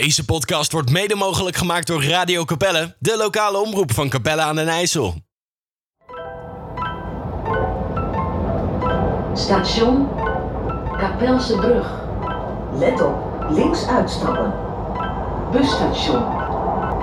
[0.00, 4.56] Deze podcast wordt mede mogelijk gemaakt door Radio Capelle, de lokale omroep van Capelle aan
[4.56, 5.14] den IJssel.
[9.34, 10.08] Station
[10.98, 11.86] Kapelse Brug.
[12.78, 14.52] Let op, links uitstappen.
[15.52, 16.22] Busstation.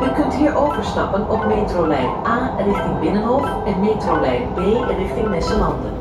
[0.03, 4.57] U kunt hier overstappen op metrolijn A richting Binnenhof en metrolijn B
[4.97, 5.91] richting Nesselanden.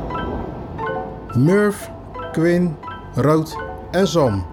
[1.35, 1.91] Murph,
[2.33, 2.77] Quinn,
[3.15, 3.57] Rood
[3.91, 4.47] en Sam.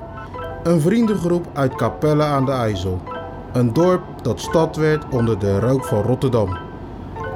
[0.68, 3.02] Een vriendengroep uit Capelle aan de IJssel.
[3.54, 6.58] Een dorp dat stad werd onder de rook van Rotterdam.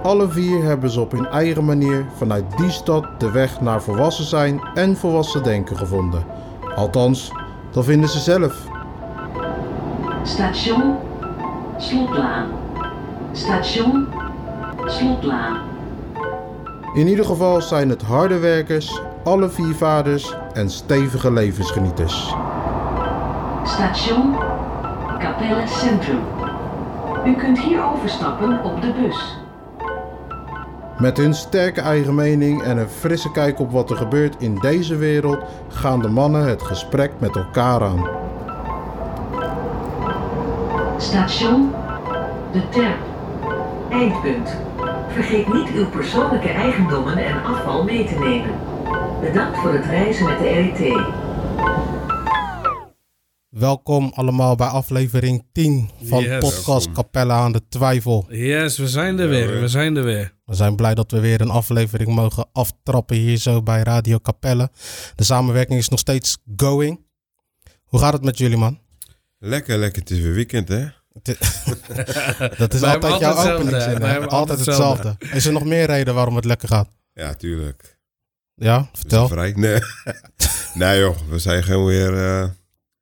[0.04, 4.26] Alle vier hebben ze op hun eigen manier vanuit die stad de weg naar volwassen
[4.26, 6.26] zijn en volwassen denken gevonden.
[6.76, 7.31] Althans,
[7.71, 8.67] dat vinden ze zelf.
[10.23, 10.95] Station
[11.77, 12.48] Slotlaan.
[13.32, 14.07] Station
[14.85, 15.57] Slotlaan.
[16.93, 22.34] In ieder geval zijn het harde werkers, alle vier vaders en stevige levensgenieters.
[23.63, 24.35] Station
[25.20, 26.20] Capelle Centrum.
[27.25, 29.37] U kunt hier overstappen op de bus.
[30.98, 34.95] Met hun sterke eigen mening en een frisse kijk op wat er gebeurt in deze
[34.95, 38.07] wereld gaan de mannen het gesprek met elkaar aan.
[40.98, 41.71] Station
[42.51, 42.98] De Terp.
[43.90, 44.57] Eindpunt.
[45.07, 48.51] Vergeet niet uw persoonlijke eigendommen en afval mee te nemen.
[49.21, 51.21] Bedankt voor het reizen met de RIT.
[53.52, 56.40] Welkom allemaal bij aflevering 10 van Yes.
[56.40, 58.26] podcast Capella aan de Twijfel.
[58.30, 59.60] Yes, we zijn er weer.
[59.62, 60.34] We zijn er weer.
[60.46, 64.69] We zijn blij dat we weer een aflevering mogen aftrappen hier zo bij Radio Capelle.
[65.16, 67.00] De samenwerking is nog steeds going.
[67.84, 68.80] Hoe gaat het met jullie man?
[69.38, 70.02] Lekker, lekker.
[70.02, 70.86] Het is weer weekend, hè?
[72.58, 74.00] Dat is altijd jouw altijd openingszin.
[74.00, 75.16] Wij hebben Altijd altijd hetzelfde.
[75.34, 76.90] Is er nog meer reden waarom het lekker gaat?
[77.13, 78.00] Ja, tuurlijk.
[78.56, 79.28] Ja, We zijn vertel.
[79.28, 79.52] vrij.
[79.56, 79.80] Nee.
[80.74, 81.18] nee, joh.
[81.30, 82.50] We zijn gewoon weer eh,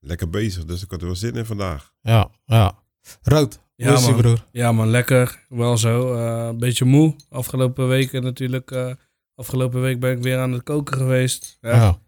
[0.09, 0.65] lekker bezig.
[0.65, 1.93] Dus ik had er wel zin in vandaag.
[2.02, 2.73] Ja, ja.
[3.21, 4.16] Rood, Ja, man.
[4.16, 4.45] broer?
[4.51, 5.45] Ja man, lekker.
[5.49, 6.13] Wel zo.
[6.16, 7.16] Eh, een beetje moe.
[7.29, 8.71] Afgelopen weken natuurlijk.
[8.71, 8.91] eh,
[9.35, 11.57] afgelopen week ben ik weer aan het koken geweest.
[11.61, 11.75] Ja.
[11.75, 12.00] Ja.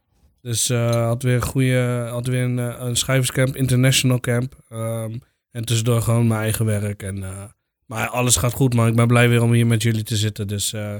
[0.42, 4.56] Dus eh had weer een goede, had weer een, een schrijverscamp, international camp.
[4.70, 5.18] Ehm,
[5.52, 7.04] en tussendoor gewoon mijn eigen werk.
[7.04, 7.44] En, eh,
[7.92, 8.88] maar alles gaat goed man.
[8.88, 10.48] Ik ben blij weer om hier met jullie te zitten.
[10.48, 10.94] Dus, eh,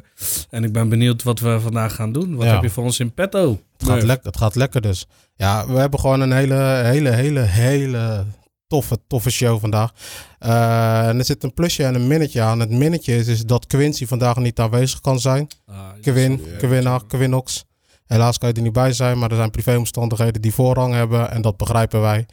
[0.50, 2.36] en ik ben benieuwd wat we vandaag gaan doen.
[2.36, 2.54] Wat Ja.
[2.54, 3.60] heb je voor ons in petto?
[3.78, 5.06] Het gaat, lekker, het gaat lekker dus.
[5.36, 8.26] Ja, we hebben gewoon een hele, hele, hele, hele
[8.68, 9.92] toffe, toffe show vandaag.
[10.40, 12.60] Eh, en er zit een plusje en een minnetje aan.
[12.60, 15.48] Het minnetje is, is dat Quincy vandaag niet aanwezig kan zijn.
[15.66, 16.58] Ah, Quinn, Ja.
[16.58, 17.66] Quinna, Quinox.
[18.12, 21.42] Helaas kan je er niet bij zijn, maar er zijn privéomstandigheden die voorrang hebben en
[21.42, 22.26] dat begrijpen wij.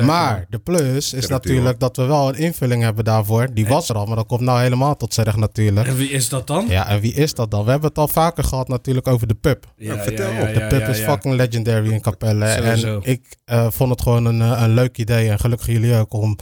[0.00, 3.48] Maar de plus is natuurlijk dat we wel een invulling hebben daarvoor.
[3.54, 5.86] Die was er al, maar dat komt nou helemaal tot z'n recht natuurlijk.
[5.86, 6.66] En wie is dat dan?
[6.68, 7.64] Ja, en wie is dat dan?
[7.64, 9.66] We hebben het al vaker gehad natuurlijk over de pub.
[9.76, 10.54] Ja, vertel op.
[10.54, 12.50] De pub is fucking legendary in Capelle.
[12.50, 13.00] Sowieso.
[13.02, 15.30] En ik eh, vond het gewoon een, eh, een leuk idee.
[15.30, 16.38] En gelukkig jullie ook om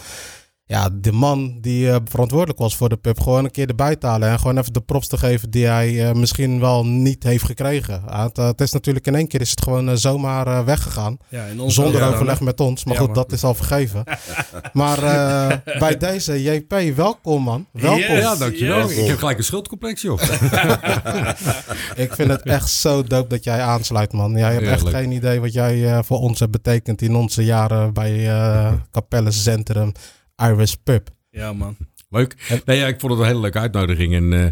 [0.68, 4.06] ja, de man die eh, verantwoordelijk was voor de pub gewoon een keer erbij te
[4.06, 4.28] halen.
[4.28, 8.02] En gewoon even de props te geven die hij eh, misschien wel niet heeft gekregen.
[8.06, 11.16] Het, eh, het is natuurlijk in één keer is het gewoon zomaar eh, weggegaan.
[11.28, 12.84] Ja, Zonder overleg met ons.
[12.84, 14.04] Maar Ja, goed, dat is al vergeven.
[14.72, 17.66] maar eh, bij deze JP, welkom man.
[17.72, 18.00] Welkom.
[18.00, 18.22] Yes.
[18.22, 18.88] Ja, dankjewel.
[18.88, 18.96] Yes.
[18.96, 20.20] Ik heb gelijk een schuldcomplex, joh.
[22.04, 24.32] Ik vind het echt zo dope dat jij aansluit, man.
[24.36, 27.92] Jij hebt echt geen idee wat jij eh, voor ons hebt betekend in onze jaren
[27.92, 29.92] bij eh Capelle Centrum
[30.36, 31.08] Iris Pub.
[31.30, 31.76] Ja, man.
[32.08, 32.62] Leuk.
[32.64, 34.14] Nee, ja, ik vond het een hele leuke uitnodiging.
[34.14, 34.46] En, eh,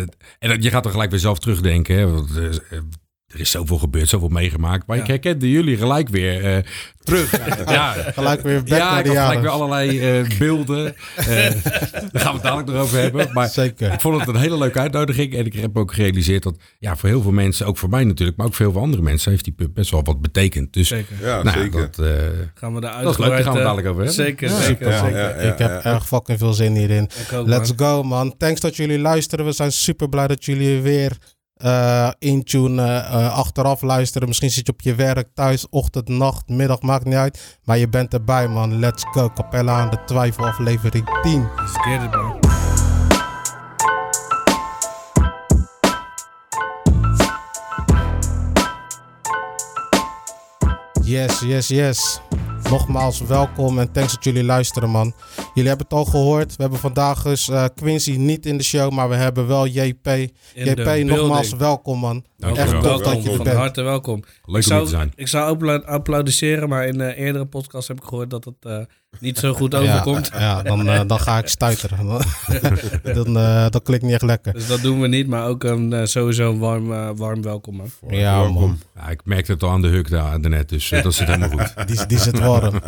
[0.00, 0.06] eh,
[0.38, 1.96] en je gaat er gelijk weer zelf terugdenken.
[1.96, 2.78] Hè, want, eh,
[3.30, 4.86] er is zoveel gebeurd, zoveel meegemaakt.
[4.86, 5.02] Maar Ja.
[5.02, 6.62] ik herkende jullie gelijk weer eh,
[7.02, 7.30] terug.
[7.70, 10.94] ja, Gelijk weer back ja naar ik had gelijk weer allerlei eh, beelden.
[11.16, 11.52] Eh, daar
[12.12, 13.28] gaan we het dadelijk nog over hebben.
[13.32, 13.92] Maar Zeker.
[13.92, 15.34] ik vond het een hele leuke uitnodiging.
[15.34, 18.36] En ik heb ook gerealiseerd dat ja, voor heel veel mensen, ook voor mij natuurlijk,
[18.38, 20.72] maar ook voor heel veel andere mensen, heeft die pub best wel wat betekend.
[20.72, 21.16] Dus Zeker.
[21.22, 21.80] Ja, nou, zeker.
[21.80, 22.12] dat, eh,
[22.54, 24.24] Gaan we daar dat is leuk, daar gaan we het dadelijk over hebben.
[24.24, 24.88] Zeker, Ja, zeker.
[24.88, 25.18] Ja, zeker.
[25.18, 25.84] ja, ja, ik heb ja.
[25.84, 27.10] erg fucking veel zin hierin.
[27.34, 27.88] Ook, Let's man.
[27.88, 28.36] go, man.
[28.36, 29.44] Thanks dat jullie luisteren.
[29.44, 31.16] We zijn super blij dat jullie weer
[31.60, 34.28] eh in tune eh, achteraf luisteren.
[34.28, 37.58] Misschien zit je op je werk, thuis, ochtend, nacht, middag, maakt niet uit.
[37.64, 38.78] Maar je bent erbij, man.
[38.78, 39.30] Let's go.
[39.34, 41.48] Capella aan de twijfel, aflevering 10.
[41.56, 42.38] Let's get it, man.
[51.02, 52.20] Yes, yes, yes.
[52.70, 55.12] Nogmaals welkom en thanks dat jullie luisteren, man.
[55.54, 56.56] Jullie hebben het al gehoord.
[56.56, 60.06] We hebben vandaag dus eh, Quincy niet in de show, maar we hebben wel JP.
[60.06, 62.24] In JP, nogmaals welkom, man.
[62.36, 62.72] Dankjewel.
[62.74, 63.56] Echt tof dat je er Van bent.
[63.56, 64.20] harte welkom.
[64.20, 65.12] Leuk ik om hier te zou, zijn.
[65.14, 68.78] ik zou appla- applaudisseren, maar in eh eerdere podcast heb ik gehoord dat het eh,
[69.18, 70.30] niet zo goed overkomt.
[70.32, 72.06] Ja, ja dan, eh, dan ga ik stuiteren.
[73.14, 74.52] dan, eh, dat klinkt niet echt lekker.
[74.52, 77.90] Dus dat doen we niet, maar ook een, sowieso een warm, warm welkom, man.
[78.08, 78.52] Ja, man.
[78.52, 78.78] Welkom.
[78.94, 81.74] Ja, ik merkte het al aan de huk daar, daarnet, dus dat zit helemaal goed.
[81.88, 82.80] Die, die zit warm.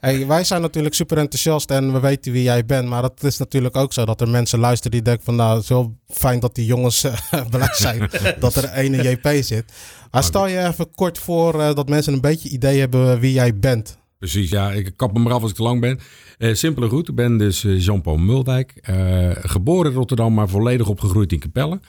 [0.00, 2.88] hey, wij zijn natuurlijk super enthousiast en we weten wie jij bent.
[2.88, 5.36] Maar het is natuurlijk ook zo dat er mensen luisteren die denken van...
[5.36, 7.06] nou, het is wel fijn dat die jongens
[7.50, 9.72] blij zijn dat er een in JP zit.
[10.10, 13.58] Maar stel je even kort voor eh, dat mensen een beetje idee hebben wie jij
[13.58, 13.98] bent.
[14.18, 14.72] Precies, ja.
[14.72, 15.98] Ik kap me maar af als ik te lang ben.
[16.38, 17.08] Eh simpele goed.
[17.08, 18.72] Ik ben dus eh, Jean-Paul Muldijk.
[18.82, 21.80] eh, geboren in Rotterdam, maar volledig opgegroeid in Capelle.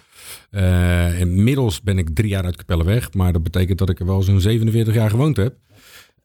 [1.19, 3.13] Inmiddels ben ik drie jaar uit Capelle weg.
[3.13, 5.55] Maar dat betekent dat ik er wel zo'n 47 jaar gewoond heb.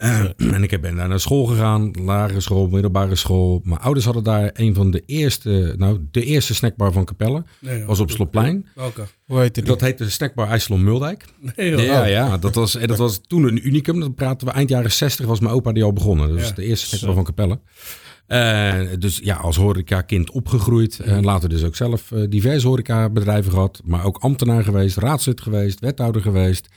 [0.02, 1.90] Eh, en ik heb- ben daar naar school gegaan.
[2.04, 3.60] Lagere school, middelbare school.
[3.64, 5.74] Mijn ouders hadden daar een van de eerste...
[5.78, 7.44] Nou, de eerste snackbar van Capelle.
[7.60, 7.86] Nee, joh.
[7.86, 8.66] was op Slopplein.
[8.74, 9.02] Welke?
[9.26, 9.64] Hoe heet die?
[9.64, 11.24] Dat heette snackbar IJsselon Muldijk.
[11.56, 11.82] Nee, joh.
[11.84, 14.00] Ja, ja dat, was, en dat was toen een unicum.
[14.00, 16.28] Dat praten we eind jaren 60 was mijn opa die al begonnen.
[16.28, 16.54] Dat was Ja.
[16.54, 17.60] de eerste snackbar van Capelle.
[18.26, 20.98] Eh, dus ja, als horeca-kind opgegroeid.
[21.00, 23.80] En later dus ook zelf eh, diverse horecabedrijven gehad.
[23.84, 26.68] Maar ook ambtenaar geweest, raadslid geweest, wethouder geweest.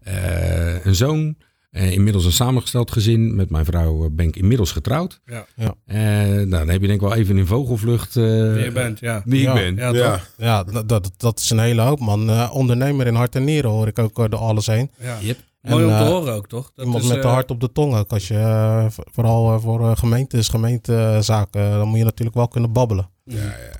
[0.00, 1.36] Eh, een zoon.
[1.72, 3.34] Eh, inmiddels een samengesteld gezin.
[3.36, 5.20] Met mijn vrouw eh, ben ik inmiddels getrouwd.
[5.26, 5.46] Ja.
[5.86, 8.98] Eh, nou, dan heb je denk ik wel even in vogelvlucht eh, Wie je bent,
[8.98, 9.22] ja.
[9.24, 9.54] wie Ja.
[9.54, 9.76] ik ben.
[9.76, 10.30] Ja, Ja, toch?
[10.36, 12.30] Ja, dat, dat, dat is een hele hoop, man.
[12.30, 14.90] Eh, ondernemer in hart en nieren hoor ik ook door alles heen.
[14.98, 15.18] Ja.
[15.20, 15.38] Yep.
[15.62, 16.70] Mooi En, om te horen ook, toch?
[16.74, 18.10] Dat Iemand is, met de hart op de tong ook.
[18.12, 23.10] Als je, vooral voor eh, gemeentes, gemeentezaken, dan moet je natuurlijk wel kunnen babbelen.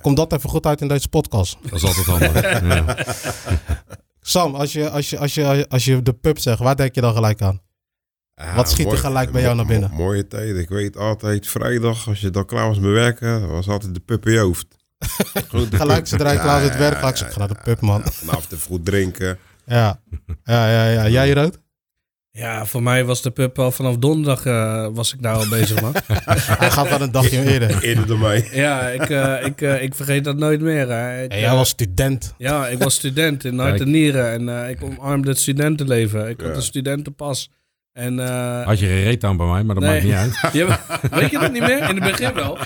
[0.01, 1.57] Komt dat even goed uit in deze podcast.
[1.61, 2.61] Dat is altijd handig.
[2.61, 2.95] ja.
[4.21, 7.01] Sam, als je, als, je, als, je, als je de pub zegt, waar denk je
[7.01, 7.61] dan gelijk aan?
[8.35, 9.89] Ja, Wat schiet er gelijk bij jou naar binnen?
[9.89, 10.55] mo- mooie tijd.
[10.57, 14.25] Ik weet altijd, vrijdag, als je dan klaar was met werken, was altijd de pub
[14.25, 14.65] in je hoofd.
[15.49, 17.55] Goed, de Gelijk zodra ik Ja, klaar zit ja, werk, ik zo, ga naar de
[17.63, 18.01] pub, man.
[18.05, 19.37] ja, Vanaf te vroeg drinken.
[19.65, 19.99] Ja,
[20.43, 20.89] ja, ja.
[20.89, 21.07] ja.
[21.09, 21.59] Jij, Rood?
[22.31, 25.81] Ja, voor mij was de pub al vanaf donderdag eh, was ik daar al bezig,
[25.81, 25.93] man.
[26.59, 27.83] Hij gaat wel een dagje eerder.
[27.83, 28.49] Eerder dan mij.
[28.51, 30.89] ja, ik, eh, ik, eh, ik vergeet dat nooit meer.
[30.89, 31.23] Hè.
[31.23, 32.33] Ik, En jij was student.
[32.37, 36.29] Ja, ik was student in hart en nieren en eh, ik omarmde het studentenleven.
[36.29, 37.49] Ik had een studentenpas.
[37.93, 39.93] En, eh, Had je gereed aan bij mij, maar dat Nee.
[39.93, 40.53] maakt niet uit.
[40.67, 40.79] Ja,
[41.11, 41.89] weet je dat niet meer?
[41.89, 42.57] In het begin wel.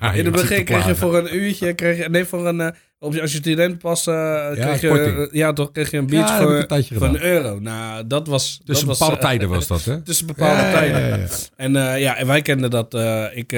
[0.00, 2.70] Ja, In het begin kreeg je voor een uurtje, kreeg je, nee, voor een, eh,
[2.98, 7.22] als je studentenpas, eh kreeg je, ja, toch kreeg je een biertje dat voor, een
[7.22, 7.58] euro.
[7.60, 8.56] Nou, dat was...
[8.56, 10.02] dat Tussen was, bepaalde tijden was dat, hè?
[10.02, 11.28] Tussen bepaalde tijden.
[11.56, 12.94] En ja, en wij kenden dat.
[13.34, 13.52] ik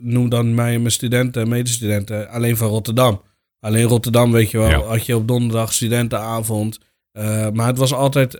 [0.00, 3.22] noem dan mij mijn studenten, medestudenten, alleen van Rotterdam.
[3.60, 6.78] Alleen Rotterdam, weet je wel, had je op donderdag studentenavond.
[7.52, 8.38] Maar het was altijd,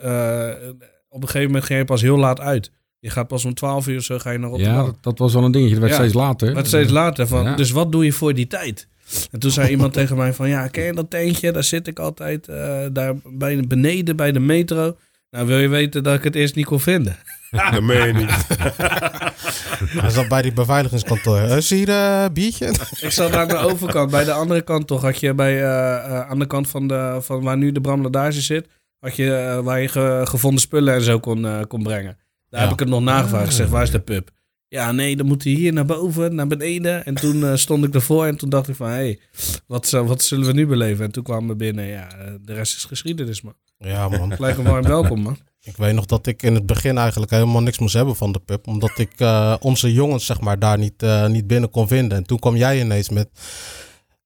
[1.12, 2.70] op een gegeven moment ging je pas heel laat uit.
[2.98, 4.76] Je gaat pas om 12 uur zo ga je naar Rotterdam.
[4.76, 5.74] Ja, dat, dat was wel een dingetje.
[5.74, 5.98] Dat werd Ja.
[6.00, 6.52] steeds later.
[6.54, 7.26] Maar steeds later.
[7.26, 7.56] Van, Ja.
[7.56, 8.88] Dus wat doe je voor die tijd?
[9.30, 10.48] En toen zei iemand tegen mij van...
[10.48, 11.52] Ja, ken je dat tentje?
[11.52, 12.48] Daar zit ik altijd.
[12.48, 14.96] eh, daar bij, beneden bij de metro.
[15.30, 17.16] Nou, wil je weten dat ik het eerst niet kon vinden?
[17.70, 18.30] Dat meen je niet.
[20.02, 21.36] Hij zat bij die beveiligingskantoor.
[21.38, 22.74] Eh, Is hier een biertje?
[23.00, 24.10] Ik zat aan de overkant.
[24.10, 27.18] Bij de andere kant toch had je bij, eh, eh, aan de kant van, de,
[27.20, 28.66] van waar nu de Bram Ladage zit...
[29.02, 32.16] Had je, eh, waar je ge- gevonden spullen en zo kon, eh, kon brengen.
[32.48, 32.66] Daar Ja.
[32.66, 33.46] heb ik het nog nagevraagd.
[33.46, 34.30] Ik zeg, waar is de pub?
[34.68, 37.04] Ja, nee, dan moet hij hier naar boven, naar beneden.
[37.04, 38.86] En toen eh, stond ik ervoor en toen dacht ik van...
[38.88, 39.18] Hé, hey,
[39.66, 41.04] wat, wat zullen we nu beleven?
[41.04, 41.84] En toen kwamen we binnen.
[41.86, 42.08] Ja,
[42.40, 43.54] de rest is geschiedenis, man.
[43.78, 44.32] Ja, man.
[44.32, 45.38] Gelijk een warm welkom, man.
[45.60, 48.38] Ik weet nog dat ik in het begin eigenlijk helemaal niks moest hebben van de
[48.38, 48.66] pub.
[48.66, 49.12] Omdat ik
[49.60, 52.18] onze jongens zeg maar, daar niet, niet binnen kon vinden.
[52.18, 53.28] En toen kwam jij ineens met...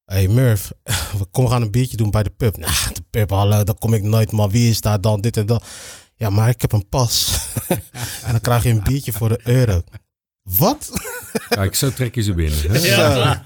[0.07, 0.71] hey Murph,
[1.31, 2.57] kom gaan een biertje doen bij de pub.
[2.57, 4.51] Nou, de pub, hallo, daar kom ik nooit, man.
[4.51, 5.21] Wie is daar dan?
[5.21, 5.65] Dit en dat.
[6.15, 7.39] Ja, maar ik heb een pas.
[8.27, 9.83] en dan krijg je een biertje voor de euro.
[10.59, 10.91] Wat?
[11.49, 12.59] Kijk, zo trek je ze binnen.
[12.73, 12.79] hè?
[12.79, 13.41] Ja,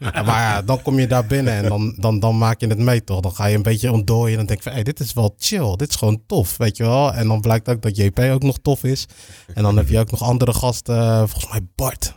[0.00, 3.04] maar ja, dan kom je daar binnen en dan, dan, dan maak je het mee,
[3.04, 3.20] toch?
[3.20, 5.34] Dan ga je een beetje ontdooien en dan denk je van, hey, dit is wel
[5.38, 5.76] chill.
[5.76, 7.12] Dit is gewoon tof, weet je wel?
[7.14, 9.06] En dan blijkt ook dat JP ook nog tof is.
[9.54, 10.96] En dan heb je ook nog andere gasten.
[10.98, 12.14] eh, Volgens mij Bart.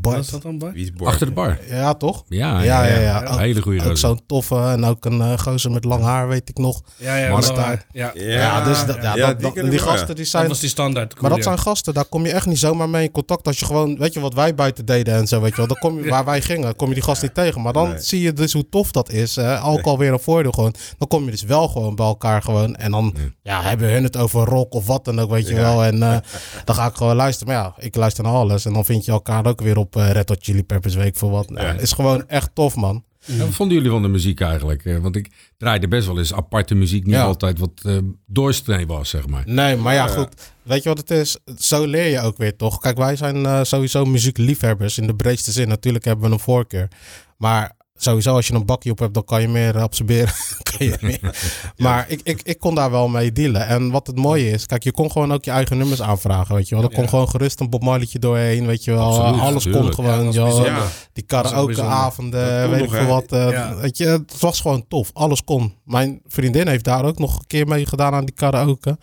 [0.00, 0.30] Wat is Bart.
[0.30, 0.72] dat dan, Bart?
[0.74, 1.10] Wie is Bart?
[1.10, 1.58] Achter de bar.
[1.68, 2.24] Ja, toch?
[2.28, 6.02] Ja, Ja, ja, hele goede Ook zo'n toffe en ook een eh, gozer met lang
[6.04, 6.82] haar, weet ik nog.
[6.96, 8.10] Ja, ja, Mark dat- ja.
[8.14, 10.48] Ja, Ja, dus dat, ja, ja, dat- die dat- die gasten die Dat zijn...
[10.48, 11.20] was die standaard.
[11.20, 13.46] Maar dat zijn gasten, daar kom je echt niet zomaar mee in contact.
[13.46, 15.66] Als je gewoon, weet je wat wij buiten deden en zo, weet je wel.
[15.66, 17.62] Dan kom je, waar wij gingen, kom je die gast niet tegen.
[17.62, 18.00] Maar dan Nee.
[18.00, 19.36] zie je dus hoe tof dat is.
[19.36, 19.62] hè.
[19.64, 20.74] ook alweer een voordeel gewoon.
[20.98, 22.74] Dan kom je dus wel gewoon bij elkaar gewoon.
[22.76, 25.60] En dan ja, hebben hun het over rock of wat dan ook, weet je Ja.
[25.60, 25.84] wel.
[25.84, 26.16] En eh,
[26.64, 27.54] dan ga ik gewoon luisteren.
[27.54, 28.64] Maar ja, ik luister naar alles.
[28.64, 31.30] En dan vind je elkaar ook weer op eh Red Hot Chili Peppers Week voor
[31.30, 31.50] wat.
[31.50, 31.72] Nou, Ja.
[31.72, 33.04] is gewoon echt tof, man.
[33.26, 34.84] En wat vonden jullie van de muziek eigenlijk?
[34.84, 37.04] Eh, Want ik draaide best wel eens aparte muziek.
[37.04, 37.22] Niet Ja.
[37.24, 39.42] altijd wat eh doorsnee was, zeg maar.
[39.46, 40.28] Nee, maar ja, goed.
[40.62, 41.38] Weet je wat het is?
[41.58, 42.78] Zo leer je ook weer, toch?
[42.78, 45.68] Kijk, wij zijn sowieso muziekliefhebbers in de breedste zin.
[45.68, 46.88] Natuurlijk hebben we een voorkeur.
[47.36, 50.34] Maar sowieso, als je een bakje op hebt, dan kan je meer absorberen.
[50.62, 51.20] kan je meer.
[51.76, 53.66] Maar ik, ik, ik kon daar wel mee dealen.
[53.66, 56.68] En wat het mooie is, kijk, je kon gewoon ook je eigen nummers aanvragen, weet
[56.68, 56.84] je wel.
[56.84, 57.08] Er kon Ja.
[57.08, 59.02] gewoon gerust een Bob Marleytje doorheen, weet je wel.
[59.24, 60.32] Absoluut, Alles kon gewoon.
[60.32, 60.86] Ja.
[61.12, 63.32] die karaokeavonden, kon weet ik veel wat.
[63.32, 63.76] eh, Ja.
[63.76, 65.10] Weet je, het was gewoon tof.
[65.12, 65.74] Alles kon.
[65.84, 68.98] Mijn vriendin heeft daar ook nog een keer mee gedaan aan die karaoke.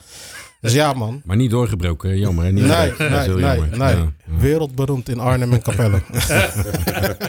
[0.63, 1.21] Dus ja, man.
[1.25, 2.43] Maar niet doorgebroken, jammer.
[2.45, 2.51] Hè?
[2.51, 3.67] Niet Nee, nee, nee, jammer.
[3.69, 3.77] nee.
[3.77, 4.11] Ja, ja.
[4.37, 6.01] Wereldberoemd in Arnhem en Capelle.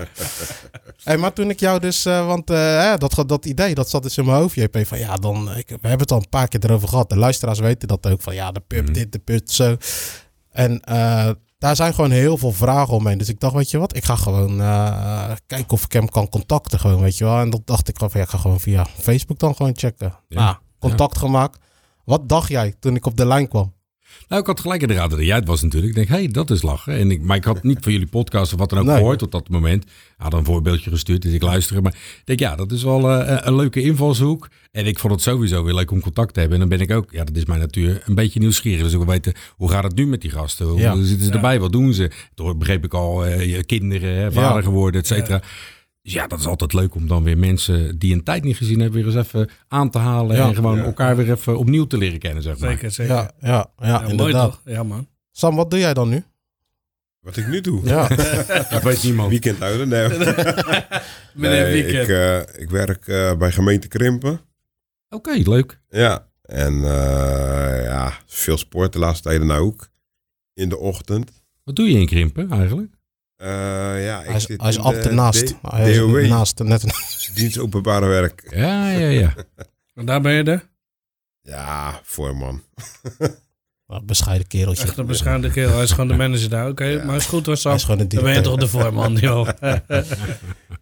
[1.05, 4.19] hey, maar toen ik jou dus, eh, want eh, dat, dat idee, dat zat dus
[4.19, 6.65] in mijn hoofd, JP, van ja, dan, ik, we hebben het al een paar keer
[6.65, 7.09] erover gehad.
[7.09, 8.93] De luisteraars weten dat ook, van ja, de pub Mhm.
[8.93, 9.77] dit, de pub zo.
[10.51, 13.19] En eh, daar zijn gewoon heel veel vragen omheen.
[13.19, 16.29] Dus ik dacht, weet je wat, ik ga gewoon eh, kijken of ik hem kan
[16.29, 17.39] contacten gewoon, weet je wel.
[17.41, 20.15] En dat dacht ik gewoon van, ja, ik ga gewoon via Facebook dan gewoon checken.
[20.29, 20.41] Ja.
[20.41, 20.61] Ja.
[20.79, 21.59] contact gemaakt.
[22.05, 23.73] Wat dacht jij toen ik op de lijn kwam?
[24.29, 25.91] Nou, ik had gelijk in de raad dat jij het was natuurlijk.
[25.91, 26.95] Ik denk, hé, hey, dat is lachen.
[26.99, 28.97] En ik, maar ik had niet van jullie podcast of wat dan ook Nee.
[28.97, 29.85] gehoord tot dat moment.
[30.17, 31.83] Had een voorbeeldje gestuurd, dus ik luisterde.
[31.83, 34.49] Maar ik denk, ja, dat is wel eh, een leuke invalshoek.
[34.73, 36.61] En ik vond het sowieso weer leuk om contact te hebben.
[36.61, 38.83] En dan ben ik ook, ja, dat is mijn natuur, een beetje nieuwsgierig.
[38.83, 40.67] Dus ik wil weten, hoe gaat het nu met die gasten?
[40.67, 41.03] Hoe Ja.
[41.03, 41.61] zitten ze erbij?
[41.61, 42.11] Wat doen ze?
[42.35, 44.63] Toen begreep ik al, eh, je kinderen, vader Ja.
[44.63, 45.43] geworden, et cetera.
[46.05, 48.81] Dus ja, dat is altijd leuk om dan weer mensen die een tijd niet gezien
[48.81, 50.37] hebben, weer eens even aan te halen.
[50.37, 50.49] Ja.
[50.49, 50.85] En gewoon Ja.
[50.85, 52.71] elkaar weer even opnieuw te leren kennen, zeg maar.
[52.71, 53.15] Zeker, zeker.
[53.15, 54.51] Ja, ja, ja, Ja, mooi inderdaad.
[54.51, 54.61] toch?
[54.65, 55.09] Ja, man.
[55.31, 56.25] Sam, wat doe jij dan nu?
[57.21, 57.85] Wat ik nu doe.
[57.85, 58.09] Ja,
[58.71, 59.31] Dat weet niemand.
[59.31, 59.89] Weekend houden.
[59.89, 60.09] Nee,
[61.35, 62.09] Meneer Nee, Weekend.
[62.09, 64.41] ik, eh, ik werk eh, bij gemeente Krimpen.
[65.09, 65.81] Oké, leuk.
[65.89, 69.89] Ja, en eh, ja, veel sport de laatste tijden nou ook.
[70.55, 71.31] In de ochtend.
[71.65, 72.93] Wat doe je in Krimpen eigenlijk?
[73.37, 73.49] Eh,
[74.05, 74.77] ja, ik hij is, zit hij is.
[74.77, 76.85] D- Hij is DOW, naast, net,
[77.35, 78.49] dienst openbare werk.
[78.57, 79.35] Ja, ja, ja.
[79.95, 80.61] En daar ben je de?
[81.41, 82.63] Ja, voorman.
[83.87, 84.85] een bescheiden kereltje.
[84.85, 85.73] Echt een beschaamde kerel.
[85.75, 86.69] Hij is gewoon de manager daar.
[86.69, 87.05] Oké, Ja.
[87.05, 87.75] maar is goed hoor, Hij Sam.
[87.75, 89.49] is gewoon een Dan ben je toch de voorman, joh.
[89.61, 89.83] Ja.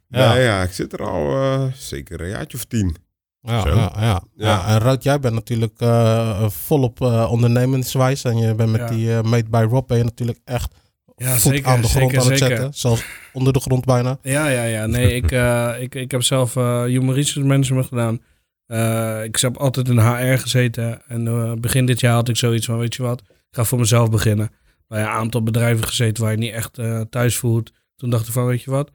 [0.08, 0.34] Ja.
[0.36, 2.96] ja, ik zit er al eh, zeker een jaartje of tien.
[3.40, 3.68] Ja, Zo.
[3.68, 4.00] ja, ja.
[4.00, 4.22] ja.
[4.36, 4.66] Ja.
[4.66, 8.24] en Rood, jij bent natuurlijk eh, volop eh ondernemenswijs.
[8.24, 8.88] En je bent met Ja.
[8.88, 10.74] die eh Made by Rob ben je natuurlijk echt
[11.22, 12.56] Ja, voet zeker, aan de grond zeker, aan het zeker.
[12.56, 12.74] zetten.
[12.74, 14.18] Zelfs onder de grond bijna.
[14.22, 14.86] Ja, ja, ja.
[14.86, 18.20] Nee, ik, eh, ik, ik heb zelf eh Human Resource Management gedaan.
[18.66, 21.02] Eh, ik heb altijd in HR gezeten.
[21.08, 24.10] En begin dit jaar had ik zoiets van, weet je wat, ik ga voor mezelf
[24.10, 24.50] beginnen.
[24.88, 26.78] Bij een aantal bedrijven gezeten waar je niet echt
[27.10, 27.72] thuis voelt.
[27.96, 28.90] Toen dacht ik van, weet je wat,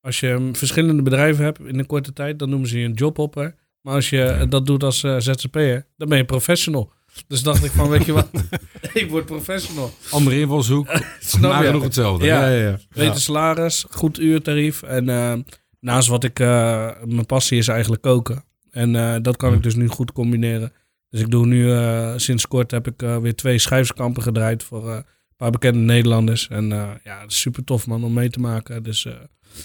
[0.00, 2.92] als je mm, verschillende bedrijven hebt in een korte tijd, dan noemen ze je een
[2.92, 3.54] jobhopper.
[3.80, 6.92] Maar als je dat doet als ZZP'er, dan ben je professional.
[7.26, 8.28] Dus dacht ik van, weet je wat,
[8.94, 9.90] ik word professional.
[10.10, 10.86] Andere invalshoek,
[11.20, 11.46] Snap je?
[11.48, 12.24] nagenoeg hetzelfde.
[12.26, 12.48] Ja.
[12.48, 12.78] Ja, ja, ja.
[12.94, 14.82] Beter salaris, goed uurtarief.
[14.82, 15.32] En eh,
[15.80, 18.44] naast wat ik, eh, mijn passie is eigenlijk koken.
[18.70, 20.72] En eh, dat kan ik dus nu goed combineren.
[21.10, 24.88] Dus ik doe nu, eh, sinds kort heb ik eh, weer twee schrijverskampen gedraaid voor
[24.90, 25.04] eh, een
[25.36, 26.48] paar bekende Nederlanders.
[26.48, 28.82] En eh, ja, het is super tof man om mee te maken.
[28.82, 29.12] Dus eh,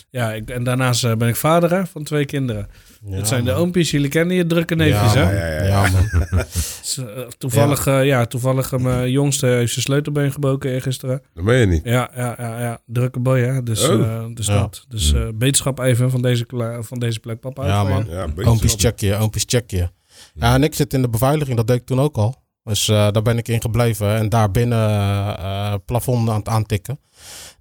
[0.09, 2.67] ja, ik, en daarnaast eh, ben ik vader hè, van twee kinderen.
[3.05, 5.31] Ja, het zijn de oompjes, jullie kennen je drukke neefjes ja, hè?
[5.39, 5.85] Ja, ja, ja.
[5.85, 6.43] Ja, man.
[6.97, 7.99] Eh, toevallig, ja.
[7.99, 11.21] ja, toevallig eh, mijn jongste heeft zijn sleutelbeen gebroken eergisteren.
[11.33, 11.81] Dat meen je niet.
[11.83, 12.79] Ja, ja, ja, ja.
[12.85, 13.63] drukke boy, hè.
[13.63, 14.01] Dus, Oh.
[14.01, 14.59] eh, dus Ja.
[14.59, 14.85] dat.
[14.89, 16.45] Dus eh beterschap even van deze,
[16.79, 17.65] van deze plek, papa.
[17.67, 18.05] Ja, man.
[18.05, 18.11] je.
[18.11, 19.89] Ja, een beetje Oompjes check je, oompjes check je.
[20.33, 22.40] Ja, en ik zit in de beveiliging, dat deed ik toen ook al.
[22.63, 24.89] Dus eh, daar ben ik in gebleven en daar binnen
[25.37, 26.99] eh plafond aan het aantikken.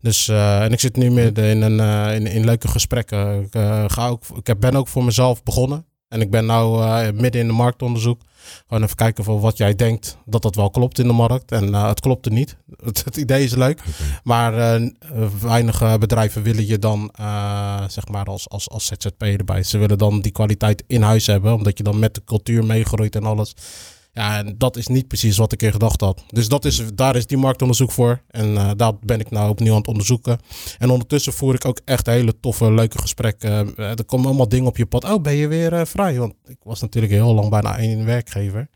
[0.00, 3.42] Dus, eh, en ik zit nu midden in, een, eh, in, in leuke gesprekken.
[3.42, 5.84] Ik, eh, ga ook, ik heb- ben ook voor mezelf begonnen.
[6.08, 8.20] En ik ben eh, midden in de marktonderzoek.
[8.66, 11.52] Gewoon even kijken van wat jij denkt dat dat wel klopt in de markt.
[11.52, 12.56] En eh, het klopte niet.
[12.84, 13.82] Het, het idee is leuk.
[14.22, 14.88] Maar eh,
[15.40, 19.62] weinig eh, bedrijven willen je dan, eh, zeg maar, als, als, als ZZP erbij.
[19.62, 23.16] Ze willen dan die kwaliteit in huis hebben, omdat je dan met de cultuur meegroeit
[23.16, 23.54] en alles.
[24.12, 26.24] Ja, en dat is niet precies wat ik in gedacht had.
[26.28, 28.22] Dus dat is, daar is die marktonderzoek voor.
[28.30, 30.38] En eh, daar ben ik nou opnieuw aan het onderzoeken.
[30.78, 33.76] En ondertussen voer ik ook echt hele toffe, leuke gesprekken.
[33.76, 35.04] Eh, er komen allemaal dingen op je pad.
[35.04, 36.18] Oh, ben je weer eh, vrij?
[36.18, 38.68] Want ik was natuurlijk heel lang bijna één werkgever.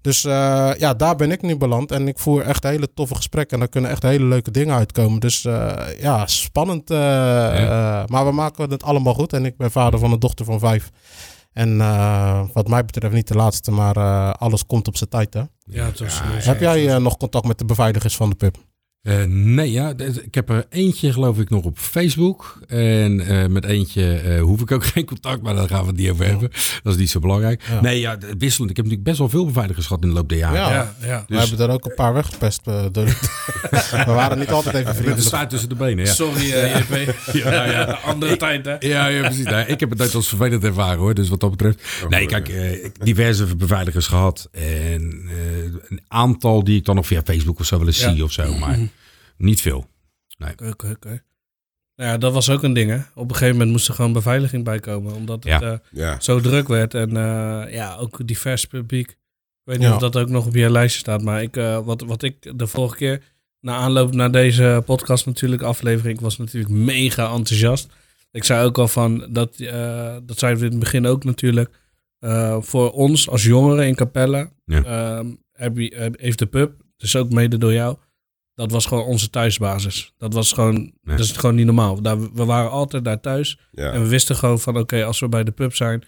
[0.00, 1.92] Dus ja, daar ben ik nu beland.
[1.92, 3.52] En ik voer echt hele toffe gesprekken.
[3.52, 5.20] En daar kunnen echt hele leuke dingen uitkomen.
[5.20, 5.42] Dus
[6.00, 6.88] ja, spannend.
[8.08, 9.32] maar we maken het allemaal goed.
[9.32, 10.90] En ik ben vader van een dochter van vijf.
[11.52, 15.34] En eh, wat mij betreft niet de laatste, maar eh, alles komt op zijn tijd.
[15.34, 15.42] Hè?
[15.64, 18.56] Ja, het was, Ja, Heb jij eh, nog contact met de beveiligers van de pub?
[19.02, 19.92] Eh, nee, ja,
[20.22, 22.58] ik heb er eentje geloof ik nog op Facebook.
[22.68, 25.96] En eh, met eentje eh, hoef ik ook geen contact, maar daar gaan we het
[25.96, 26.50] niet over hebben.
[26.82, 27.62] Dat is niet zo belangrijk.
[27.70, 27.80] Ja.
[27.80, 28.70] Nee, ja, wisselend.
[28.70, 30.60] Ik heb natuurlijk best wel veel beveiligers gehad in de loop der jaren.
[30.60, 30.68] Ja.
[31.00, 31.24] ja, ja.
[31.28, 32.64] We hebben er ook een paar weggepest.
[32.64, 32.92] door-
[33.90, 36.12] we waren niet altijd even Met de staart tussen de benen, ja.
[36.12, 37.14] Sorry, eh, JP.
[37.44, 37.84] ja, ja.
[38.04, 38.76] Andere tijd, hè?
[38.78, 39.44] Ja, ja, precies.
[39.44, 41.14] Nee, ik heb het nooit als vervelend ervaren hoor.
[41.14, 41.82] Dus wat dat betreft.
[42.08, 44.48] Nee, kijk, eh, diverse beveiligers gehad.
[44.52, 48.12] En eh, een aantal die ik dan nog via Facebook of zo wel eens Ja.
[48.12, 48.54] zie of zo.
[48.58, 48.78] Maar
[49.40, 49.88] niet veel.
[50.50, 51.22] Oké, oké, oké.
[51.96, 52.98] Nou ja, dat was ook een ding, hè.
[53.14, 55.14] Op een gegeven moment moest er gewoon beveiliging bij komen.
[55.14, 55.60] Omdat het Ja.
[55.72, 56.20] eh, Ja.
[56.20, 56.94] zo druk werd.
[56.94, 59.08] En eh, ja, ook divers publiek.
[59.10, 59.16] Ik
[59.64, 59.94] weet niet Ja.
[59.94, 61.22] of dat ook nog op je lijstje staat.
[61.22, 63.22] Maar ik, eh, wat, wat ik de vorige keer,
[63.60, 67.88] na aanloop naar deze podcast natuurlijk, aflevering, ik was natuurlijk mega enthousiast.
[68.30, 71.70] Ik zei ook al van, dat, eh, dat zeiden we in het begin ook natuurlijk,
[72.18, 74.84] eh, voor ons als jongeren in Capelle, Ja.
[74.84, 77.96] ehm, heb je, heeft de pub, dus ook mede door jou,
[78.60, 80.12] dat was gewoon onze thuisbasis.
[80.18, 82.02] Dat was gewoon, dat is gewoon niet normaal.
[82.02, 83.92] Daar, we waren altijd daar thuis Ja.
[83.92, 86.02] en we wisten gewoon van, oké, als we bij de pub zijn,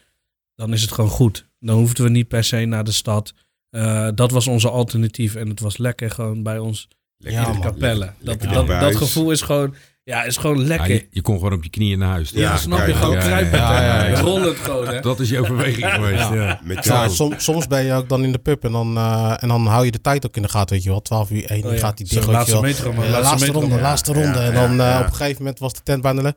[0.55, 1.47] dan is het gewoon goed.
[1.61, 3.35] Dan hoefden we niet per se naar de stad.
[3.71, 7.61] Eh, dat was onze alternatief en het was lekker gewoon bij ons Lekker in de
[7.61, 8.15] kapellen.
[8.19, 10.89] Dat, dat, gevoel is gewoon, ja, is gewoon Ja, lekker.
[10.89, 12.31] je, je kon gewoon op je knieën naar huis.
[12.31, 12.95] Ja, Ja, snap je?
[12.95, 13.59] Gewoon kruipen.
[13.59, 14.21] ja.
[14.21, 15.01] Rollend gewoon, hè?
[15.01, 16.29] Dat is je overweging geweest.
[16.29, 16.61] Ja.
[16.63, 17.11] Met Ja, jou.
[17.11, 19.85] som- soms ben je ook dan in de pub en dan, eh, en dan hou
[19.85, 21.01] je de tijd ook in de gaten, weet je wel.
[21.03, 22.63] 12 uur 1 Oh ja, gaat die dicht, weet je laatste wel.
[22.63, 23.05] metro, man.
[23.05, 24.39] Ja, Laatste laatste, metro, ronde, laatste ronde.
[24.39, 25.01] ja, en dan eh, ja.
[25.01, 26.35] op een gegeven moment was de tent bijna leeg.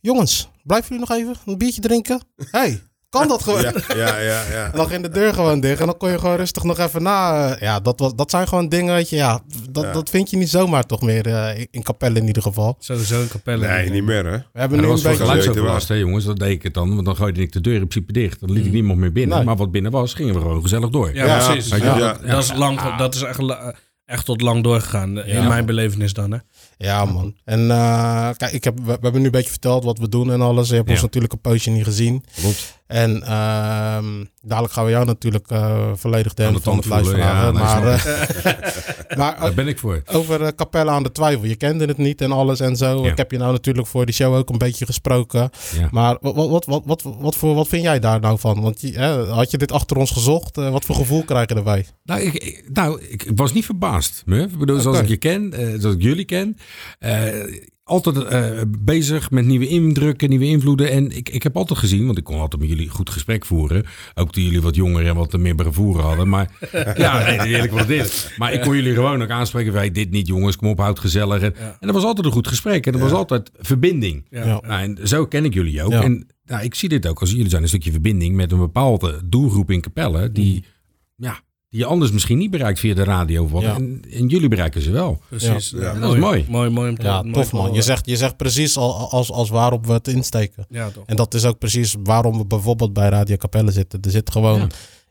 [0.00, 2.20] Jongens, blijven jullie nog even een biertje drinken?
[2.50, 2.80] hey,
[3.12, 3.62] kan dat gewoon?
[3.62, 4.42] Ja, ja, ja.
[4.50, 4.64] ja.
[4.64, 7.02] En dan ging de deur gewoon dicht en dan kon je gewoon rustig nog even
[7.02, 7.48] na.
[7.54, 9.40] eh, Ja, dat, was, dat zijn gewoon dingen, weet je, ja,
[9.70, 9.92] dat, Ja.
[9.92, 12.76] dat vind je niet zomaar toch meer eh, in- in Capelle in ieder geval.
[12.78, 13.66] Sowieso een kapelle.
[13.66, 14.36] Nee, niet meer hè.
[14.52, 15.24] We hebben nu dat een was voor beetje...
[15.24, 15.40] geluid.
[15.42, 16.24] geluidsoverlast, hè jongens.
[16.24, 16.94] Dat deed ik het dan.
[16.94, 18.40] Want dan gooide ik de deur in principe dicht.
[18.40, 19.36] Dan liet ik niemand meer binnen.
[19.36, 19.46] Nee.
[19.46, 21.14] Maar wat binnen was, gingen we gewoon gezellig door.
[21.14, 21.68] Ja, Ja, precies.
[21.70, 23.40] dat, dat is lang, dat is echt,
[24.04, 25.18] echt tot lang doorgegaan.
[25.24, 25.48] In Ja.
[25.48, 26.38] mijn belevenis dan, hè?
[26.82, 27.34] Ja, man.
[27.44, 30.32] En eh, kijk, ik heb, we, we hebben nu een beetje verteld wat we doen
[30.32, 30.68] en alles.
[30.68, 30.92] Je hebt Ja.
[30.92, 32.24] ons natuurlijk een poosje niet gezien.
[32.40, 32.78] Klopt.
[32.86, 36.84] En ehm, dadelijk gaan we jou natuurlijk eh, volledig de helft van het
[37.16, 38.04] ja, nee, maar eh,
[39.18, 40.02] maar Daar ben ik voor.
[40.06, 41.44] over uh, Capelle aan de twijfel.
[41.44, 43.04] Je kende het niet en alles en zo.
[43.04, 43.10] Ja.
[43.10, 45.50] Ik heb je nou natuurlijk voor die show ook een beetje gesproken.
[45.78, 45.88] Ja.
[45.90, 48.60] Maar wat, wat, wat, wat, wat, voor, wat vind jij daar nou van?
[48.60, 50.58] Want je, hè, had je dit achter ons gezocht?
[50.58, 51.86] Eh, wat voor gevoel krijg je erbij?
[52.04, 54.22] Nou, ik, nou, ik was niet verbaasd.
[54.26, 56.56] Ik bedoel, zoals ik je ken, eh, zoals ik jullie ken.
[57.84, 60.90] Altijd eh, bezig met nieuwe indrukken, nieuwe invloeden.
[60.90, 63.84] En ik, ik heb altijd gezien, want ik kon altijd met jullie goed gesprek voeren.
[64.14, 66.28] Ook toen jullie wat jonger en wat meer bevoeren hadden.
[66.28, 66.50] Maar
[66.96, 68.34] ja, eerlijk was dit.
[68.38, 69.72] Maar ik kon jullie gewoon ook aanspreken.
[69.72, 71.42] Wij, dit niet jongens, kom op, houd gezellig.
[71.42, 72.86] En, en dat was altijd een goed gesprek.
[72.86, 74.26] En dat was altijd verbinding.
[74.30, 75.92] Nou, en zo ken ik jullie ook.
[75.92, 79.20] En nou, ik zie dit ook als jullie zijn een stukje verbinding met een bepaalde
[79.24, 80.32] doelgroep in Capelle.
[80.32, 80.64] Die,
[81.16, 81.40] ja,
[81.72, 83.44] die je anders misschien niet bereikt via de radio.
[83.44, 83.62] of wat.
[83.62, 83.74] Ja.
[83.74, 85.20] En, en jullie bereiken ze wel.
[85.28, 85.70] Precies.
[85.70, 85.80] Ja.
[85.80, 86.44] Ja, Dat is mooi.
[86.48, 87.72] Mooi, mooi om te Ja, mooi tof man.
[87.72, 90.66] Je zegt, je zegt precies al, als, als waarop we het insteken.
[90.68, 91.04] Ja, toch.
[91.06, 94.00] En dat is ook precies waarom we bijvoorbeeld bij Radio Capelle zitten.
[94.02, 94.66] Er zit gewoon Ja.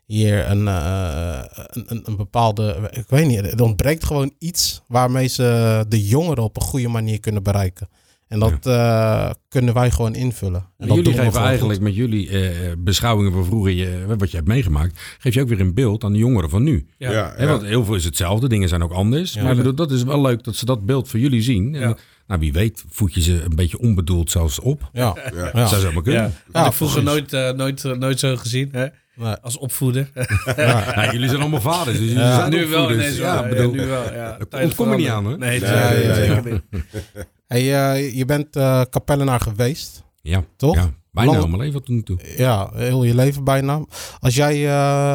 [0.06, 2.88] hier een, eh, een, een, een bepaalde...
[2.90, 7.20] Ik weet niet, er ontbreekt gewoon iets waarmee ze de jongeren op een goede manier
[7.20, 7.88] kunnen bereiken.
[8.32, 10.60] En dat eh, kunnen wij gewoon invullen.
[10.78, 11.82] En dat jullie doen we geven eigenlijk goed.
[11.88, 15.60] met jullie eh, beschouwingen van vroeger, je, wat je hebt meegemaakt, geef je ook weer
[15.60, 16.86] een beeld aan de jongeren van nu.
[16.98, 17.10] Ja.
[17.10, 17.48] Ja, Hè, ja.
[17.48, 19.32] want heel veel is hetzelfde, dingen zijn ook anders.
[19.32, 19.42] Ja.
[19.42, 21.74] maar dat is wel leuk dat ze dat beeld voor jullie zien.
[21.74, 21.96] En, Ja.
[22.26, 24.90] nou, wie weet voed je ze een beetje onbedoeld zelfs op.
[24.92, 25.50] Ja, Ja.
[25.54, 25.66] ja.
[25.66, 26.22] Zou zomaar kunnen.
[26.22, 26.66] Ja, Ja.
[26.66, 28.86] ik vroeger nooit, eh, nooit, eh, nooit zo gezien, hè?
[29.16, 29.34] Nee.
[29.34, 30.10] Als opvoeder.
[31.12, 32.34] jullie zijn allemaal vaders, dus jullie Ja.
[32.34, 33.04] zijn nu wel opvoeders.
[33.06, 34.38] ineens Ja, Ja, bedoel, nu wel, ja.
[34.50, 35.36] Ontkom je niet aan, hè?
[35.36, 36.60] Nee, Nee, zeker nee,
[37.52, 40.74] Hey, eh, je bent eh Capellenaar geweest, Ja, toch?
[40.74, 40.90] ja.
[41.10, 42.18] bijna Lang- helemaal even toen toe.
[42.36, 43.84] Ja, heel je leven bijna.
[44.20, 44.70] Als jij, eh,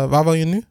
[0.09, 0.63] waar woon je nu?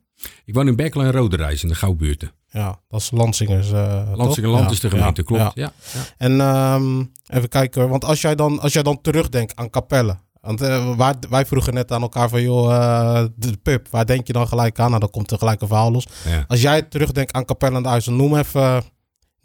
[0.44, 2.31] Ik woon in Berkel en Roderijs in de Gouwbuurten.
[2.48, 3.70] Ja, dat is Lansingers.
[3.72, 4.72] eh Landsingerland toch?
[4.72, 5.52] is de Ja, gemeente, ja, klopt.
[5.55, 5.62] ja.
[5.64, 5.72] Ja.
[5.94, 6.00] Ja.
[6.18, 7.05] En ehm,
[7.37, 10.16] even kijken, want als jij dan, als jij dan terugdenkt aan Capelle.
[10.40, 10.61] Want
[10.96, 14.79] waar, wij vroegen net aan elkaar van, joh, de pub, waar denk je dan gelijk
[14.79, 14.88] aan?
[14.88, 16.07] Nou, dan komt er gelijk een verhaal los.
[16.29, 16.44] Ja.
[16.48, 18.83] Als jij terugdenkt aan Capelle aan de IJssel, noem even,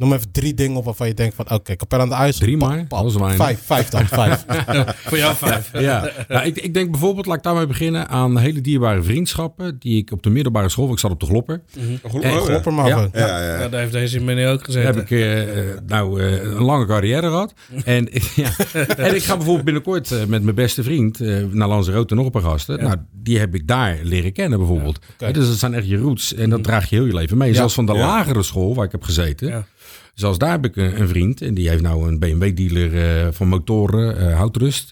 [0.01, 2.45] noem even drie dingen op waarvan je denkt van, oké, Capelle aan de IJssel.
[2.45, 2.85] Drie pap, maar?
[2.85, 3.11] pap.
[3.11, 3.35] Weinig.
[3.35, 4.45] Vijf, vijf dan, vijf.
[5.07, 5.69] Voor jou vijf.
[5.79, 9.97] Ja, nou, ik, ik denk bijvoorbeeld, laat ik daarmee beginnen, aan hele dierbare vriendschappen die
[9.97, 11.61] ik op de middelbare school, ik zat op de Glopper,
[12.09, 12.45] Goed, Eh, oh, ja.
[12.45, 12.95] Klop er maar Ja.
[12.97, 13.09] van.
[13.13, 13.59] Ja, ja.
[13.61, 14.93] Ja, daar heeft deze meneer ook gezeten.
[14.93, 17.53] heb ik eh, eh, nou eh, een lange carrière gehad.
[17.85, 18.49] En, ik- ja,
[18.97, 22.31] en ik ga bijvoorbeeld binnenkort eh, met mijn beste vriend eh, naar Lanzarote nog een
[22.31, 22.77] paar gasten.
[22.77, 22.83] Ja.
[22.83, 24.99] Nou, die heb ik daar leren kennen bijvoorbeeld.
[25.17, 27.53] Dus dat zijn echt je roots en dat draag je heel je leven mee.
[27.53, 27.99] Zelfs van de Ja.
[27.99, 29.65] lagere school waar ik heb gezeten.
[30.13, 33.47] Zelfs daar heb ik een, een vriend en die heeft nou een BMW-dealer eh, van
[33.47, 34.91] motoren, eh Houtrust.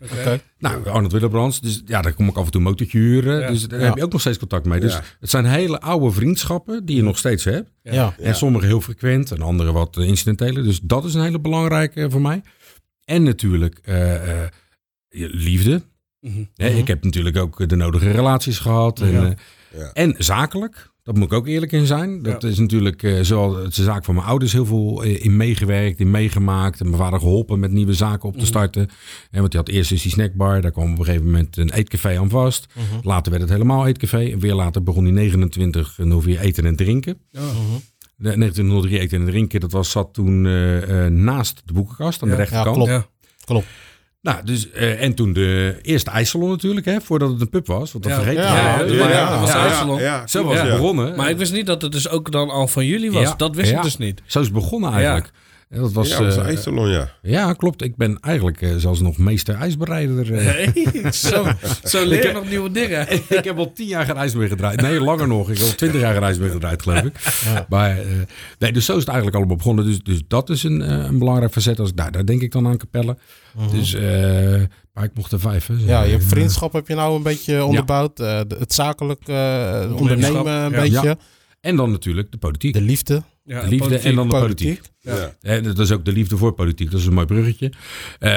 [0.58, 1.62] Nou, Arnold Willebrands.
[1.62, 3.40] Dus ja, daar kom ik af en toe een motortje huren.
[3.40, 3.48] Ja.
[3.48, 3.86] Dus daar Ja.
[3.86, 4.80] heb je ook nog steeds contact mee.
[4.80, 5.04] Dus Ja.
[5.20, 7.70] het zijn hele oude vriendschappen die je nog steeds hebt.
[7.84, 7.94] Ja.
[7.94, 8.16] Ja.
[8.20, 10.62] En sommige heel frequent en andere wat eh, incidentele.
[10.62, 12.42] Dus dat is een hele belangrijke voor mij.
[13.06, 14.48] En natuurlijk eh, eh,
[15.10, 15.82] je liefde.
[16.20, 16.44] Mhm.
[16.56, 19.00] Hè, Ik heb natuurlijk ook de nodige relaties gehad.
[19.02, 19.38] En,
[19.78, 19.92] Ja.
[19.94, 20.88] en zakelijk.
[21.10, 22.22] Dat moet ik ook eerlijk in zijn.
[22.22, 23.28] Dat is natuurlijk, het is
[23.76, 26.80] de zaak van mijn ouders, heel veel eh, in meegewerkt, in meegemaakt.
[26.80, 28.82] En mijn vader geholpen met nieuwe zaken op te starten.
[29.32, 30.62] En want hij had eerst dus die snackbar.
[30.62, 32.65] Daar kwam op een gegeven moment een eetcafé aan vast.
[33.02, 34.32] Later werd het helemaal eetcafé.
[34.32, 37.17] En weer later begon hij 29 weer eten en drinken.
[37.32, 37.41] Ja.
[38.15, 42.36] De 1903 eten en drinken, dat was, zat toen eh, naast de boekenkast aan Ja,
[42.36, 42.76] de rechterkant.
[42.76, 42.89] klopt.
[42.91, 43.08] Ja.
[43.45, 43.67] Klopt.
[44.22, 47.92] Nou, dus, eh, en toen de eerste ijssalon natuurlijk, hè, voordat het een pub was.
[47.92, 48.20] Want dat Ja.
[48.20, 48.44] vergeet je.
[48.44, 50.00] Ja, Ja, ja, maar- ja, dat was IJsselon.
[50.02, 50.62] Ja, Zo was ja.
[50.66, 51.16] het begonnen.
[51.16, 53.22] Maar ik wist niet dat het dus ook dan al van jullie was.
[53.24, 53.78] Ja, dat wist ja.
[53.78, 54.22] ik dus niet.
[54.26, 55.32] Zo is het begonnen eigenlijk.
[55.70, 57.10] En dat was, ja, dat was een eh, ijssalon, ja.
[57.22, 57.82] ja, klopt.
[57.84, 60.34] Ik ben eigenlijk eh, zelfs nog meester ijsbereider.
[60.34, 60.46] eh.
[60.46, 61.46] Hey, zo,
[61.84, 63.12] zo leer je nog nieuwe dingen.
[63.38, 64.82] ik heb al tien jaar geen ijs meer gedraaid.
[64.82, 65.50] Nee, langer nog.
[65.50, 67.14] Ik heb al twintig jaar geen ijs meer gedraaid, geloof ik.
[67.70, 68.06] Maar, eh,
[68.60, 69.86] nee, dus zo is het eigenlijk allemaal begonnen.
[69.86, 71.80] Dus, dus dat is een, eh, een belangrijk facet.
[71.80, 73.18] Als, ik daar, daar denk ik dan aan Capelle.
[73.72, 74.02] Dus, eh,
[74.94, 75.68] maar ik mocht er vijf.
[75.68, 75.74] Hè.
[75.78, 78.20] Ja, je vriendschap heb je nou een beetje onderbouwd.
[78.20, 80.80] eh, de- het zakelijk eh, ondernemen een ja.
[80.82, 81.08] beetje.
[81.08, 81.16] Ja.
[81.62, 82.74] En dan natuurlijk de politiek.
[82.74, 83.24] De liefde.
[83.50, 84.06] Ja, de liefde politiek.
[84.10, 84.82] en dan de politiek.
[85.00, 85.34] ja.
[85.42, 86.92] Hè, dat is ook de liefde voor politiek.
[86.92, 87.72] Dat is een mooi bruggetje.
[88.20, 88.32] Eh,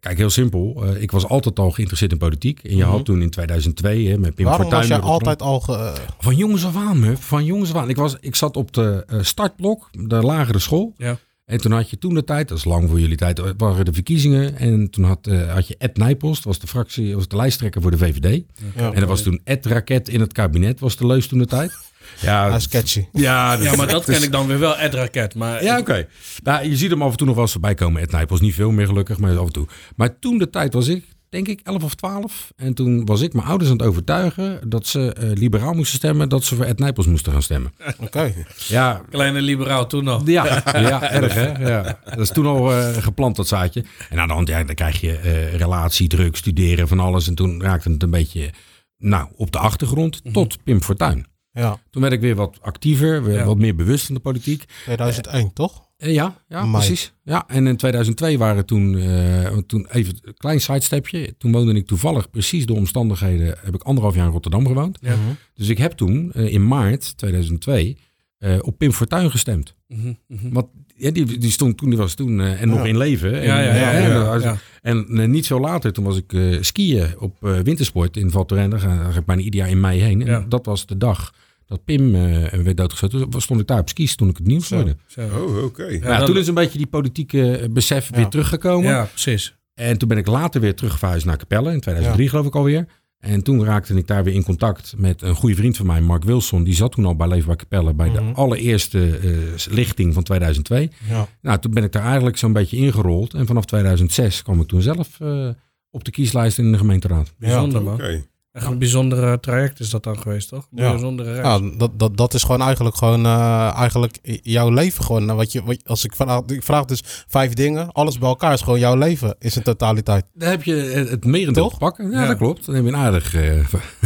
[0.00, 0.84] kijk, heel simpel.
[0.84, 2.60] Eh, ik was altijd al geïnteresseerd in politiek.
[2.64, 2.90] En je Mhm.
[2.92, 4.88] had toen in 2002 hè, met Pim Waarom Fortuyn...
[4.88, 5.60] was jij altijd al...
[5.60, 7.20] Ge, Van jongens af aan, Muf.
[7.24, 7.88] Van jongens af aan.
[7.88, 10.94] Ik, was, ik zat op de eh, startblok, de lagere school.
[10.96, 11.18] Ja.
[11.44, 13.92] En toen had je toen de tijd, dat is lang voor jullie tijd, waren de
[13.92, 14.56] verkiezingen.
[14.58, 17.90] En toen had, eh, had je Ed Nijpels, was de fractie, was de lijsttrekker voor
[17.90, 18.42] de VVD.
[18.76, 18.92] ja.
[18.92, 21.72] En dat was toen Ed Raket in het kabinet, was de leus toen de tijd.
[22.20, 23.06] Ja, Hij is catchy.
[23.12, 25.34] ja, Ja, maar dat ken ik dan weer wel, Ed Raket.
[25.34, 26.06] Maar Ja, oké.
[26.42, 28.02] Nou, je ziet hem af en toe nog wel eens voorbij komen.
[28.02, 29.66] Ed Nijpels niet veel meer gelukkig, maar af en toe.
[29.96, 32.52] Maar toen de tijd was ik, denk ik, 11 of 12.
[32.56, 36.28] En toen was ik mijn ouders aan het overtuigen dat ze eh, liberaal moesten stemmen,
[36.28, 37.72] dat ze voor Ed Nijpels moesten gaan stemmen.
[37.98, 38.32] Oké.
[38.68, 40.22] Ja, kleine liberaal toen nog.
[40.26, 41.68] ja, ja erg hè.
[41.68, 41.98] Ja.
[42.04, 43.84] Dat is toen al eh, geplant, dat zaadje.
[44.10, 47.28] En aan de hand, ja, dan krijg je eh, relatie, druk, studeren, van alles.
[47.28, 48.50] En toen raakte het een beetje,
[48.98, 51.26] nou, op de achtergrond, tot Pim Fortuyn.
[51.54, 51.78] Ja.
[51.90, 53.44] Toen werd ik weer wat actiever, weer Ja.
[53.44, 54.64] wat meer bewust van de politiek.
[54.84, 55.82] 2001, toch?
[55.96, 57.12] Eh, Ja, ja precies.
[57.22, 61.34] Ja, en in 2002 waren toen, eh, toen even een klein sidestepje.
[61.38, 64.98] Toen woonde ik toevallig, precies door omstandigheden, heb ik anderhalf jaar in Rotterdam gewoond.
[65.00, 65.14] Ja.
[65.54, 67.96] Dus ik heb toen eh, in maart 2002
[68.38, 69.74] eh, op Pim Fortuyn gestemd.
[69.88, 70.52] Mhm, mhm.
[70.52, 73.34] Want ja, die, die stond toen, die was toen eh, en nog in leven.
[73.40, 74.36] En, Ja, ja, ja.
[74.38, 78.44] ja, en, niet zo later, toen was ik eh, skiën op eh, wintersport in Val
[78.44, 78.70] Thorens.
[78.70, 80.20] Daar ga ik bijna ieder jaar in mei heen.
[80.20, 80.44] En Ja.
[80.48, 81.32] dat was de dag
[81.66, 83.30] dat Pim eh, werd doodgeschoten.
[83.30, 84.96] Dus stond ik daar op skis toen ik het nieuws hoorde.
[85.18, 85.84] Oh, oké.
[85.84, 88.16] Ja, Ja, dat- toen is een beetje die politieke eh, besef Ja.
[88.16, 88.90] weer teruggekomen.
[88.90, 89.56] Ja, precies.
[89.74, 92.86] En toen ben ik later weer terugverhuisd naar Capelle, in 2003 geloof ik alweer.
[93.18, 96.24] En toen raakte ik daar weer in contact met een goede vriend van mij, Mark
[96.24, 96.64] Wilson.
[96.64, 98.16] Die zat toen al bij Leefbaar Capelle bij Mhm.
[98.26, 99.30] de allereerste eh,
[99.74, 100.90] lichting van 2002.
[101.08, 101.28] Ja.
[101.42, 103.34] Nou, toen ben ik daar eigenlijk zo'n beetje ingerold.
[103.34, 105.48] En vanaf 2006 kwam ik toen zelf eh,
[105.90, 107.34] op de kieslijst in de gemeenteraad.
[107.38, 107.90] Bijzonder, Oké.
[108.12, 108.24] man.
[108.54, 110.66] Echt een bijzonder traject is dat dan geweest, toch?
[110.74, 110.90] Een Ja.
[110.90, 111.44] bijzondere reis.
[111.60, 115.24] Ja, dat, dat, dat is gewoon eigenlijk gewoon eh, eigenlijk jouw leven gewoon.
[115.24, 118.52] Nou, Wat je, wat, als ik vraag, ik vraag dus vijf dingen, alles bij elkaar
[118.52, 120.24] is gewoon jouw leven, is een totaliteit.
[120.34, 121.72] Daar heb je het merendeel Toch?
[121.72, 122.10] te pakken.
[122.10, 122.26] Ja, Ja.
[122.26, 122.66] dat klopt.
[122.66, 123.64] Dan heb je een aardig, eh,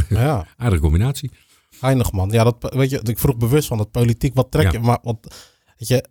[0.08, 1.30] Ja, aardige combinatie.
[1.80, 2.30] heinig man.
[2.30, 4.70] Ja, dat, weet je, ik vroeg bewust van dat politiek, wat trek Ja.
[4.72, 5.34] je, maar wat,
[5.76, 6.04] weet je,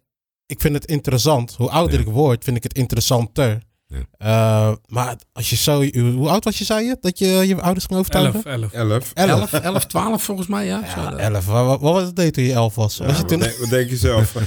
[0.46, 1.56] ik vind het interessant.
[1.56, 2.06] Hoe ouder Ja.
[2.06, 3.62] ik word, vind ik het interessanter.
[3.90, 3.98] Ja.
[4.18, 7.86] Eh, maar als je zo, hoe oud was je, zei je, dat je je ouders
[7.86, 8.44] ging overtuigen?
[8.44, 8.72] 11, 11.
[8.90, 9.12] Elf.
[9.14, 9.52] Elf.
[9.54, 10.82] 11, 11 12 volgens mij, ja.
[10.96, 11.46] Ja, dat- elf.
[11.46, 12.98] Wat, wat, wat deed toen je elf was?
[12.98, 14.32] was je wat, toen, denk, wat denk je zelf?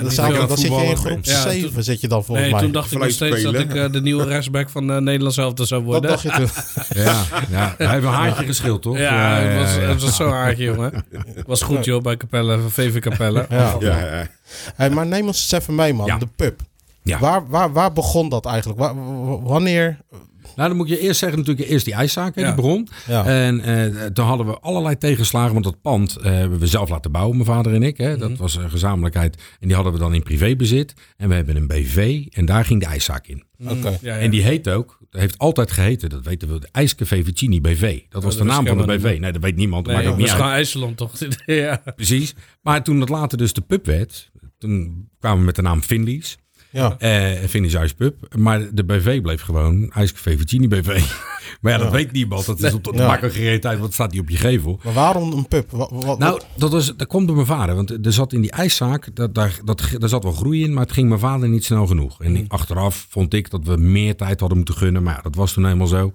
[0.00, 2.54] dan, zou- dan zit je in groep Ja, 7, toen- zit je dan volgens Nee,
[2.54, 2.62] mij.
[2.64, 5.52] toen dacht ik nog steeds dat ik eh, de nieuwe rechtsback van uh, Nederland zelf
[5.56, 6.10] zou dat worden.
[6.10, 6.48] dacht je toen.
[7.04, 7.74] Ja, ja.
[7.78, 8.98] Hij heeft een haartje geschild, toch?
[8.98, 11.04] Ja, het was, het was zo'n aardje, jongen.
[11.46, 13.46] Was goed, joh, bij Capelle, VV Capelle.
[13.50, 13.76] Ja.
[13.80, 14.26] ja, ja.
[14.74, 16.06] Hey, maar neem ons eens even mee, man.
[16.06, 16.18] Ja.
[16.18, 16.60] De pub.
[17.06, 17.18] Ja.
[17.18, 18.78] Waar, waar, waar begon dat eigenlijk?
[18.78, 19.98] Waar- wanneer?
[20.56, 22.44] Nou, dan moet je eerst zeggen natuurlijk eerst die ijszaak, Ja.
[22.46, 22.88] die begon.
[23.06, 23.24] Ja.
[23.26, 27.12] En eh, toen hadden we allerlei tegenslagen, want dat pand eh, hebben we zelf laten
[27.12, 27.96] bouwen, mijn vader en ik.
[27.96, 28.16] Hè.
[28.16, 30.94] Dat was een gezamenlijkheid en die hadden we dan in privébezit.
[31.16, 33.44] En we hebben een BV en daar ging de ijszaak in.
[33.56, 34.16] Ja, ja.
[34.18, 38.00] En die heet ook, dat heeft altijd geheten, dat weten we, de IJscafé Vicini BV.
[38.08, 39.16] Dat was dat de naam van de BV.
[39.20, 41.12] Nee, dat weet niemand, dat Nee, maakt ook dat niet IJsland, toch?
[41.46, 41.82] ja.
[41.96, 42.34] Precies.
[42.62, 46.38] Maar toen het later dus de pub werd, toen kwamen we met de naam Finley's.
[46.74, 46.96] Ja.
[46.98, 48.14] Eh Finnish Ice Pub.
[48.36, 51.02] Maar de BV bleef gewoon IJscafé Vicini BV.
[51.60, 52.46] Maar ja, dat weet niemand.
[52.46, 53.06] Dat is op de Ja.
[53.06, 54.80] makkelijke tijd, want het staat niet op je gevel.
[54.84, 55.70] Maar waarom een pub?
[55.70, 57.74] Wat, wat, Nou, dat, was, dat kwam door mijn vader.
[57.74, 60.82] Want er zat in die ijszaak, dat, daar, dat, daar zat wel groei in, maar
[60.82, 62.22] het ging mijn vader niet snel genoeg.
[62.22, 65.02] En ik- achteraf vond ik dat we meer tijd hadden moeten gunnen.
[65.02, 66.12] Maar ja, dat was toen helemaal zo.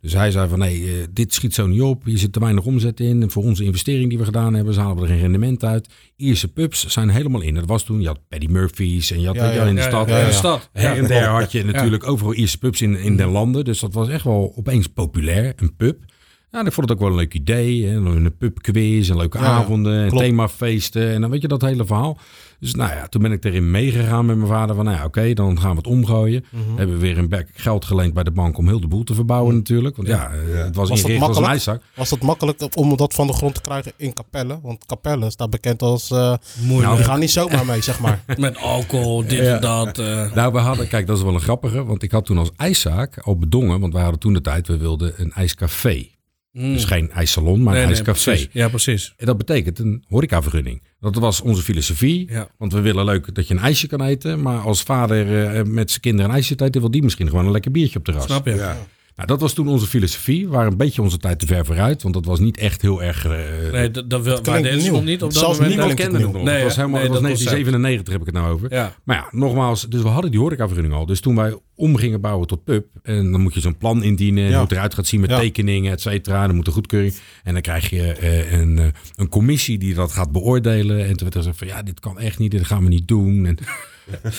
[0.00, 2.04] Dus hij zei van, nee, eh, dit schiet zo niet op.
[2.04, 3.22] Hier zit te weinig omzet in.
[3.22, 5.88] En voor onze investering die we gedaan hebben, halen we er geen rendement uit.
[6.16, 7.54] Ierse pubs zijn helemaal in.
[7.54, 9.64] Dat was toen, je had Paddy Murphy's en je had Ja, ja.
[9.64, 10.08] in de Ja, stad.
[10.08, 10.38] ja, ja, in de ja.
[10.38, 10.68] stad.
[10.72, 13.64] Her en der had je natuurlijk overal Ierse pubs in, in de landen.
[13.64, 16.11] Dus dat was echt wel opeens populair, een pub.
[16.52, 17.84] Ja, ik vond het ook wel een leuk idee.
[17.86, 17.94] Hè?
[17.96, 21.10] Een pubquiz, en leuke Ja, avonden, en themafeesten.
[21.10, 22.18] En dan weet je dat hele verhaal.
[22.60, 24.74] Dus nou ja, toen ben ik erin meegegaan met mijn vader.
[24.76, 26.44] Van nou ja, oké, dan gaan we het omgooien.
[26.50, 26.76] Mhm.
[26.76, 29.14] Hebben we weer een bek geld geleend bij de bank om heel de boel te
[29.14, 29.96] verbouwen natuurlijk.
[29.96, 31.46] Want ja, eh, het was, Was dat ingericht als een makkelijk?
[31.46, 31.82] ijszak.
[31.94, 34.58] Was het makkelijk om dat van de grond te krijgen in Capelle?
[34.62, 36.10] Want Capelle staat bekend als...
[36.10, 36.96] eh Moeilijk.
[36.96, 38.22] die gaan niet zomaar mee, zeg maar.
[38.36, 39.54] Met alcohol, dit Ja.
[39.54, 39.98] en dat.
[39.98, 40.32] eh.
[40.34, 41.84] Nou, we hadden, kijk, dat is wel een grappige.
[41.84, 43.80] Want ik had toen als ijszaak al bedongen.
[43.80, 46.10] Want we hadden toen de tijd, we wilden een ijscafé.
[46.52, 46.72] Mm.
[46.72, 48.24] Dus geen ijssalon, maar Nee, een nee, ijscafé.
[48.30, 48.48] precies.
[48.52, 49.14] Ja, precies.
[49.16, 50.82] En dat betekent een horecavergunning.
[51.00, 52.30] Dat was onze filosofie.
[52.30, 52.48] Ja.
[52.58, 54.42] Want we willen leuk dat je een ijsje kan eten.
[54.42, 57.52] Maar als vader eh, met zijn kinderen een ijsje eten, wil die misschien gewoon een
[57.52, 58.24] lekker biertje op terras.
[58.24, 58.54] Snap je?
[58.54, 58.76] Ja.
[59.16, 60.44] Nou, dat was toen onze filosofie.
[60.46, 62.02] We waren een beetje onze tijd te ver vooruit.
[62.02, 63.24] Want dat was niet echt heel erg...
[63.24, 63.32] eh,
[63.72, 65.68] Nee, dat, dat nog niet op dat Zelfs moment.
[65.76, 66.42] Niemand kende het nog.
[66.42, 67.50] Nee, het was, helemaal, Nee, het was dat concept.
[67.50, 68.72] 1997 heb ik het nou over.
[68.72, 68.96] Ja.
[69.04, 71.06] Maar ja, nogmaals, dus we hadden die horecavergunning al.
[71.06, 74.44] Dus toen wij om gingen bouwen tot pub, en dan moet je zo'n plan indienen,
[74.44, 74.50] Ja.
[74.52, 75.38] hoe het eruit gaat zien met Ja.
[75.38, 76.46] tekeningen, et cetera.
[76.46, 77.14] Dan moet er goedkeuring.
[77.42, 80.98] En dan krijg je eh, een, eh, een commissie die dat gaat beoordelen.
[80.98, 83.08] En toen werd er gezegd van, ja, dit kan echt niet, dit gaan we niet
[83.08, 83.46] doen.
[83.46, 83.66] En, en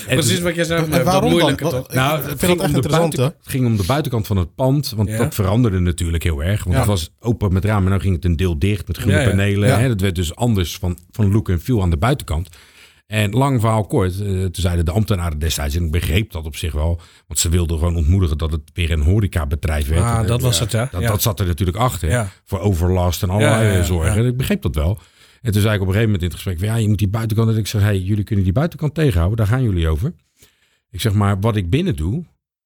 [0.08, 0.84] Precies wat jij zei.
[0.84, 1.56] En dat waarom dan?
[1.56, 1.88] toch?
[1.88, 3.84] ik nou, vind het dat ging, echt om de interessant, buiten- het ging om de
[3.86, 4.93] buitenkant van het pand.
[4.95, 5.17] Want Ja.
[5.17, 6.63] dat veranderde natuurlijk heel erg.
[6.63, 6.82] Want Ja.
[6.82, 7.84] het was open met ramen.
[7.84, 9.30] En dan ging het een deel dicht met groene Ja, ja.
[9.30, 9.69] panelen.
[9.69, 9.80] Ja.
[9.80, 9.88] Hè?
[9.88, 12.49] Dat werd dus anders van, van look en feel aan de buitenkant.
[13.08, 14.19] En lang verhaal kort.
[14.21, 15.76] eh, toen zeiden de ambtenaren destijds.
[15.76, 17.02] En ik begreep dat op zich wel.
[17.28, 20.02] Want ze wilden gewoon ontmoedigen dat het weer een horecabedrijf werd.
[20.02, 20.88] Ah, En, dat eh, was het, ja.
[20.91, 21.08] Dat, Ja.
[21.08, 22.10] dat zat er natuurlijk achter.
[22.10, 22.30] Ja.
[22.45, 24.26] Voor overlast en allerlei Ja, ja, ja, zorgen.
[24.26, 24.99] Ik begreep dat wel.
[25.43, 26.60] En toen zei ik op een gegeven moment in het gesprek.
[26.60, 27.49] Van, ja, je moet die buitenkant.
[27.49, 29.38] En ik zeg, hey, jullie kunnen die buitenkant tegenhouden.
[29.38, 30.13] Daar gaan jullie over.
[30.89, 32.23] Ik zeg maar, wat ik binnen doe.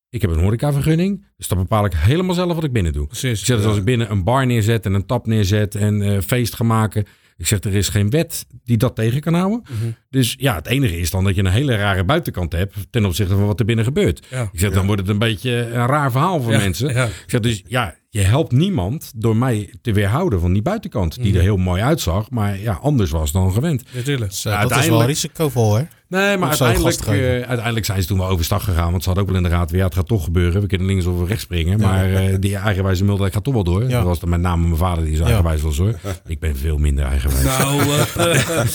[0.10, 1.26] Ik heb een horecavergunning.
[1.38, 3.08] Dus dan bepaal ik helemaal zelf wat ik binnen doe.
[3.08, 3.40] Precies.
[3.40, 6.22] Ik zeg, dus als ik binnen een bar neerzet en een tap neerzet en eh,
[6.22, 7.06] feest ga maken.
[7.38, 9.62] Ik zeg, er is geen wet die dat tegen kan houden.
[9.64, 9.90] Mhm.
[10.10, 13.36] Dus ja, het enige is dan dat je een hele rare buitenkant hebt ten opzichte
[13.36, 14.26] van wat er binnen gebeurt.
[14.30, 14.50] Ja.
[14.52, 16.94] Ik zeg, dan wordt het een beetje een raar verhaal voor Ja, mensen.
[16.94, 17.06] ja.
[17.06, 21.16] Ik zeg, dus ja, je helpt niemand door mij te weerhouden van die buitenkant.
[21.16, 21.36] Die Mhm.
[21.36, 23.84] er heel mooi uitzag, maar ja, anders was dan gewend.
[23.94, 24.32] Natuurlijk.
[24.32, 25.84] Dus, Ja, dat is wel risicovol, hè?
[26.10, 28.92] Nee, maar uiteindelijk, eh, uiteindelijk zijn ze toen wel overstag gegaan.
[28.92, 30.62] Want ze hadden ook wel in de raad, ja, het gaat toch gebeuren.
[30.62, 31.80] We kunnen links of rechts springen.
[31.80, 31.88] Ja.
[31.88, 33.84] Maar eh, die eigenwijze Muldijk gaat toch wel door.
[33.84, 33.90] Ja.
[33.90, 35.26] Dat was dan met name mijn vader die zo Ja.
[35.26, 36.00] eigenwijs was hoor.
[36.28, 37.44] Ik ben veel minder eigenwijs.
[37.44, 37.82] Nou,
[38.18, 38.68] eh,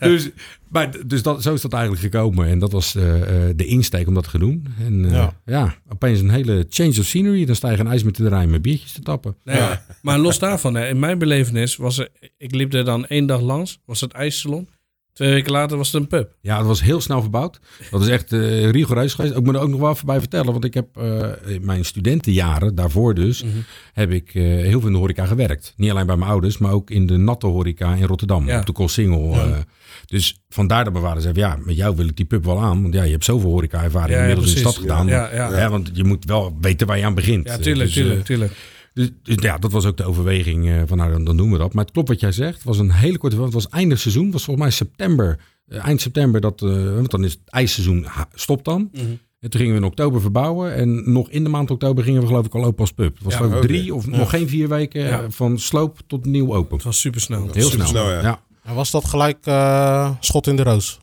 [0.08, 0.30] dus
[0.68, 2.46] maar, dus dat, zo is dat eigenlijk gekomen.
[2.48, 4.66] En dat was eh, eh, de insteek om dat te gaan doen.
[4.86, 5.32] En eh, Ja.
[5.44, 5.74] ja.
[5.88, 7.44] opeens een hele change of scenery.
[7.44, 9.36] Dan sta je een ijs met te draaien met biertjes te tappen.
[9.44, 9.60] nee,
[10.02, 12.08] Maar los daarvan, hè, in mijn belevenis was er,
[12.38, 14.68] ik liep er dan één dag langs, was het ijssalon.
[15.12, 16.34] Twee weken later was het een pub.
[16.40, 17.60] Ja, het was heel snel verbouwd.
[17.90, 19.34] Dat is echt eh, rigoureus geweest.
[19.36, 20.52] Ik moet er ook nog wel even bij vertellen.
[20.52, 23.52] Want ik heb eh, in mijn studentenjaren, daarvoor dus, Mhm.
[23.92, 25.74] heb ik eh, heel veel in de horeca gewerkt.
[25.76, 28.46] Niet alleen bij mijn ouders, maar ook in de natte horeca in Rotterdam.
[28.46, 28.58] Ja.
[28.60, 29.34] Op de Koolsingel.
[29.34, 29.64] Ja.
[30.06, 32.82] dus vandaar dat mijn vader zei, ja, met jou wil ik die pub wel aan.
[32.82, 35.06] Want ja, je hebt zoveel horeca-ervaring Ja, inmiddels in de stad gedaan.
[35.06, 37.46] Ja, want je moet wel weten waar je aan begint.
[37.48, 38.52] Ja, tuurlijk, Dus, tuurlijk, tuurlijk.
[38.94, 41.58] Dus, dus ja, dat was ook de overweging eh, van nou, dan, dan doen we
[41.58, 41.72] dat.
[41.74, 42.54] Maar het klopt wat jij zegt.
[42.54, 44.24] Het was een hele korte, het was einde seizoen.
[44.24, 48.06] Het was volgens mij september, eh, eind september, dat, eh, want dan is het ijsseizoen
[48.34, 48.88] stopt dan.
[48.92, 49.04] Mhm.
[49.40, 50.74] En toen gingen we in oktober verbouwen.
[50.74, 53.14] En nog in de maand oktober gingen we geloof ik al open als pub.
[53.14, 55.30] Het was Ja, geloof ik drie of nog geen vier weken Ja.
[55.30, 56.76] van sloop tot nieuw open.
[56.76, 57.48] Het was super snel.
[57.52, 58.04] Heel super snel.
[58.04, 58.20] snel, ja.
[58.22, 58.40] ja.
[58.62, 61.00] En was dat gelijk eh, schot in de roos?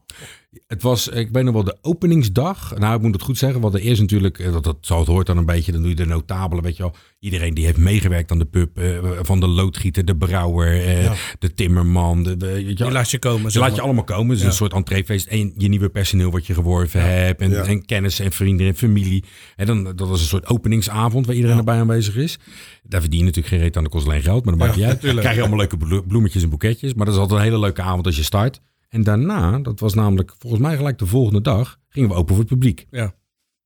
[0.68, 2.78] Het was, ik weet nog wel, de openingsdag.
[2.78, 3.62] Nou, ik moet het goed zeggen.
[3.62, 5.72] Want er eerst natuurlijk, eh, dat, dat het hoort dan een beetje.
[5.72, 6.96] Dan doe je de notabelen, weet je wel.
[7.20, 8.78] Iedereen die heeft meegewerkt aan de pub.
[8.78, 11.14] eh, van de loodgieter, de brouwer, eh, Ja.
[11.40, 12.24] de timmerman.
[12.24, 12.92] De, de, weet je Die wel.
[12.92, 13.42] laat je komen.
[13.44, 14.28] Je zeg laat je allemaal komen.
[14.28, 14.48] Het is Ja.
[14.50, 15.28] een soort entreefeest.
[15.28, 17.42] En je nieuwe personeel wat je geworven hebt.
[17.42, 19.24] En, en kennis en vrienden en familie.
[19.56, 22.38] En dan, dat was een soort openingsavond waar iedereen erbij aanwezig is.
[22.84, 24.46] Daar verdien je natuurlijk geen reet aan, de kost alleen geld.
[24.46, 25.02] Maar dat maakt Ja, niet uit.
[25.02, 26.94] Dan krijg je allemaal leuke blo- bloemetjes en boeketjes.
[26.94, 28.62] Maar dat is altijd een hele leuke avond als je start.
[28.90, 32.44] En daarna, dat was namelijk volgens mij gelijk de volgende dag, gingen we open voor
[32.44, 32.86] het publiek.
[32.92, 33.14] Ja.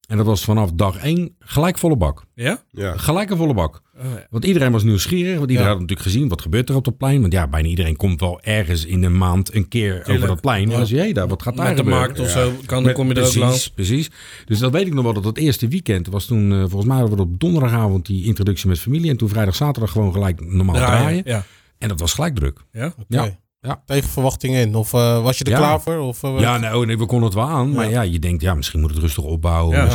[0.08, 2.26] En dat was vanaf dag één gelijk volle bak.
[2.36, 2.64] Ja?
[2.72, 2.98] Ja.
[2.98, 3.82] Gelijk een volle bak.
[3.98, 4.28] Oh, ja.
[4.30, 5.38] Want iedereen was nieuwsgierig.
[5.38, 5.72] Want iedereen Ja.
[5.72, 7.22] had natuurlijk gezien wat gebeurt er op het plein.
[7.22, 10.72] Want ja, bijna iedereen komt wel ergens in een maand een keer over dat plein.
[10.72, 12.06] En dan zie je, hey, daar, wat gaat daar Met de gebeuren?
[12.08, 12.32] markt of Ja.
[12.42, 13.70] zo, kan, dan Met- kom je er precies, ook langs.
[13.70, 14.10] Precies.
[14.46, 15.14] Dus dat weet ik nog wel.
[15.14, 18.68] Dat het eerste weekend was toen, eh, volgens mij hadden we op donderdagavond die introductie
[18.68, 19.10] met familie.
[19.10, 21.22] En toen vrijdag, zaterdag gewoon gelijk normaal draaien.
[21.26, 21.44] Ja.
[21.78, 22.60] En dat was gelijk druk.
[22.72, 22.86] Ja?
[23.00, 23.38] Oké.
[23.66, 23.82] Ja.
[23.86, 24.76] Tegen verwachting in?
[24.76, 25.58] Of eh, was je er Ja.
[25.58, 25.98] klaar voor?
[25.98, 27.72] Of, eh, Ja, nou, nee, we konden het wel aan.
[27.72, 29.78] Maar ja, je denkt, ja, misschien moet het rustig opbouwen.
[29.78, 29.86] Ja.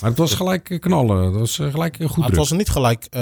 [0.00, 1.24] Maar het was gelijk eh, knallen.
[1.24, 2.34] Het was gelijk goed Ah, het druk.
[2.36, 3.20] was niet gelijk eh,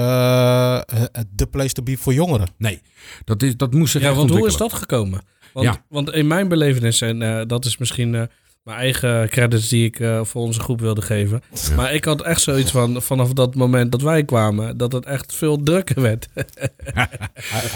[1.34, 2.48] de place to be voor jongeren.
[2.58, 2.80] Nee,
[3.24, 5.20] dat, is, dat moest zich Ja, echt want hoe is dat gekomen?
[5.52, 5.76] Want, Ja.
[5.88, 8.22] want in mijn belevenis, en eh, dat is misschien eh,
[8.62, 11.42] mijn eigen credits die ik eh, voor onze groep wilde geven.
[11.76, 15.34] Maar ik had echt zoiets van, vanaf dat moment dat wij kwamen, dat het echt
[15.34, 16.28] veel drukker werd.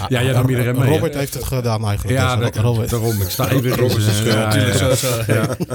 [0.08, 2.18] Ja, jij nam iedereen mee, Robert heeft het gedaan eigenlijk.
[2.18, 2.90] Ja, Dus, dat, Robert.
[2.90, 3.20] daarom.
[3.20, 5.02] Ik sta even Robert is schuld.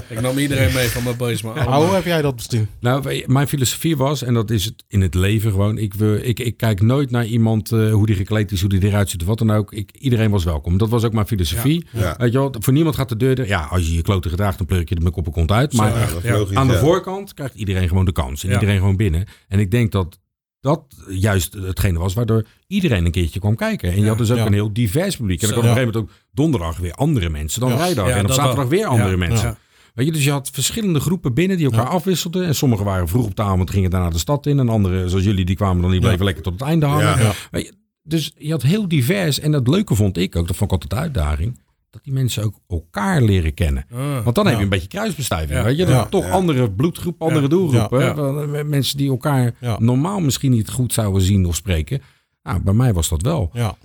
[0.07, 1.85] Ik nam iedereen mee van mijn boys, maar allemaal.
[1.85, 2.67] hoe heb jij dat bestuurd?
[2.79, 6.39] Nou, mijn filosofie was, en dat is het in het leven gewoon, ik, wil, ik,
[6.39, 9.27] ik kijk nooit naar iemand eh, hoe die gekleed is, hoe die eruit ziet of
[9.27, 9.73] wat dan ook.
[9.73, 10.77] Ik, iedereen was welkom.
[10.77, 11.85] Dat was ook mijn filosofie.
[11.91, 12.15] Ja.
[12.17, 14.57] Weet je wel, voor niemand gaat de deur, er- ja, als je je kloten gedraagt,
[14.57, 15.73] dan pleur ik je met kop en kont uit.
[15.73, 15.89] Maar
[16.23, 19.25] Ja, logisch, aan de voorkant krijgt iedereen gewoon de kans en iedereen gewoon binnen.
[19.47, 20.19] En ik denk dat
[20.59, 23.91] dat juist hetgene was waardoor iedereen een keertje kwam kijken.
[23.91, 25.41] En je had dus ook een heel divers publiek.
[25.41, 28.07] En dan kwam op een gegeven moment ook donderdag weer andere mensen dan vrijdag.
[28.09, 29.57] En op zaterdag weer andere mensen.
[29.93, 32.45] Weet je, dus je had verschillende groepen binnen die elkaar afwisselden.
[32.45, 34.59] En sommigen waren vroeg op de avond, gingen daarna de stad in.
[34.59, 37.19] En anderen, zoals jullie, die kwamen dan, die bleven lekker tot het einde hangen.
[37.19, 37.33] Ja.
[37.51, 39.39] Je, dus je had heel divers.
[39.39, 41.59] En dat leuke vond ik ook, dat vond ik altijd de uitdaging.
[41.91, 43.85] Dat die mensen ook elkaar leren kennen.
[43.93, 44.23] Ah.
[44.23, 45.59] Want dan heb je een beetje kruisbestuiving.
[45.59, 45.65] Ja.
[45.65, 46.05] Weet je?
[46.09, 46.31] Toch Ja.
[46.31, 47.47] andere bloedgroep, andere Ja.
[47.47, 47.99] doelgroepen.
[47.99, 48.05] Ja.
[48.07, 48.15] hè?
[48.15, 49.79] Van, eh, Mensen die elkaar Ja.
[49.79, 52.01] normaal misschien niet goed zouden zien of spreken.
[52.43, 53.49] Nou, bij mij was dat wel.
[53.53, 53.75] Ja.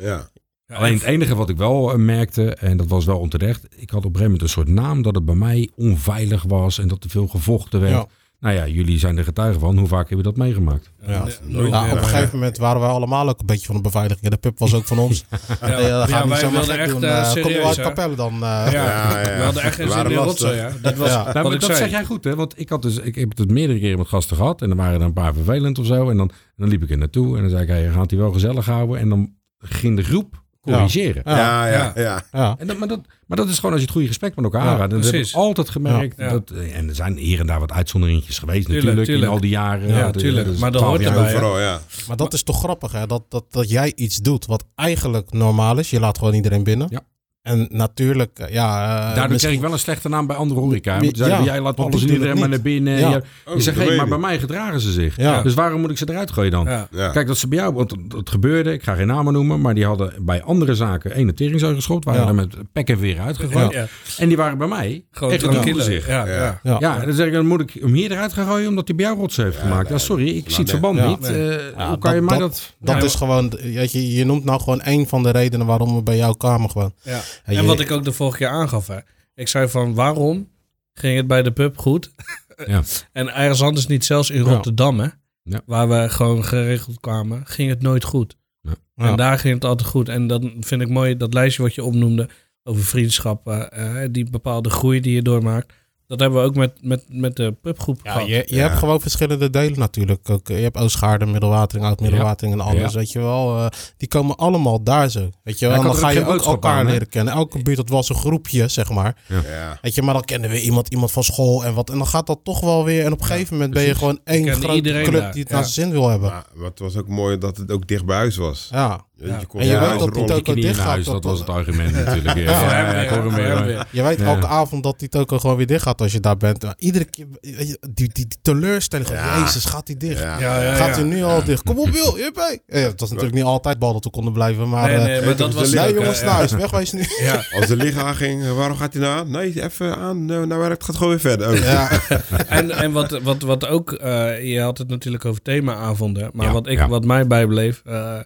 [0.69, 3.65] Alleen het enige wat ik wel eh, merkte, en dat was wel onterecht.
[3.77, 6.79] Ik had op een gegeven moment een soort naam dat het bij mij onveilig was.
[6.79, 7.93] En dat er veel gevochten werd.
[7.93, 8.07] Ja.
[8.41, 9.79] Nou ja, jullie zijn er getuigen van.
[9.79, 10.91] Hoe vaak heb je dat meegemaakt?
[11.07, 11.13] Ja.
[11.13, 11.67] Ja, meer.
[11.67, 14.25] op een gegeven moment waren wij allemaal ook een beetje van de beveiliging.
[14.25, 15.25] En de pub was ook van ons.
[15.61, 17.05] Ja, Ja, wij wilden gek echt doen.
[17.05, 17.83] eh, Eh, Kom je serieus, uit hè?
[17.83, 18.33] Capelle dan?
[18.35, 19.37] eh, Ja, Ja, ja.
[19.37, 20.57] we hadden echt geen We zin in rotzooi.
[20.57, 20.71] Ja.
[20.83, 21.33] Dat was Ja.
[21.33, 21.77] Nou, dat zei.
[21.79, 22.35] zeg jij goed, hè?
[22.35, 24.63] Want ik, had dus, ik heb het meerdere keren met gasten gehad.
[24.63, 26.11] En er waren er een paar vervelend of zo.
[26.11, 27.35] En dan, en dan liep ik er naartoe.
[27.37, 28.99] En dan zei ik, hey, gaat hij wel gezellig houden?
[28.99, 31.23] En dan ging de groep corrigeren.
[31.25, 31.37] Ja.
[31.37, 32.03] Ja, ja, Ja.
[32.03, 32.23] ja.
[32.33, 32.55] Ja.
[32.59, 34.65] En dat, maar, dat, maar dat is gewoon als je het goede gesprek met elkaar
[34.65, 34.81] Ja, gaat.
[34.81, 35.35] En dat heb ik precies.
[35.35, 36.17] altijd gemerkt.
[36.19, 36.29] Ja.
[36.31, 39.07] Dat, eh, en er zijn hier en daar wat uitzonderingetjes geweest Tuurlijk, natuurlijk.
[39.07, 39.27] tuurlijk.
[39.29, 39.89] In al die jaren.
[39.89, 40.47] Ja, de- tuurlijk.
[40.47, 41.33] dus Maar dat 12 hoort erbij?
[41.35, 41.81] Overal, ja.
[42.09, 43.07] Maar dat is toch grappig, hè?
[43.07, 45.91] Dat, dat, dat jij iets doet wat eigenlijk normaal is.
[45.91, 46.87] Je laat gewoon iedereen binnen.
[46.91, 47.01] Ja.
[47.47, 48.99] En natuurlijk, eh, ja...
[49.11, 50.99] eh, Daardoor kreeg ik wel een slechte naam bij andere horeca.
[51.01, 52.99] Ja, jij laat alles doen iedereen maar naar binnen.
[52.99, 53.11] Ja.
[53.11, 55.17] Je, Oh, je zegt, weet maar bij mij gedragen ze zich.
[55.17, 55.43] Ja.
[55.43, 56.65] Dus waarom moet ik ze eruit gooien dan?
[56.65, 56.89] Ja.
[56.91, 57.09] Ja.
[57.11, 59.85] Kijk, dat ze bij jou, want het- gebeurde, ik ga geen namen noemen, maar die
[59.85, 62.29] hadden bij andere zaken één teringzooi geschopt, waren Ja.
[62.29, 63.73] er met pek en veer uitgegooid.
[63.73, 63.87] Ja.
[64.19, 65.83] En die waren bij mij Gewoon echt tranquille.
[65.83, 66.07] zich.
[66.07, 66.27] Ja.
[66.27, 66.41] Ja, Ja.
[66.43, 66.61] ja.
[66.63, 66.77] Ja.
[66.81, 69.07] Ja, dan zeg ik, dan moet ik hem hier eruit gaan gooien omdat hij bij
[69.07, 69.89] jou rots heeft gemaakt.
[69.89, 71.27] Ja, sorry, ik zie het verband niet.
[71.31, 73.03] Eh, hoe kan je mij dat- dat...
[73.03, 73.53] Is gewoon,
[73.91, 76.93] je noemt nou gewoon één van de redenen waarom we bij jou kwamen gewoon.
[77.03, 77.21] Ja.
[77.45, 78.99] En wat ik ook de vorige keer aangaf, hè.
[79.35, 80.49] Ik zei van, waarom
[80.93, 82.11] ging het bij de pub goed?
[82.67, 82.83] Ja.
[83.13, 84.41] en ergens anders niet, zelfs in.
[84.41, 85.09] Rotterdam, hè.
[85.43, 85.61] Ja.
[85.67, 88.37] Waar we gewoon geregeld kwamen, ging het nooit goed.
[88.61, 88.75] Ja.
[88.95, 90.09] En daar ging het altijd goed.
[90.09, 92.29] En dan vind ik mooi, dat lijstje wat je opnoemde
[92.63, 95.73] over vriendschappen, eh, die bepaalde groei die je doormaakt.
[96.09, 98.27] Dat hebben we ook met, met, met de pubgroep Ja, gehad.
[98.29, 98.63] je, je Ja.
[98.63, 100.31] hebt gewoon verschillende delen natuurlijk.
[100.31, 102.99] Ook, je hebt Oostgaarden, Middelwatering, Oud-Middelwatering en alles, Ja.
[102.99, 103.59] weet je wel.
[103.59, 103.67] eh,
[103.97, 105.75] die komen allemaal daar zo, weet je wel.
[105.77, 107.35] En had dan ga je ook elkaar aan, leren kennen.
[107.35, 109.17] Elke buurt, dat was een groepje, zeg maar.
[109.29, 109.79] Ja.
[109.83, 111.91] Weet je, maar dan kennen we iemand, iemand van school en wat.
[111.91, 113.05] En dan gaat dat toch wel weer.
[113.05, 115.55] En op een gegeven moment ben je gewoon één grote club daar, die het ja.
[115.55, 116.31] naar zijn zin wil hebben.
[116.31, 118.69] Maar het was ook mooi dat het ook dicht bij huis was.
[118.73, 119.05] Ja.
[119.19, 119.39] Je, Ja.
[119.41, 119.99] je kon En je ja, weet
[120.29, 122.37] dat die in dicht gaat, dat- dat was het argument natuurlijk.
[122.37, 122.61] Ja, Ja.
[122.61, 123.47] ja, Ja, ja, ik hoor hem weer.
[123.47, 123.65] ja, hoor.
[123.67, 123.87] weer.
[123.91, 124.25] Je weet Ja.
[124.25, 126.63] elke avond dat die toko gewoon weer dicht gaat als je daar bent.
[126.63, 129.09] Maar iedere keer, die, die, die teleurstelling.
[129.09, 129.39] Ja.
[129.41, 130.21] Jezus, gaat die dicht?
[130.21, 130.39] Ja.
[130.39, 130.95] Ja, ja, Gaat ja.
[130.95, 131.63] hij nu al dicht?
[131.63, 132.17] Kom op, Wil.
[132.19, 132.31] Ja,
[132.67, 134.69] het was natuurlijk niet altijd bal dat we konden blijven.
[134.69, 136.35] Maar, Nee, eh, nee, maar dat was nee, jongens, naar ja.
[136.37, 136.53] huis.
[136.53, 137.05] Wegwees nu.
[137.21, 137.45] Ja.
[137.59, 139.31] Als de licht aanging, eh, waarom gaat hij nou aan?
[139.31, 141.49] Nee, even aan, eh, naar werk, het gaat gewoon weer verder.
[141.51, 141.57] Oh.
[141.59, 141.89] Ja,
[142.49, 146.53] En, en wat, wat, wat ook, eh, je had het natuurlijk over themaavonden, maar Ja,
[146.53, 146.89] wat, ik, ja.
[146.89, 148.19] wat mij bijbleef, eh,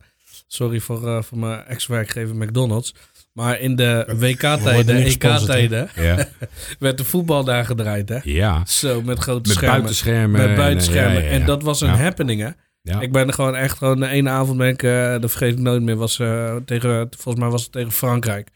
[0.52, 2.94] sorry voor, eh, voor mijn ex-werkgever McDonald's,
[3.32, 6.28] maar in de WK-tijden, EK-tijden, Ja,
[6.78, 8.18] werd de voetbal daar gedraaid, hè?
[8.22, 8.64] ja.
[8.66, 9.76] Zo, met grote met schermen.
[9.78, 10.46] buitenschermen.
[10.46, 11.16] Met buitenschermen.
[11.16, 11.40] En, ja, ja, ja.
[11.40, 12.48] En dat was een happening, hè?
[12.82, 13.00] Ja.
[13.00, 15.58] Ik ben er gewoon echt gewoon de ene avond ben ik, eh, dat vergeet ik
[15.58, 18.48] nooit meer, was eh, tegen, volgens mij was het tegen Frankrijk.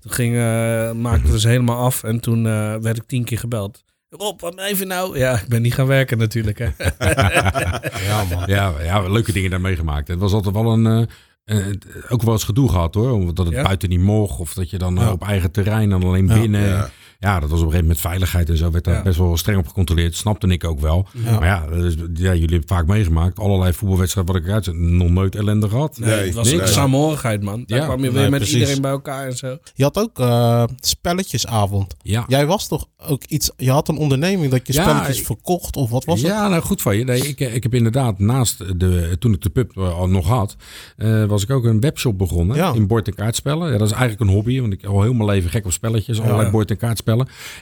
[0.00, 3.38] Toen ging, eh, maakten we ze helemaal af en toen eh, werd ik tien keer
[3.38, 3.84] gebeld.
[4.08, 5.18] Rob, wat even nou?
[5.18, 6.68] Ja, ik ben niet gaan werken natuurlijk, hè?
[8.08, 8.42] ja man.
[8.46, 10.08] Ja, ja, leuke dingen daar meegemaakt.
[10.08, 11.08] Het was altijd wel een...
[11.44, 11.74] eh, eh,
[12.08, 13.10] ook wel eens gedoe gehad hoor.
[13.12, 13.62] Omdat het Ja?
[13.62, 14.40] buiten niet mocht.
[14.40, 15.12] Of dat je dan eh, Ja.
[15.12, 16.90] op eigen terrein en alleen binnen.
[17.20, 17.40] Ja.
[17.40, 18.70] Dat was op een gegeven moment veiligheid en zo.
[18.70, 19.02] Werd daar Ja.
[19.02, 20.16] best wel streng op gecontroleerd.
[20.16, 21.06] Snapte ik ook wel.
[21.24, 21.30] Ja.
[21.38, 23.38] Maar ja, dat is- ja, jullie hebben vaak meegemaakt.
[23.38, 24.74] Allerlei voetbalwedstrijden wat ik eruit zet.
[24.76, 25.98] Nog nooit ellende gehad.
[25.98, 26.62] Nee, Nee, het was niks.
[26.62, 27.62] een samenhorigheid, man.
[27.66, 28.58] Daar Ja, kwam je weer nee, met precies.
[28.58, 29.58] iedereen bij elkaar en zo.
[29.74, 31.94] Je had ook eh, spelletjesavond.
[32.02, 32.24] Ja.
[32.28, 33.50] Jij was toch ook iets...
[33.56, 36.30] Je had een onderneming dat je Ja, spelletjes ik- verkocht of wat was het?
[36.30, 37.04] ja, nou goed van je.
[37.04, 40.56] Nee, ik, ik heb inderdaad naast de, toen ik de pub eh, al nog had,
[40.96, 42.72] eh, was ik ook een webshop begonnen Ja.
[42.74, 43.72] in bord- en kaartspellen.
[43.72, 46.20] Ja, dat is eigenlijk een hobby, want ik al heel mijn leven gek op spelletjes,
[46.20, 47.08] allerlei bord- en kaartspellen.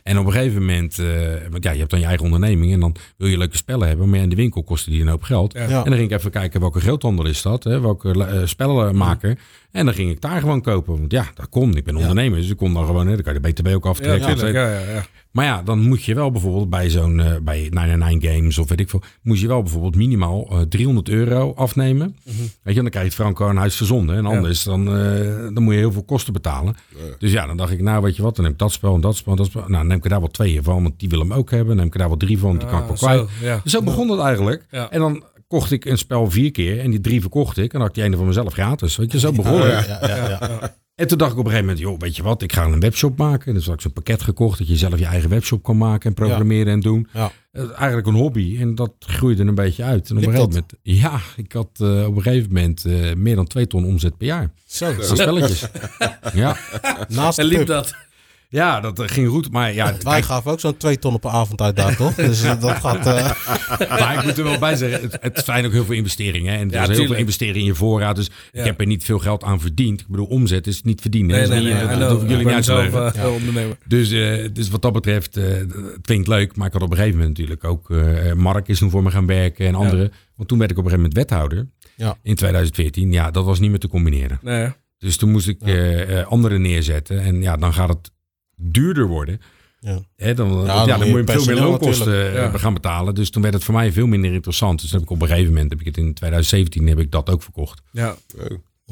[0.03, 1.07] En op een gegeven moment, eh,
[1.51, 4.11] want ja, je hebt dan je eigen onderneming en dan wil je leuke spellen hebben,
[4.11, 5.53] maar in de winkel kosten die een hoop geld.
[5.53, 5.61] Ja.
[5.61, 9.39] En dan ging ik even kijken welke groothandel is dat, hè, welke eh, spellenmaker.
[9.73, 11.77] En dan ging ik daar gewoon kopen, want ja, dat kon.
[11.77, 13.87] Ik ben ondernemer, dus ik kon dan gewoon, hè, dan kan je de BTW ook
[13.87, 14.53] aftrekken.
[14.53, 15.05] Ja, ja, ja.
[15.31, 18.81] Maar ja, dan moet je wel bijvoorbeeld bij zo'n eh, bij 99 Games of weet
[18.81, 22.17] ik veel, moet je wel bijvoorbeeld minimaal eh, 300 euro afnemen.
[22.63, 24.17] Weet je, dan krijg je het Franco aan huis verzonden.
[24.17, 26.77] En anders dan, eh, dan moet je heel veel kosten betalen.
[27.19, 29.01] Dus ja, dan dacht ik, nou weet je wat, dan neem ik dat spel en
[29.01, 29.61] dat spel en dat spel.
[29.61, 31.69] Nou, dan neem ik er daar wel twee van, want die wil hem ook hebben.
[31.69, 33.29] Dan neem ik er daar wel drie van, die kan ik wel Ah, kwijt.
[33.55, 33.61] zo.
[33.63, 34.65] Dus zo begon het eigenlijk.
[34.71, 34.91] Ja.
[34.91, 37.63] En dan kocht ik een spel vier keer en die drie verkocht ik.
[37.63, 38.97] En dan had ik die ene van mezelf gratis.
[38.97, 39.87] Weet je, zo begon het.
[39.87, 40.77] Ja, ja, ja, ja.
[40.99, 42.81] En toen dacht ik op een gegeven moment, joh, weet je wat, ik ga een
[42.81, 43.55] webshop maken.
[43.55, 46.15] Dus had ik zo'n pakket gekocht dat je zelf je eigen webshop kan maken en
[46.15, 47.09] programmeren en doen.
[47.13, 47.33] Ja.
[47.51, 50.11] Eh, Eigenlijk een hobby en dat groeide een beetje uit.
[50.11, 53.37] En op een gegeven moment, ja, ik had eh, op een gegeven moment eh, meer
[53.37, 54.51] dan twee ton omzet per jaar.
[54.67, 55.67] Zo, spelletjes.
[56.35, 56.57] ja.
[57.09, 57.67] naast En liep pub.
[57.67, 57.95] dat?
[58.51, 59.51] Ja, dat eh, ging goed.
[59.53, 62.15] Maar ja, Wij kijk, gaven ook zo'n twee ton op een avond uit daar, toch?
[62.15, 63.07] Dus eh, dat gaat...
[63.07, 66.53] eh, maar ik moet er wel bij zeggen, het, het zijn ook heel veel investeringen.
[66.53, 66.59] Hè?
[66.59, 68.17] En er Ja, heel veel investeren in je voorraad.
[68.17, 68.61] Dus Ja.
[68.61, 70.01] ik heb er niet veel geld aan verdiend.
[70.01, 71.49] Ik bedoel, omzet is niet verdienen.
[71.49, 72.11] Nee, dat- dat know.
[72.11, 73.33] hoef ik jullie niet uit te leggen.
[73.41, 73.77] ondernemer.
[73.87, 76.57] Dus, eh, dus wat dat betreft, eh, het klinkt leuk.
[76.57, 77.91] Maar ik had op een gegeven moment natuurlijk ook...
[77.91, 80.13] eh, Mark is toen voor me gaan werken en anderen.
[80.37, 81.69] Want toen werd ik op een gegeven moment wethouder.
[81.97, 82.17] Ja.
[82.23, 83.13] In 2014.
[83.13, 84.39] Ja, dat was niet meer te combineren.
[84.43, 84.69] Nee,
[84.99, 87.21] Dus toen moest ik eh, eh, anderen neerzetten.
[87.21, 88.11] En ja, dan gaat het
[88.59, 89.41] duurder worden.
[89.81, 89.99] Ja.
[90.17, 92.59] Hè, dan, ja, dan dan, moet je moet je veel meer loonkosten eh, Ja.
[92.59, 93.15] gaan betalen.
[93.15, 94.81] Dus toen werd het voor mij veel minder interessant.
[94.81, 97.31] Dus heb ik op een gegeven moment, heb ik het in 2017, heb ik dat
[97.31, 97.83] ook verkocht.
[97.93, 98.17] ja.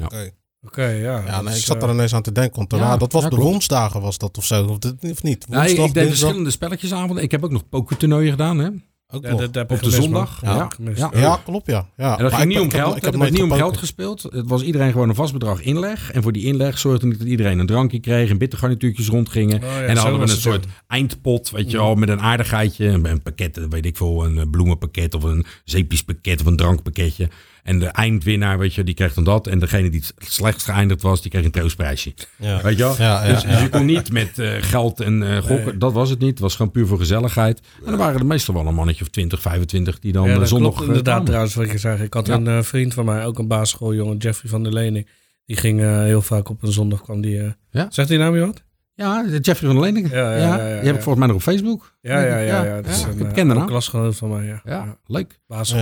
[0.03, 0.29] Oké.
[0.61, 1.23] Oké, ja.
[1.25, 2.55] Ja, nee, ik zat eh, er ineens aan te denken.
[2.55, 4.65] Want daarna- Ja, dat was ja, de woensdagen was dat of zo.
[4.65, 4.77] Of,
[5.11, 5.43] of niet?
[5.43, 6.03] Ik, Woensdag, ik deed dinsdag?
[6.07, 7.23] verschillende spelletjesavonden.
[7.23, 8.57] Ik heb ook nog pokertoernooien gedaan.
[8.57, 8.69] Hè?
[9.09, 9.39] Ook ja, nog.
[9.39, 10.41] dat heb Op de zondag.
[10.41, 10.93] Ja, Ja.
[10.95, 11.09] Ja.
[11.13, 11.87] Ja, klopt ja.
[11.97, 12.17] ja.
[12.17, 12.89] En dat Maar ging niet om geld.
[12.89, 14.23] Ik Het heb werd niet om geld gespeeld.
[14.23, 16.11] Het was iedereen gewoon een vast bedrag inleg.
[16.11, 18.29] En voor die inleg zorgde ik dat iedereen een drankje kreeg.
[18.29, 19.55] En bittergarnituurtjes rondgingen.
[19.55, 22.21] Oh ja, en dan hadden we een het, soort eindpot, weet je wel, met een
[22.21, 22.87] aardigheidje.
[22.87, 27.29] Een, pakket, weet ik veel, een bloemenpakket of een zeepjespakket of een drankpakketje.
[27.67, 29.47] En de eindwinnaar, weet je, die kreeg dan dat.
[29.47, 32.13] En degene die het slechtst geëindigd was, die kreeg een troostprijsje.
[32.37, 32.61] Ja.
[32.61, 32.95] Weet je wel?
[32.97, 33.49] Ja, ja, dus, ja.
[33.49, 35.65] dus je kon niet met eh, geld en eh, gokken.
[35.65, 35.77] Nee.
[35.77, 36.29] Dat was het niet.
[36.29, 37.59] Het was gewoon puur voor gezelligheid.
[37.79, 40.39] En dan waren er meestal wel een mannetje of 20, 25 die dan Ja, eh,
[40.39, 42.03] dat zondag klopt inderdaad trouwens wat je zei.
[42.03, 42.33] Ik had Ja.
[42.33, 45.07] een eh, vriend van mij, ook een basisschooljongen, Jeffrey van der Lening.
[45.45, 47.41] Die ging eh, heel vaak op een zondag kwam die...
[47.41, 47.87] eh, Ja.
[47.89, 48.63] Zegt die naam je wat?
[48.93, 50.11] Ja, Jeffrey van der Lening.
[50.11, 51.93] Ja, ja, ja, ja, die heb ik volgens mij nog op Facebook.
[52.01, 52.63] Ja, ja, ja.
[52.63, 53.67] ja, dat is ik een, eh, ook naam.
[53.67, 54.61] klasgenoot van mij, ja.
[54.63, 55.39] Ja, leuk.
[55.47, 55.81] Basisschool.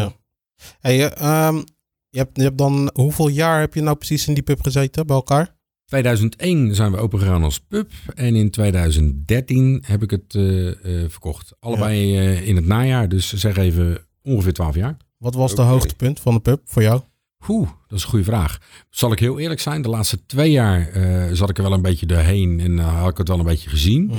[0.56, 0.64] Ja.
[0.80, 1.62] Hey, eh, ehm,
[2.16, 2.90] je, hebt, je hebt dan...
[2.94, 5.56] Hoeveel jaar heb je nou precies in die pub gezeten bij elkaar?
[5.86, 7.92] 2001 zijn we opengegaan als pub.
[8.14, 11.54] En in 2013 heb ik het eh, eh, verkocht.
[11.60, 13.10] Allebei eh, in het najaar.
[13.10, 14.98] Dus zeg even ongeveer 12 jaar.
[15.18, 17.02] Wat was de hoogtepunt van de pub voor jou?
[17.48, 18.58] Oeh, dat is een goede vraag.
[18.90, 19.82] Zal ik heel eerlijk zijn?
[19.82, 22.60] De laatste twee jaar eh, zat ik er wel een beetje doorheen.
[22.60, 24.12] En had ik het wel een beetje gezien.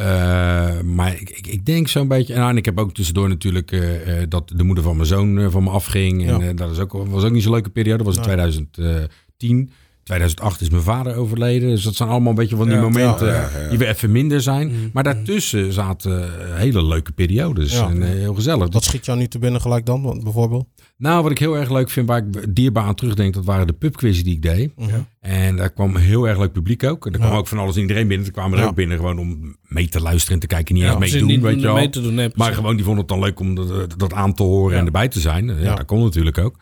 [0.00, 2.34] Eh, maar ik, ik, ik denk zo'n beetje.
[2.34, 5.50] Nou, en ik heb ook tussendoor natuurlijk eh, eh, dat de moeder van mijn zoon
[5.50, 6.26] van me afging.
[6.28, 6.52] En Ja.
[6.52, 7.96] dat is ook, was ook niet zo'n leuke periode.
[8.04, 8.36] Dat was in Nee.
[8.36, 9.70] 2010.
[10.02, 11.68] 2008 is mijn vader overleden.
[11.68, 12.80] Dus dat zijn allemaal een beetje van die Ja.
[12.82, 13.68] momenten Ja, ja, ja.
[13.68, 14.66] die weer even minder zijn.
[14.68, 14.76] Mhm.
[14.92, 17.72] Maar daartussen zaten hele leuke periodes.
[17.72, 17.88] Ja.
[17.90, 18.72] En heel gezellig.
[18.72, 20.66] Wat schiet jou nu te binnen gelijk dan, want- bijvoorbeeld?
[20.96, 23.72] Nou, wat ik heel erg leuk vind, waar ik dierbaar aan terugdenk, dat waren de
[23.72, 24.72] pubquizzen die ik deed.
[24.76, 24.88] Mhm.
[25.30, 27.06] En daar kwam heel erg leuk publiek ook.
[27.06, 27.36] En er kwam Ja.
[27.38, 28.26] ook van alles en iedereen binnen.
[28.26, 28.68] Er kwamen er Ja.
[28.70, 30.74] ook binnen gewoon om mee te luisteren en te kijken.
[30.74, 32.84] Niet Ja, eens mee doen, niet weet je mee te doen, nee, Maar gewoon, die
[32.84, 35.46] vonden het dan leuk om dat, dat aan te horen en erbij te zijn.
[35.46, 35.74] Ja, Ja.
[35.74, 36.56] dat kon natuurlijk ook.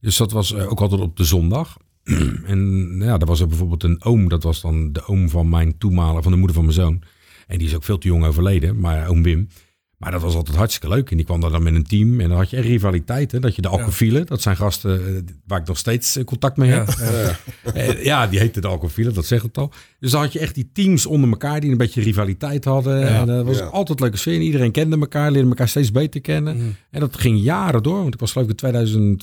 [0.00, 1.76] Dus dat was eh, ook altijd op de zondag.
[2.46, 4.28] en ja, er was er bijvoorbeeld een oom.
[4.28, 7.02] Dat was dan de oom van mijn toenmalige, van de moeder van mijn zoon.
[7.46, 9.48] En die is ook veel te jong overleden, maar oom Wim.
[9.96, 11.10] Maar dat was altijd hartstikke leuk.
[11.10, 12.20] En die kwam daar dan met een team.
[12.20, 13.32] En dan had je echt rivaliteit.
[13.32, 13.40] Hè?
[13.40, 16.70] Dat je de alcofielen, dat zijn gasten eh, waar ik nog steeds eh, contact mee
[16.70, 16.88] heb.
[16.98, 17.36] Ja, ja.
[17.72, 19.72] Eh, ja, die heette de alcofielen, dat zegt het al.
[20.00, 22.98] Dus dan had je echt die teams onder elkaar die een beetje rivaliteit hadden.
[22.98, 23.20] Ja.
[23.20, 24.34] En dat was altijd leuke sfeer.
[24.34, 26.56] En iedereen kende elkaar, leerde elkaar steeds beter kennen.
[26.56, 26.66] Mhm.
[26.90, 28.02] En dat ging jaren door.
[28.02, 29.20] Want ik was geloof ik in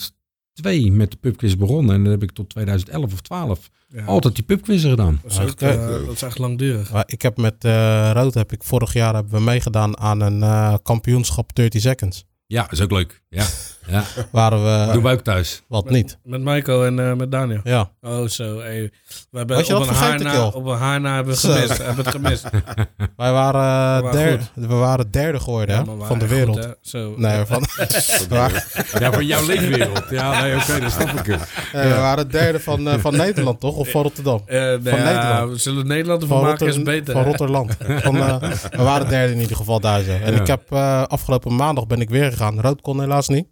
[0.53, 1.95] 2002 met de pubquiz begonnen.
[1.95, 4.05] En dan heb ik tot 2011 of 12 Ja.
[4.05, 5.19] altijd die pubquizzen gedaan.
[5.23, 5.65] Dat is, ook, Oké.
[5.67, 6.91] eh, dat is echt langdurig.
[6.91, 10.43] Maar ik heb met eh Rood, heb ik vorig jaar hebben we meegedaan aan een
[10.43, 12.25] eh, kampioenschap 30 seconds.
[12.47, 13.21] Ja, is ook leuk.
[13.29, 13.45] Ja,
[13.87, 14.03] ja.
[14.31, 15.61] Waren we, doen we ook thuis.
[15.67, 16.17] wat niet.
[16.23, 17.59] Met Michael en eh, met Daniel.
[17.63, 18.59] Ja, Oh, zo.
[18.59, 18.91] Hey.
[19.31, 20.51] We hebben Had je op dat een, haar vergeten, na, Kil?
[20.53, 21.77] op een haar na hebben we gemist.
[21.77, 22.43] hebben het gemist.
[23.17, 26.65] wij waren, We waren derde, we waren derde geworden hè, van de wereld.
[26.65, 26.75] goed.
[26.81, 27.13] Zo.
[27.17, 28.63] nee, van, we, waren,
[28.99, 30.03] Ja, van jouw leefwereld.
[30.09, 31.27] Ja, nee, oké, dat snap ik.
[31.27, 31.37] eh,
[31.71, 33.75] we waren derde van, eh, van Nederland, toch?
[33.75, 34.41] Of van Rotterdam?
[34.45, 35.51] Eh, nou Van ja, Nederland.
[35.51, 37.13] we zullen Nederland ervan Van, maken is beter.
[37.13, 37.23] van.
[37.23, 37.67] Rotterdam.
[38.03, 40.01] Van, eh, we waren derde in ieder geval daar.
[40.01, 40.11] zo.
[40.11, 40.39] En Ja.
[40.39, 42.61] ik heb eh, afgelopen maandag ben ik weer gegaan.
[42.61, 43.47] Rood kon helaas niet.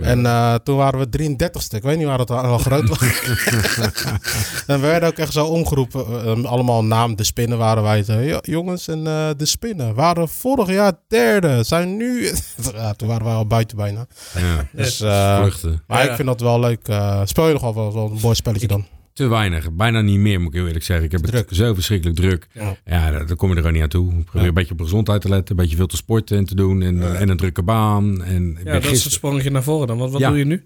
[0.00, 1.76] En eh, toen waren we 33ste.
[1.76, 2.98] Ik weet niet waar het al groot was.
[4.66, 6.04] en we werden ook echt zo omgeroepen.
[6.44, 8.02] eh, allemaal naam De Spinnen waren wij.
[8.02, 11.62] Zo, "Ja, jongens, en eh, De Spinnen waren vorig jaar derde.
[11.62, 12.32] Zijn nu...
[12.74, 14.06] ja, toen waren wij al buiten bijna.
[14.38, 15.82] Ja, Dus, eh, vluchten.
[15.86, 16.10] maar Ja.
[16.10, 16.88] ik vind dat wel leuk.
[16.88, 18.86] eh speel je nog wel wel, wel een mooi spelletje dan?
[19.18, 19.72] Te weinig.
[19.72, 21.06] Bijna niet meer, moet ik heel eerlijk zeggen.
[21.06, 21.48] Ik heb het Druk.
[21.50, 22.46] zo verschrikkelijk druk.
[22.52, 22.76] Ja.
[22.84, 24.12] Ja, daar, daar kom je er gewoon niet aan toe.
[24.12, 24.48] Ik probeer Ja.
[24.48, 25.56] een beetje op gezondheid te letten.
[25.56, 26.82] Een beetje veel te sporten en te doen.
[26.82, 27.14] En, Ja.
[27.14, 28.24] en een drukke baan.
[28.24, 29.98] En Ja, dat is het sprongetje naar voren dan.
[29.98, 30.28] Wat, wat Ja.
[30.28, 30.64] doe je nu?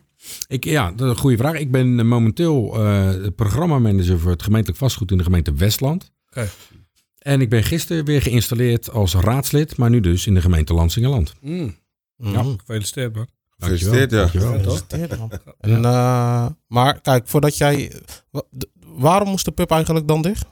[0.48, 1.54] ik, ja, dat is een goede vraag.
[1.58, 6.12] Ik ben eh, momenteel eh programmamanager voor het gemeentelijk vastgoed in de gemeente Westland.
[6.28, 6.48] Oké.
[7.18, 11.34] En ik ben gisteren weer geïnstalleerd als raadslid, maar nu dus in de gemeente Lansingerland.
[11.40, 11.74] Mm,
[12.16, 12.54] Mhm.
[12.66, 13.28] gefeliciteerd man.
[13.62, 14.16] Gefeliciteerd, ja.
[14.18, 14.52] Dankjewel.
[14.52, 14.82] Ja, toch?
[14.88, 15.30] Gefeliciteerd, man.
[15.60, 17.92] En, eh, maar kijk, voordat jij...
[18.86, 20.44] Waarom moest de pub eigenlijk dan dicht?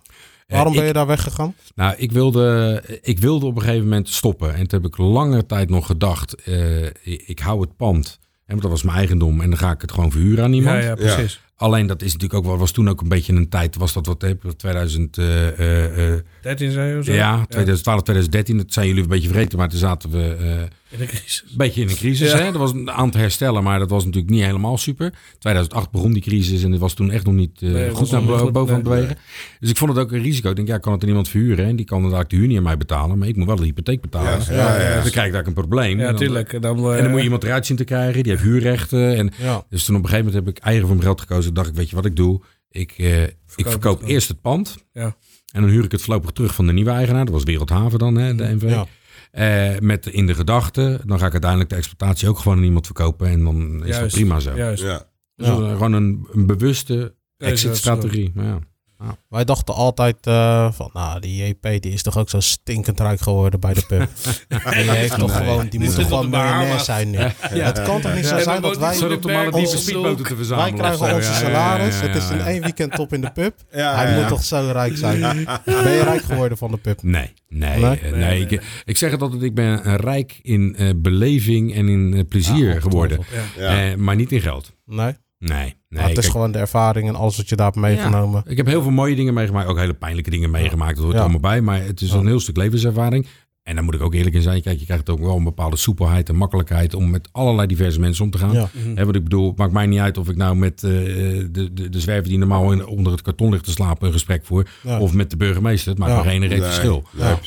[0.46, 1.54] Waarom ben je ik- daar weggegaan?
[1.74, 4.54] Nou, ik wilde, ik wilde op een gegeven moment stoppen.
[4.54, 8.18] En toen heb ik lange tijd nog gedacht, eh, ik, ik hou het pand.
[8.22, 10.82] En want dat was mijn eigendom en dan ga ik het gewoon verhuren aan iemand.
[10.82, 11.40] Ja, ja, precies.
[11.60, 14.06] Alleen dat is natuurlijk ook wel, was toen ook een beetje een tijd, was dat
[14.06, 17.12] wat, hè, 2000, eh, eh, eh, 13 zei je zo?
[17.12, 21.06] ja, 2012, 2013, dat zijn jullie een beetje vergeten, maar toen zaten we eh, In
[21.06, 21.44] crisis.
[21.50, 22.30] een beetje in een crisis.
[22.30, 22.36] Ja.
[22.38, 22.44] Hè?
[22.44, 25.12] Er was een aantal herstellen, maar dat was natuurlijk niet helemaal super.
[25.38, 28.22] 2008 begon die crisis en het was toen echt nog niet eh, Nee, goed naar
[28.22, 28.82] boven aan het nee.
[28.82, 29.16] bewegen.
[29.60, 30.50] Dus ik vond het ook een risico.
[30.50, 31.64] Ik denk, ja, kan het er iemand verhuren?
[31.66, 33.64] En die kan inderdaad de huur niet aan mij betalen, maar ik moet wel de
[33.64, 34.30] hypotheek betalen.
[34.48, 34.94] Ja, ja, ja.
[34.94, 35.98] Dus dan krijg ik daar een probleem.
[35.98, 36.52] Ja, En dan- tuurlijk.
[36.52, 39.16] En dan, En dan moet je iemand eruit zien te krijgen, die heeft huurrechten.
[39.16, 39.64] En Ja.
[39.68, 41.49] dus toen op een gegeven moment heb ik eigen voor mijn geld gekozen.
[41.52, 42.40] Dacht ik, weet je wat ik doe?
[42.68, 44.76] Ik, eh, ik verkoop het eerst het pand.
[44.92, 45.16] Ja.
[45.52, 47.24] En dan huur ik het voorlopig terug van de nieuwe eigenaar.
[47.24, 48.62] Dat was Wereldhaven dan, hè, de NV.
[48.62, 48.86] Ja.
[49.30, 52.86] Eh, met in de gedachte, dan ga ik uiteindelijk de exploitatie ook gewoon aan iemand
[52.86, 53.28] verkopen.
[53.28, 54.56] En dan is dat prima zo.
[54.56, 54.82] Juist.
[54.82, 55.08] Ja.
[55.36, 58.32] Dus gewoon een, een bewuste exit-strategie.
[58.34, 58.58] Maar
[59.00, 59.16] ja.
[59.28, 63.20] Wij dachten altijd eh, van, nou, die JP die is toch ook zo stinkend rijk
[63.20, 64.08] geworden bij de pub.
[64.48, 65.36] die heeft toch Nee.
[65.46, 66.84] gewoon, die moet toch op gewoon miljonair Bahama's.
[66.84, 67.18] zijn nu.
[67.18, 68.94] Het kan toch niet zo Ja, zijn dat wij...
[68.94, 70.70] Zodat de speedboten te verzamelen.
[70.76, 72.00] Wij krijgen onze Ja, ja, ja, salaris.
[72.00, 73.54] ja, Het is in één weekend top in de pub.
[73.72, 74.18] Ja, Hij ja.
[74.18, 75.20] moet toch zo rijk zijn.
[75.64, 77.02] Ben je rijk geworden van de pub?
[77.10, 77.98] Nee, nee, Nee?
[78.02, 78.12] nee.
[78.12, 82.20] nee, Ik, ik zeg het altijd, ik ben rijk in eh, beleving en in eh,
[82.28, 83.20] plezier Ja, geworden.
[83.56, 83.90] Ja.
[83.90, 84.72] Eh, maar niet in geld.
[84.86, 86.02] Nee, Nee, nee.
[86.02, 88.42] het is kijk, gewoon de ervaring en alles wat je daar hebt meegenomen.
[88.46, 90.94] Ik heb heel veel mooie dingen meegemaakt, ook hele pijnlijke dingen meegemaakt.
[90.94, 91.20] Dat hoort Ja.
[91.20, 92.16] allemaal bij, maar het is Ja.
[92.18, 93.26] een heel stuk levenservaring.
[93.62, 94.62] En daar moet ik ook eerlijk in zijn.
[94.62, 98.24] Kijk, je krijgt ook wel een bepaalde soepelheid en makkelijkheid om met allerlei diverse mensen
[98.24, 98.52] om te gaan.
[98.52, 98.68] Ja.
[98.94, 101.70] Hè, wat ik bedoel, het maakt mij niet uit of ik nou met eh, de,
[101.72, 104.68] de, de zwerver die normaal in, onder het karton ligt te slapen een gesprek voer.
[104.82, 105.00] Ja.
[105.00, 105.90] Of met de burgemeester.
[105.90, 106.30] Het maakt Ja.
[106.30, 107.02] geen reet Nee, verschil.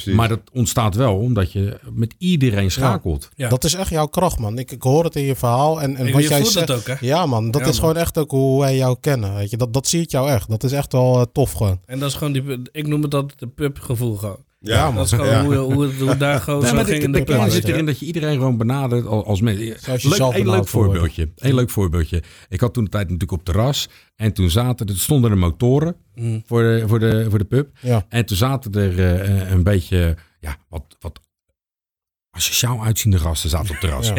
[0.05, 0.15] nee.
[0.15, 3.29] Maar dat ontstaat wel omdat je met iedereen schakelt.
[3.35, 3.49] Ja.
[3.49, 4.57] Dat is echt jouw kracht, man.
[4.59, 5.81] Ik, ik hoor het in je verhaal.
[5.81, 6.67] En, en En wat je jij voelt zegt.
[6.67, 7.05] het ook, hè?
[7.07, 7.51] Ja, man.
[7.51, 7.79] Dat Ja, is man.
[7.89, 9.35] gewoon echt ook hoe wij jou kennen.
[9.35, 9.57] Weet je?
[9.57, 10.49] Dat, dat zie ik jou echt.
[10.49, 11.79] Dat is echt wel eh, tof gewoon.
[11.85, 14.37] En dat is gewoon die, ik noem het altijd de pubgevoel gewoon.
[14.65, 14.91] Ja.
[14.91, 15.43] Dat is gewoon Ja.
[15.43, 18.05] hoe, hoe, daar gewoon Nee, zo maar ging de, de kern zit erin dat je
[18.05, 19.77] iedereen gewoon benadert als, als Leuk,
[20.33, 21.31] een leuk voorbeeldje.
[21.35, 22.23] Een leuk voorbeeldje.
[22.49, 23.89] Ik had toen de tijd natuurlijk op terras.
[24.15, 26.43] En toen zaten er, stonden er motoren Mm.
[26.45, 27.69] voor de, voor de, voor de pub.
[27.79, 28.05] Ja.
[28.09, 31.19] En toen zaten er eh, een beetje, ja, wat, wat
[32.31, 34.07] asociaal uitziende gasten zaten op het terras.
[34.07, 34.13] Ja.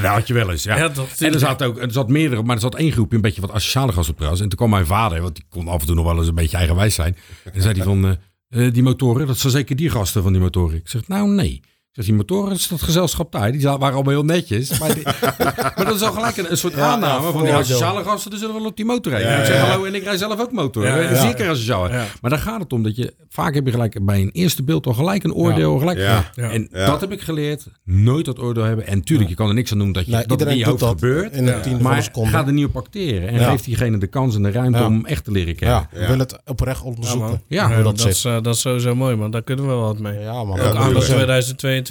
[0.00, 0.76] Dat had je wel eens, ja.
[1.18, 3.50] En er zat ook, er zat meerdere, maar er zat één groepje, een beetje wat
[3.50, 4.40] asociale gasten op het terras.
[4.40, 6.34] En toen kwam mijn vader, want die kon af en toe nog wel eens een
[6.34, 7.16] beetje eigenwijs zijn.
[7.52, 8.16] En zei hij van, eh, eh,
[8.50, 10.76] die motoren, dat zijn zeker die gasten van die motoren.
[10.76, 11.60] Ik zeg, nou nee.
[12.00, 13.52] Zeg, die motoren, dat is dat gezelschap daar.
[13.52, 14.78] Die waren allemaal heel netjes.
[14.78, 15.02] Maar, die-
[15.76, 18.30] maar dat is al gelijk een, een soort Ja, aanname ja, van die asociale gasten.
[18.30, 19.30] Die zullen wel op die motor rijden.
[19.30, 19.64] Ja, ik zeg, ja.
[19.68, 20.84] hallo, en ik rij zelf ook motor.
[20.86, 21.20] Ja, Ja, ja.
[21.20, 21.88] Zeker asociaal.
[21.88, 22.04] Ja.
[22.20, 24.86] Maar daar gaat het om dat je, vaak heb je gelijk bij een eerste beeld
[24.86, 25.78] al gelijk een oordeel.
[25.78, 26.30] Gelijk, Ja.
[26.34, 26.50] Ja.
[26.50, 26.86] En Ja.
[26.86, 27.66] dat heb ik geleerd.
[27.84, 28.86] Nooit dat oordeel hebben.
[28.86, 30.64] En tuurlijk, je kan er niks aan doen dat, je, Nee, dat in iedereen je
[30.64, 31.32] doet hoofd dat gebeurt.
[31.34, 33.28] in een Maar ga er niet op acteren.
[33.28, 33.50] En Ja.
[33.50, 34.86] geef diegene de kans en de ruimte Ja.
[34.86, 35.88] om echt te leren kennen.
[35.92, 37.42] Ja, willen het oprecht onderzoeken.
[37.48, 38.10] Ja, hoe dat dat, zit.
[38.10, 39.30] is, eh, dat is sowieso mooi, man.
[39.30, 40.18] Daar kunnen we wel wat mee.
[40.20, 40.60] Ja, man.
[40.60, 40.92] Ook aan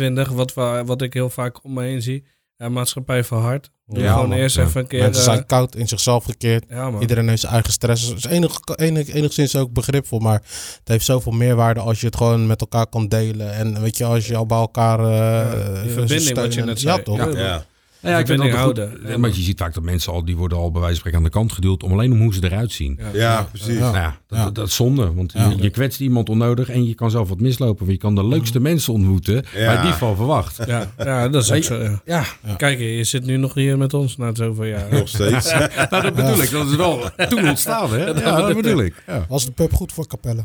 [0.05, 0.27] tuurlijk.
[0.27, 2.25] 2022, wat, we, wat ik heel vaak om me heen zie.
[2.57, 3.69] Ja, maatschappij verhard.
[3.85, 4.37] Doe Ja, gewoon man.
[4.37, 4.63] eerst Ja.
[4.63, 5.01] even een keer...
[5.01, 6.65] Mensen zijn eh, koud in zichzelf gekeerd.
[6.69, 7.01] ja, man.
[7.01, 8.07] Iedereen heeft zijn eigen stress.
[8.07, 10.41] Dat is enig, enig, enigszins ook begripvol, maar
[10.77, 13.53] het heeft zoveel meerwaarde als je het gewoon met elkaar kan delen.
[13.53, 16.91] En weet je, als je al bij elkaar uh, die verbinding wat je net Ja,
[16.91, 17.03] zei.
[17.03, 17.33] toch?
[17.35, 17.65] Ja.
[18.01, 18.17] Ja.
[18.17, 18.51] Ik vind goed.
[18.51, 18.99] houden.
[19.07, 21.17] Ja, maar je ziet vaak dat mensen al, die worden al bij wijze van spreken
[21.17, 22.99] aan de kant geduwd om alleen om hoe ze eruit zien.
[23.01, 23.19] Ja.
[23.19, 23.73] Ja, precies.
[23.73, 23.79] Ja.
[23.79, 24.43] Nou ja, dat, Ja.
[24.43, 25.13] dat, dat is zonde.
[25.13, 25.49] Want Ja.
[25.49, 27.79] je, je kwetst iemand onnodig en je kan zelf wat mislopen.
[27.85, 29.65] Want je kan de leukste mensen ontmoeten Ja.
[29.65, 30.57] waar je die van verwacht.
[30.67, 31.81] Ja, ja, dat is ook zo.
[31.81, 32.01] Ja.
[32.05, 34.87] Ja, Kijk, je zit nu nog hier met ons na zoveel jaar.
[34.91, 35.51] Nog steeds.
[35.89, 36.49] nou, dat bedoel ik.
[36.51, 38.05] Dat is wel toen ontstaan, hè?
[38.21, 39.03] Ja, dat bedoel ik.
[39.07, 39.25] Ja.
[39.29, 40.43] Was de pub goed voor Capelle?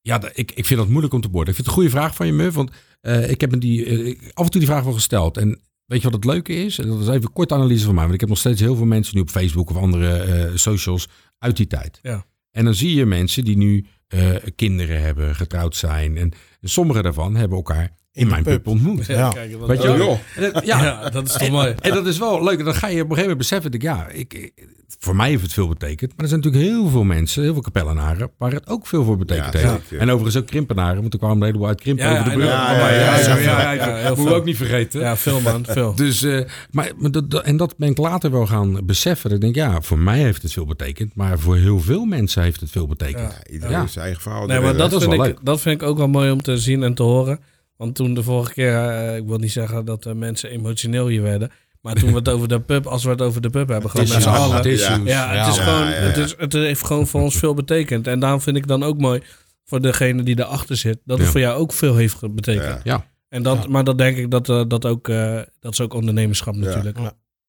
[0.00, 1.58] Ja, ik, ik vind dat moeilijk om te beoordelen.
[1.58, 2.54] Ik vind het een goede vraag van je, Muf.
[2.54, 2.70] Want
[3.00, 5.36] eh, ik heb me die, eh, af en toe die vraag wel gesteld.
[5.36, 6.78] En weet je wat het leuke is?
[6.78, 8.02] En dat is even een korte analyse van mij.
[8.02, 11.08] Want ik heb nog steeds heel veel mensen nu op Facebook of andere eh, socials
[11.38, 11.98] uit die tijd.
[12.02, 12.26] Ja.
[12.50, 16.16] En dan zie je mensen die nu eh, kinderen hebben, getrouwd zijn.
[16.16, 16.32] En
[16.62, 18.52] sommige daarvan hebben elkaar in, mijn pub.
[18.54, 19.06] pub ontmoet.
[19.06, 19.28] Ja.
[19.30, 20.06] Kijk, wat Weet je Oh, wel?
[20.06, 20.18] joh.
[20.44, 21.74] En dat- ja, Ja, dat is toch mooi.
[21.80, 22.58] en dat is wel leuk.
[22.58, 23.70] En dan ga je op een gegeven moment beseffen.
[23.70, 24.52] Dat ik, ja, ik,
[24.98, 26.10] voor mij heeft het veel betekend.
[26.10, 29.16] Maar er zijn natuurlijk heel veel mensen, heel veel kapellenaren, waar het ook veel voor
[29.16, 29.72] betekend Ja, heeft.
[29.88, 29.98] zeker.
[29.98, 32.34] En overigens ook krimpenaren, want er kwamen een heleboel uit krimpen Ja, over de ja,
[32.36, 32.48] brug.
[32.48, 34.34] ja, Oh, we veel.
[34.34, 35.00] ook niet vergeten.
[35.00, 35.94] Ja, veel man, veel.
[35.94, 36.40] Dus, eh,
[36.70, 39.30] maar, maar dat, dat- en dat ben ik later wel gaan beseffen.
[39.30, 41.14] Dat Ik denk, ja, voor mij heeft het veel betekend.
[41.14, 43.32] Maar voor heel veel mensen heeft het veel betekend.
[43.46, 43.52] Ja.
[43.52, 44.46] Iedereen zijn eigen verhaal.
[44.46, 45.44] Nee, maar dat, dat is vind wel ik, leuk.
[45.44, 47.40] dat vind ik ook wel mooi om te zien en te horen.
[47.76, 51.50] Want toen de vorige keer, eh, ik wil niet zeggen dat mensen emotioneel hier werden.
[51.80, 54.08] Maar toen we het over de pub, als we het over de pub hebben, gewoon
[54.08, 54.48] met z'n allen.
[54.48, 56.06] Ja, het, is ja, gewoon, ja, ja.
[56.06, 58.06] Het, is, het heeft gewoon voor ons veel betekend.
[58.06, 59.22] En daarom vind ik dan ook mooi
[59.64, 61.32] voor degene die erachter zit, dat het Ja.
[61.32, 62.80] voor jou ook veel heeft betekend.
[62.84, 63.06] Ja.
[63.28, 63.68] En dat, Ja.
[63.68, 66.98] Maar dat denk ik dat, eh, dat, ook, eh, dat is ook ondernemerschap natuurlijk.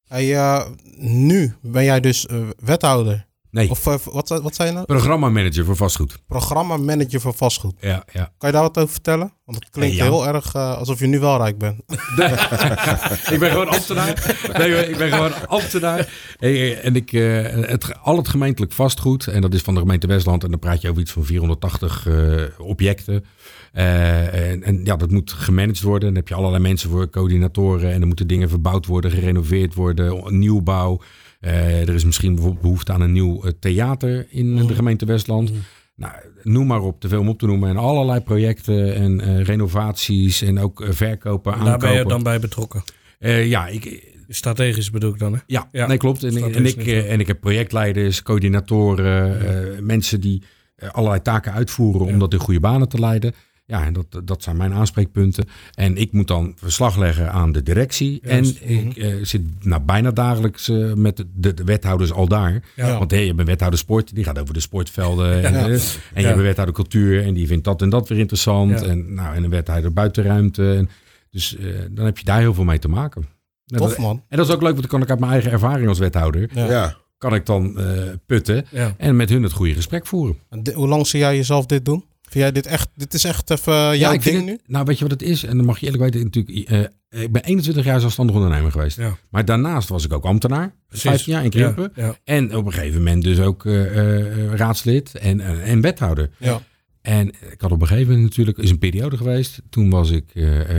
[0.08, 0.66] Hey, eh,
[0.98, 2.26] nu ben jij dus
[2.64, 3.26] wethouder.
[3.56, 4.86] Nee, Of eh, wat, wat zei je nou?
[4.86, 6.18] programmamanager voor vastgoed.
[6.26, 7.74] Programma manager voor vastgoed.
[7.80, 8.32] Ja, ja.
[8.38, 9.32] Kan je daar wat over vertellen?
[9.44, 10.04] Want het klinkt Ja.
[10.04, 11.80] heel erg eh, alsof je nu wel rijk bent.
[13.32, 14.36] ik ben gewoon ambtenaar.
[14.58, 16.08] Nee, ik ben gewoon ambtenaar.
[16.38, 20.06] Eh, En ik, eh, het, al het gemeentelijk vastgoed, en dat is van de gemeente
[20.06, 23.24] Westland, en dan praat je over iets van 480 eh, objecten.
[23.72, 26.08] Eh, en, en ja, dat moet gemanaged worden.
[26.08, 30.38] Dan heb je allerlei mensen voor, coördinatoren, en dan moeten dingen verbouwd worden, gerenoveerd worden,
[30.38, 31.00] nieuwbouw.
[31.46, 35.52] Eh, er is misschien bijvoorbeeld behoefte aan een nieuw eh, theater in de gemeente Westland.
[35.94, 37.68] Nou, noem maar op, te veel om op te noemen.
[37.68, 41.88] En allerlei projecten en eh, renovaties en ook verkopen, Daar aankopen.
[41.88, 42.82] ben je dan bij betrokken.
[43.18, 45.38] Ja, ik, Strategisch bedoel ik dan, hè?
[45.46, 45.86] ja, Ja.
[45.86, 46.24] nee, klopt.
[46.24, 46.36] En,
[46.66, 50.42] ik, en ik heb projectleiders, coördinatoren, mensen die
[50.90, 53.34] allerlei taken uitvoeren om dat in goede banen te leiden.
[53.68, 55.44] Ja, en dat, dat zijn mijn aanspreekpunten.
[55.74, 58.18] En ik moet dan verslag leggen aan de directie.
[58.22, 58.60] Juist.
[58.60, 62.62] En ik eh, zit nou, bijna dagelijks eh, met de, de wethouders al daar.
[62.76, 62.98] Ja.
[62.98, 65.44] Want hey, je hebt een wethouder sport, die gaat over de sportvelden.
[65.44, 65.70] En, en
[66.14, 68.80] je hebt een wethouder cultuur en die vindt dat en dat weer interessant.
[68.80, 68.86] Ja.
[68.86, 70.74] En, nou, en een wethouder buitenruimte.
[70.74, 70.88] En,
[71.30, 73.22] dus eh, dan heb je daar heel veel mee te maken.
[73.66, 74.22] En Tof dat- man.
[74.28, 76.48] en dat is ook leuk, want dan kan ik uit mijn eigen ervaring als wethouder,
[76.54, 76.66] Ja.
[76.70, 76.96] Ja.
[77.18, 77.86] kan ik dan eh,
[78.26, 78.94] putten Ja.
[78.98, 80.36] en met hun het goede gesprek voeren.
[80.50, 82.04] En hoe lang zie jij jezelf dit doen?
[82.28, 84.72] Vind jij dit echt, dit is echt even jouw ik vind ding het- nu?
[84.72, 85.44] Nou, weet je wat het is?
[85.44, 88.96] En dan mag je eerlijk weten, natuurlijk, eh, ik ben 21 jaar zelfstandig ondernemer geweest.
[88.96, 89.16] Ja.
[89.30, 91.08] Maar daarnaast was ik ook ambtenaar, Precies.
[91.10, 91.92] 15 jaar in Krimpen.
[91.94, 92.16] Ja, ja.
[92.24, 96.30] En op een gegeven moment dus ook eh, eh, raadslid en, en wethouder.
[96.38, 96.60] Ja.
[97.02, 99.62] En ik had op een gegeven moment natuurlijk, is een periode geweest.
[99.70, 100.24] Toen was ik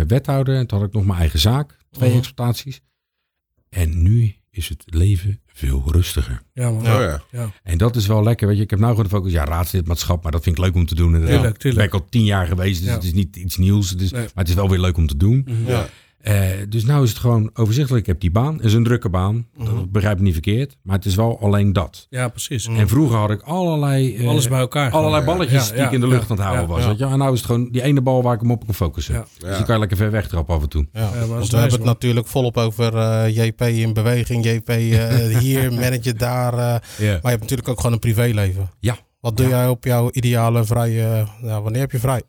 [0.08, 1.78] wethouder en toen had ik nog mijn eigen zaak.
[1.92, 2.18] Twee Mhm.
[2.18, 2.82] exploitaties.
[3.70, 6.42] En nu is het leven veel rustiger.
[6.54, 6.80] Ja, man.
[6.80, 7.22] Oh ja.
[7.32, 7.52] Ja.
[7.64, 8.48] En dat is wel lekker.
[8.48, 9.32] Weet je, ik heb nou gewoon de focus.
[9.32, 11.12] Ja, raadslidmaatschap, maar dat vind ik leuk om te doen.
[11.12, 11.76] Tuurlijk, tuurlijk.
[11.76, 12.94] Ben ik al tien jaar geweest, dus Ja.
[12.96, 13.96] het is niet iets nieuws.
[13.96, 14.10] Nee.
[14.12, 15.48] Maar het is wel weer leuk om te doen.
[15.66, 15.88] Ja.
[16.28, 18.02] Eh, dus nou is het gewoon overzichtelijk.
[18.06, 18.56] Ik heb die baan.
[18.56, 19.48] Het is een drukke baan.
[19.58, 19.76] Mhm.
[19.76, 20.78] Dat begrijp ik niet verkeerd.
[20.84, 22.08] Maar het is wel alleen dat.
[22.10, 22.68] Ja, precies.
[22.68, 24.92] En vroeger had ik allerlei, eh, Alles bij elkaar.
[24.92, 25.38] allerlei gewoon.
[25.38, 26.82] balletjes Ja, die ik in de lucht ja, aan het houden ja, was.
[26.82, 26.88] ja.
[26.90, 27.06] Weet je?
[27.06, 29.14] En nou is het gewoon die ene bal waar ik hem op kan focussen.
[29.14, 29.26] Ja.
[29.40, 30.88] Dus die kan je lekker ver weg trappen af en toe.
[30.94, 31.88] Ja, want we hebben het man.
[31.88, 36.54] natuurlijk volop over eh, JP in beweging, JP eh, hier, manager daar.
[36.54, 38.70] eh, maar je hebt natuurlijk ook gewoon een privéleven.
[38.80, 38.98] Ja.
[39.20, 41.26] Wat doe jij op jouw ideale vrije...
[41.42, 42.22] nou, wanneer heb je vrij?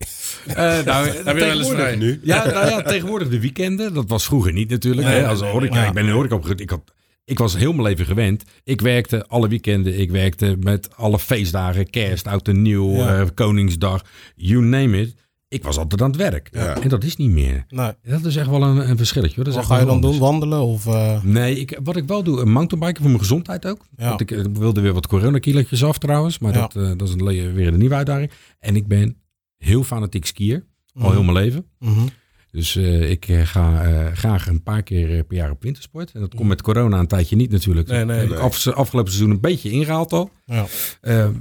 [0.46, 1.96] Eh, nou, Heb je wel eens tegenwoordig- vrij?
[1.96, 2.20] Nu?
[2.22, 3.94] Ja, nou ja, tegenwoordig de weekenden.
[3.94, 5.06] Dat was vroeger niet natuurlijk.
[5.06, 5.20] Nee, hè.
[5.20, 5.86] nee, Als nee, horeca, nee.
[5.86, 6.60] Ik ben in de horeca opgegroeid.
[6.62, 6.82] Ik, had,
[7.24, 8.44] ik was heel mijn leven gewend.
[8.64, 9.98] Ik werkte alle weekenden.
[9.98, 11.90] Ik werkte met alle feestdagen.
[11.90, 13.18] Kerst, oud en nieuw, Ja.
[13.20, 14.02] eh, Koningsdag.
[14.34, 15.14] You name it.
[15.48, 16.48] Ik was altijd aan het werk.
[16.52, 16.80] Ja.
[16.80, 17.64] En dat is niet meer.
[17.68, 17.92] Nee.
[18.02, 19.34] Dat is echt wel een, een verschilletje.
[19.34, 19.44] hoor.
[19.44, 20.12] Dat is Wat echt ga je dan anders.
[20.12, 20.22] doen?
[20.22, 20.60] Wandelen?
[20.62, 23.86] Of, eh, Nee, ik, wat ik wel doe, een mountainbiken voor mijn gezondheid ook.
[23.96, 24.08] Ja.
[24.08, 26.38] Want ik eh, wilde weer wat coronakilootjes af trouwens.
[26.38, 26.60] Maar Ja.
[26.60, 28.30] dat, eh, dat is een, weer een nieuwe uitdaging.
[28.58, 29.16] En ik ben
[29.56, 30.64] heel fanatiek skier.
[30.94, 31.10] Al Mhm.
[31.12, 31.66] heel mijn leven.
[31.78, 32.06] mhm.
[32.50, 36.12] Dus eh, ik eh, ga eh, graag een paar keer per jaar op wintersport.
[36.12, 37.88] En dat komt met corona een tijdje niet natuurlijk.
[37.88, 38.34] Nee, nee.
[38.34, 40.30] Af, afgelopen seizoen een beetje ingehaald al.
[40.44, 40.66] Ja.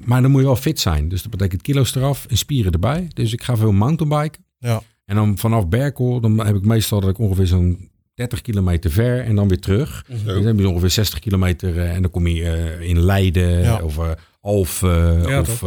[0.06, 1.10] Maar dan moet je wel fit zijn.
[1.10, 3.08] Dus dat betekent kilo's eraf en spieren erbij.
[3.14, 4.46] Dus ik ga veel mountainbiken.
[4.60, 4.82] Ja.
[5.06, 9.24] En dan vanaf Berkel, dan heb ik meestal dat ik ongeveer zo'n 30 kilometer ver
[9.24, 10.04] en dan weer terug.
[10.08, 10.26] Mhm.
[10.26, 13.82] Dus dan heb je ongeveer 60 kilometer en dan kom je in Leiden Ja.
[13.82, 14.00] of
[14.42, 15.64] Alphen Ja, of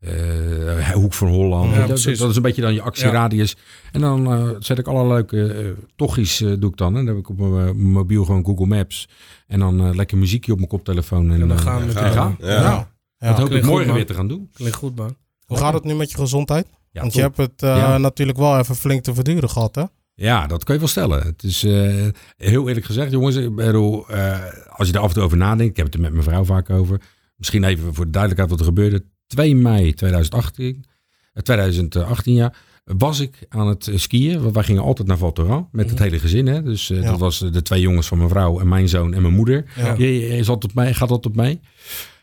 [0.00, 1.74] eh, Hoek van Holland.
[1.74, 3.56] Ja, dat, is een beetje dan je actieradius.
[3.92, 6.96] En dan eh, zet ik alle leuke tochtjes eh, doe ik dan.
[6.96, 9.08] En dan heb ik op mijn mobiel gewoon Google Maps.
[9.46, 11.30] En dan eh, lekker muziekje op mijn koptelefoon.
[11.30, 12.36] En, En dan gaan we gaan.
[12.40, 12.88] Ja.
[13.18, 13.28] Ja.
[13.28, 14.50] Dat hoop ik morgen weer te gaan doen.
[14.52, 15.16] Klinkt goed, man.
[15.46, 16.66] Hoe gaat het nu met je gezondheid?
[16.92, 17.98] Ja, Want je hebt het eh, Ja.
[17.98, 19.84] natuurlijk wel even flink te verduren gehad, hè?
[20.14, 21.22] Ja, dat kan je wel stellen.
[21.22, 23.36] Het is eh, heel eerlijk gezegd, jongens.
[23.36, 24.38] Ik bedoel, eh,
[24.68, 26.44] als je er af en toe over nadenkt, ik heb het er met mijn vrouw
[26.44, 27.00] vaak over.
[27.36, 29.04] Misschien even voor de duidelijkheid wat er gebeurde.
[29.30, 30.84] 2 mei 2018,
[31.32, 32.52] eh, 2018 ja,
[32.84, 34.42] was ik aan het eh, skiën.
[34.42, 36.46] Want wij gingen altijd naar Val Thorens met het hele gezin.
[36.46, 36.62] Hè?
[36.62, 37.10] Dus eh, Ja.
[37.10, 39.64] dat was eh, de twee jongens van mijn vrouw en mijn zoon en mijn moeder.
[39.76, 39.94] Ja.
[39.98, 41.60] Je, is altijd op mij, gaat altijd op mij.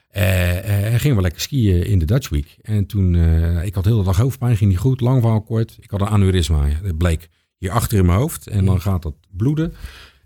[0.07, 2.57] Eh eh, en gingen we lekker skiën in de Dutch Week.
[2.61, 5.77] En toen, eh, ik had heel de dag hoofdpijn, ging niet goed, lang verhaal kort.
[5.79, 8.47] Ik had een aneurysma, dat bleek hier achter in mijn hoofd.
[8.47, 9.73] En dan gaat dat bloeden.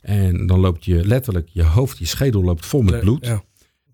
[0.02, 3.26] En dan loopt je letterlijk, je hoofd, je schedel loopt vol met bloed.
[3.26, 3.44] Ja.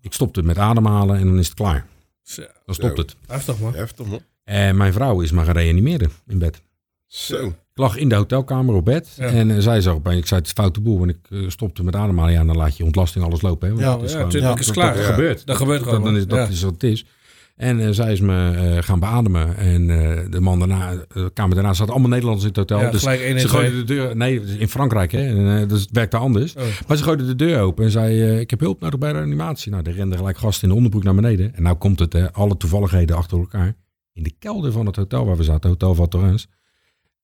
[0.00, 1.86] Ik stopte met ademhalen en dan is het klaar.
[2.28, 3.16] Zo, Dan stopt het.
[3.26, 3.74] Heftig, man.
[3.74, 4.20] Heftig man.
[4.44, 6.62] En mijn vrouw is maar gaan reanimeren in bed.
[7.06, 7.46] Zo.
[7.46, 7.54] Ik
[7.84, 9.08] lag in de hotelkamer op bed.
[9.16, 9.24] Ja.
[9.26, 10.98] En eh, zij zag opeens, ik zei het is foute boel.
[10.98, 12.32] Want ik eh, stopte met ademhalen.
[12.32, 13.68] Ja, dan laat je ontlasting alles lopen.
[13.68, 13.74] Hè?
[13.74, 14.94] Want Ja, dat is ja, gewoon- dat- is klaar.
[14.94, 15.10] Dat Ja.
[15.10, 15.46] gebeurt.
[15.46, 16.48] Dat gebeurt gewoon, Dat, dan is, dat Ja.
[16.48, 17.04] is wat het is.
[17.58, 19.56] En eh, zij is me eh, gaan beademen.
[19.56, 22.80] En eh, de man daarna, de kamer daarna, zaten allemaal Nederlanders in het hotel.
[22.80, 23.60] Ja, dus gelijk 1 en ze 2.
[23.60, 24.16] gooiden de deur...
[24.16, 25.26] Nee, in Frankrijk, hè.
[25.26, 26.54] En, dus het werkte anders.
[26.54, 26.62] Oh.
[26.86, 28.38] Maar ze gooiden de deur open en zei...
[28.40, 29.70] ik heb hulp nodig bij de animatie.
[29.70, 31.54] Nou, er renden gelijk gasten in de onderbroek naar beneden.
[31.54, 33.76] En nou komt het, hè, alle toevalligheden achter elkaar.
[34.12, 36.48] In de kelder van het hotel waar we zaten, Hotel Val Thorens...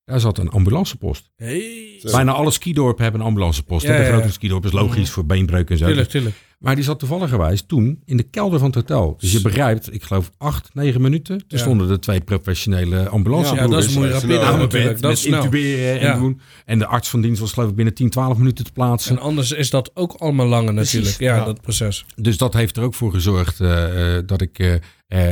[0.04, 1.30] Daar zat een ambulancepost.
[1.36, 2.00] Hey.
[2.02, 3.86] Bijna alle skidorpen hebben een ambulancepost.
[3.86, 4.30] Ja, de grote ja.
[4.30, 5.86] skidorp is logisch voor beenbreuk en zo.
[5.86, 6.36] Tuurlijk, tuurlijk.
[6.64, 9.16] Maar die zat toevalligerwijs toen in de kelder van het hotel.
[9.18, 11.38] Dus je begrijpt, ik geloof acht, negen minuten.
[11.38, 11.58] Toen Ja.
[11.58, 14.42] stonden er twee professionele ambulance Ja, dat is mooi rapide snel.
[14.44, 14.92] aan mijn natuurlijk.
[14.92, 16.40] bed Dat is intuberen en doen.
[16.64, 19.16] En de arts van dienst was geloof ik binnen 10, 12 minuten te plaatsen.
[19.16, 21.18] En anders is dat ook allemaal langer natuurlijk.
[21.18, 21.44] Ja, ja.
[21.44, 22.04] dat proces.
[22.16, 24.80] Dus dat heeft er ook voor gezorgd eh, eh, dat ik eh, er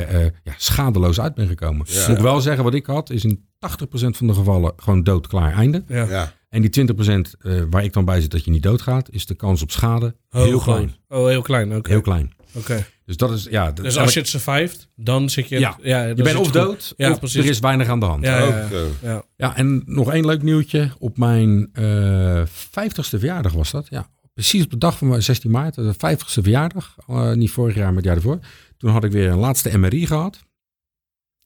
[0.09, 1.87] eh, ja, schadeloos uit ben gekomen.
[1.91, 2.09] Ja.
[2.09, 5.53] Moet ik wel zeggen, wat ik had, is in 80% van de gevallen gewoon doodklaar
[5.55, 5.85] einde.
[5.89, 6.33] Ja.
[6.53, 9.35] En die 20% eh, waar ik dan bij zit dat je niet doodgaat, is de
[9.35, 10.95] kans op schade heel Hoog klein.
[11.09, 11.77] Oh, heel klein.
[11.77, 11.91] Oké.
[11.91, 12.33] Heel klein.
[12.55, 12.87] Oké.
[13.05, 13.73] Dus dat is, ja...
[13.73, 15.59] dat- Dus als je het survived, dan zit je...
[15.59, 15.77] Ja.
[15.83, 16.53] ja dan je bent of goed.
[16.53, 17.45] dood, Ja, of precies.
[17.45, 18.25] er is weinig aan de hand.
[18.25, 18.69] Ja, Ja,
[19.03, 19.57] ja, ja.
[19.57, 20.91] en nog één leuk nieuwtje.
[20.99, 23.87] Op mijn eh 50ste verjaardag was dat.
[23.91, 26.97] Ja, precies op de dag van mijn 16 maart, de 50ste verjaardag.
[27.07, 28.39] eh, niet vorig jaar, maar het jaar ervoor.
[28.77, 30.39] Toen had ik weer een laatste MRI gehad.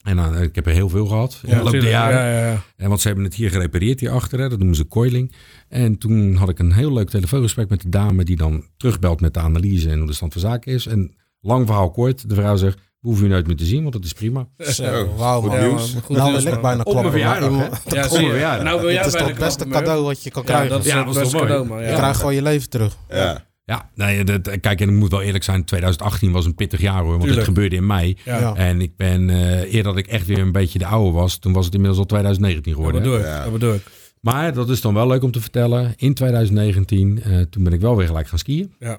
[0.07, 1.93] En dan, eh, ik heb er heel veel gehad in de loop der tuurlijk.
[1.93, 2.19] jaren.
[2.19, 2.63] Ja, ja, ja.
[2.77, 4.39] En want ze hebben het hier gerepareerd hierachter.
[4.41, 4.49] Hè.
[4.49, 5.33] Dat noemen ze coiling.
[5.69, 9.35] En toen had ik een heel leuk telefoongesprek met de dame die dan terugbelt met
[9.35, 10.87] de analyse en hoe de stand van zaken is.
[10.87, 13.93] En lang verhaal kort, de vrouw zegt, we hoeven u nooit meer te zien, want
[13.93, 14.47] dat is prima.
[14.59, 15.53] Zo, wauw goed.
[15.53, 15.95] Ja, nieuws.
[16.05, 17.11] goed nou wil ik bijna Op mijn klappen.
[17.11, 17.83] verjaardag?
[17.93, 18.61] Ja, zie je.
[18.63, 20.71] Nou wil jij Het is toch het beste cadeau wat je kan Ja, krijgen.
[20.71, 21.53] dat is Ja, het dat is beste toch mooi?
[21.61, 21.85] cadeau, man.
[21.87, 21.97] Je Ja.
[21.99, 22.97] krijgt gewoon je leven terug.
[23.09, 23.45] Ja.
[23.69, 27.01] Ja, nee, dat, kijk, en ik moet wel eerlijk zijn, 2018 was een pittig jaar
[27.01, 27.41] hoor, want Tuurlijk.
[27.41, 28.17] het gebeurde in mei.
[28.25, 28.55] Ja.
[28.55, 31.53] En ik ben, eh eer dat ik echt weer een beetje de oude was, toen
[31.53, 33.03] was het inmiddels al 2019 Dat geworden.
[33.03, 33.09] hè.
[33.09, 33.35] bedoel ik.
[33.35, 33.43] Ja.
[33.43, 33.83] Dat bedoel ik.
[34.21, 35.93] Maar dat is dan wel leuk om te vertellen.
[35.97, 38.75] In 2019, eh, toen ben ik wel weer gelijk gaan skiën.
[38.79, 38.99] Ja.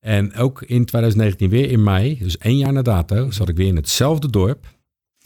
[0.00, 3.66] En ook in 2019 weer in mei, dus één jaar na dato, zat ik weer
[3.66, 4.66] in hetzelfde dorp.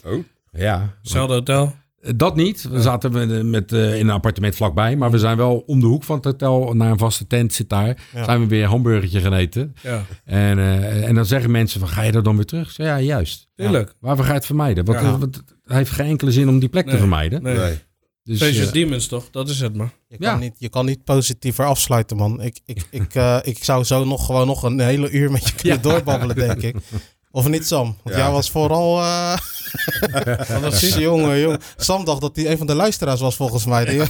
[0.05, 0.25] Oh.
[0.53, 1.75] Ja, Hetzelfde hotel.
[2.01, 2.63] Eh, Dat niet.
[2.63, 4.97] We zaten met, met, eh, in een appartement vlakbij.
[4.97, 7.69] Maar we zijn wel om de hoek van het hotel naar een vaste tent zit
[7.69, 7.99] daar.
[8.15, 8.25] Ja.
[8.25, 9.75] Zijn we weer een hamburgertje gaan eten.
[9.83, 12.67] Ja, En, eh, en dan zeggen mensen van, ga je er dan weer terug?
[12.69, 13.49] Ik zeg, ja, juist.
[13.55, 13.95] tuurlijk.
[14.01, 14.85] Waarvoor ga je het vermijden?
[14.85, 15.05] Want, Ja.
[15.07, 17.43] eh, want het heeft geen enkele zin om die plek te vermijden.
[17.43, 17.57] Nee.
[17.57, 17.79] Nee.
[18.23, 19.31] Dus, eh, demons toch?
[19.31, 19.91] Dat is het, man.
[20.09, 20.31] Je Ja.
[20.31, 22.43] kan, niet, je kan niet positiever afsluiten, man.
[22.43, 25.55] Ik, ik, ik, eh, ik zou zo nog gewoon nog een hele uur met je
[25.55, 26.77] kunnen doorbabbelen, denk ik.
[27.31, 27.97] Of niet, Sam?
[28.03, 28.23] Want Ja.
[28.23, 29.01] jij was vooral...
[29.01, 29.37] eh
[30.99, 31.59] jongen, jongen.
[31.77, 33.85] Sam dacht dat hij een van de luisteraars was, volgens mij.
[33.85, 34.03] Die,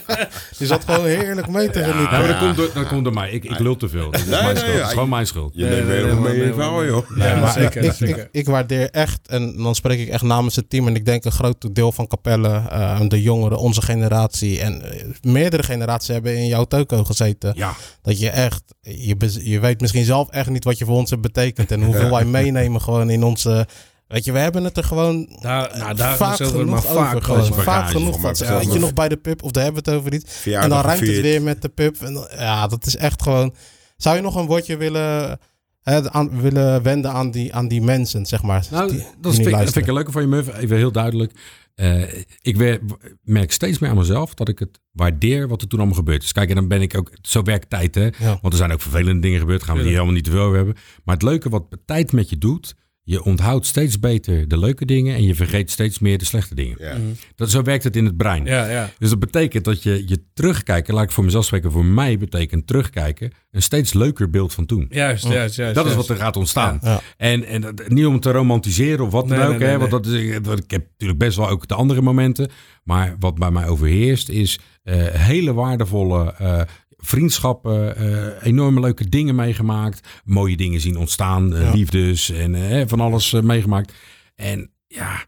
[0.58, 2.18] die zat gewoon heerlijk mee te ja, genieten.
[2.18, 3.30] maar dat, komt door, dat komt door mij.
[3.30, 4.10] Ik, ik lul te veel.
[4.10, 4.72] Dat is Nee, mijn nee, schuld.
[4.72, 5.52] ja, Dat is gewoon mijn schuld.
[5.54, 6.86] Je Nee, neemt nee, mee nee, in verhaal, nee.
[6.86, 7.10] joh.
[7.10, 8.18] Nee, maar zeker, ik, ik, zeker.
[8.18, 11.24] ik, ik waardeer echt, en dan spreek ik echt namens het team, en ik denk
[11.24, 16.36] een groot deel van Capelle, eh, de jongeren, onze generatie en eh, meerdere generaties hebben
[16.36, 17.52] in jouw toko gezeten.
[17.56, 21.10] Ja, Dat je echt, je, je weet misschien zelf echt niet wat je voor ons
[21.10, 23.66] hebt betekend en hoeveel wij meenemen gewoon in onze,
[24.06, 27.22] weet je, we hebben het er gewoon Daar, nou, daar vaak maar genoeg vaak over.
[27.22, 27.62] Gewoon, Bagage.
[27.62, 28.34] vaak genoeg van.
[28.58, 30.42] Weet je nog bij de pub, of daar hebben we het over niet.
[30.44, 31.96] En dan ruimt het weer met de pub.
[32.02, 33.54] En dan- ja, dat is echt gewoon...
[33.96, 35.38] Zou je nog een woordje willen,
[35.82, 38.66] hè, aan, willen wenden aan die, aan die mensen, zeg maar?
[38.70, 39.72] nou, die, dat, die vind, ik- dat luisteren?
[39.72, 40.58] vind ik een leuke van je, Murph.
[40.62, 41.32] Even heel duidelijk.
[41.76, 42.02] Eh,
[42.42, 42.80] ik
[43.22, 46.32] merk steeds meer aan mezelf dat ik het waardeer wat er toen allemaal gebeurd is.
[46.32, 47.12] Kijk, en dan ben ik ook...
[47.22, 48.04] Zo werkt tijd, hè.
[48.04, 48.38] Ja.
[48.40, 49.62] Want er zijn ook vervelende dingen gebeurd.
[49.62, 50.74] Gaan we hier helemaal niet te veel over hebben.
[51.04, 52.74] Maar het leuke wat tijd met je doet...
[53.08, 55.14] Je onthoudt steeds beter de leuke dingen...
[55.14, 56.76] en je vergeet steeds meer de slechte dingen.
[56.78, 56.96] Ja.
[57.34, 58.44] Dat, zo werkt het in het brein.
[58.44, 58.90] Ja, ja.
[58.98, 60.94] Dus dat betekent dat je je terugkijken...
[60.94, 61.72] Laat ik voor mezelf spreken.
[61.72, 63.32] Voor mij betekent terugkijken...
[63.50, 64.86] een steeds leuker beeld van toen.
[64.90, 65.74] Juist, juist, juist.
[65.74, 66.78] Dat is wat er gaat ontstaan.
[66.82, 67.00] Ja.
[67.16, 69.50] En, en dat- niet om te romantiseren of wat dan Nee, ook.
[69.52, 72.02] nee, nee, hè, want dat is, dat- ik heb natuurlijk best wel ook de andere
[72.02, 72.50] momenten.
[72.84, 76.60] Maar wat bij mij overheerst is eh, hele waardevolle eh,
[77.06, 77.96] vriendschappen.
[77.96, 80.08] eh, enorme leuke dingen meegemaakt.
[80.24, 81.54] Mooie dingen zien ontstaan.
[81.54, 81.72] eh, Ja.
[81.72, 83.92] Liefdes en eh, van alles meegemaakt.
[84.34, 85.24] En ja...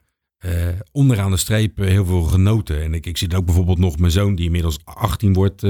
[0.92, 2.82] onderaan de streep heel veel genoten.
[2.82, 5.64] En ik, ik zie ook bijvoorbeeld nog mijn zoon, die inmiddels 18 wordt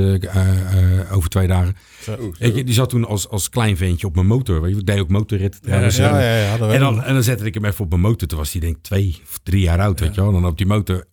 [1.13, 1.77] over twee dagen.
[2.03, 2.33] Zo.
[2.39, 4.61] Die zat toen als, als klein ventje op mijn motor.
[4.63, 5.59] Weet je, ik deed ook motorrit.
[5.63, 6.59] Ja, ja, ja.
[6.73, 8.29] En dan, en dan zette ik hem even op mijn motor.
[8.29, 10.35] Toen was hij denk ik twee of drie jaar oud, weet je wel.
[10.35, 11.05] En dan op die motor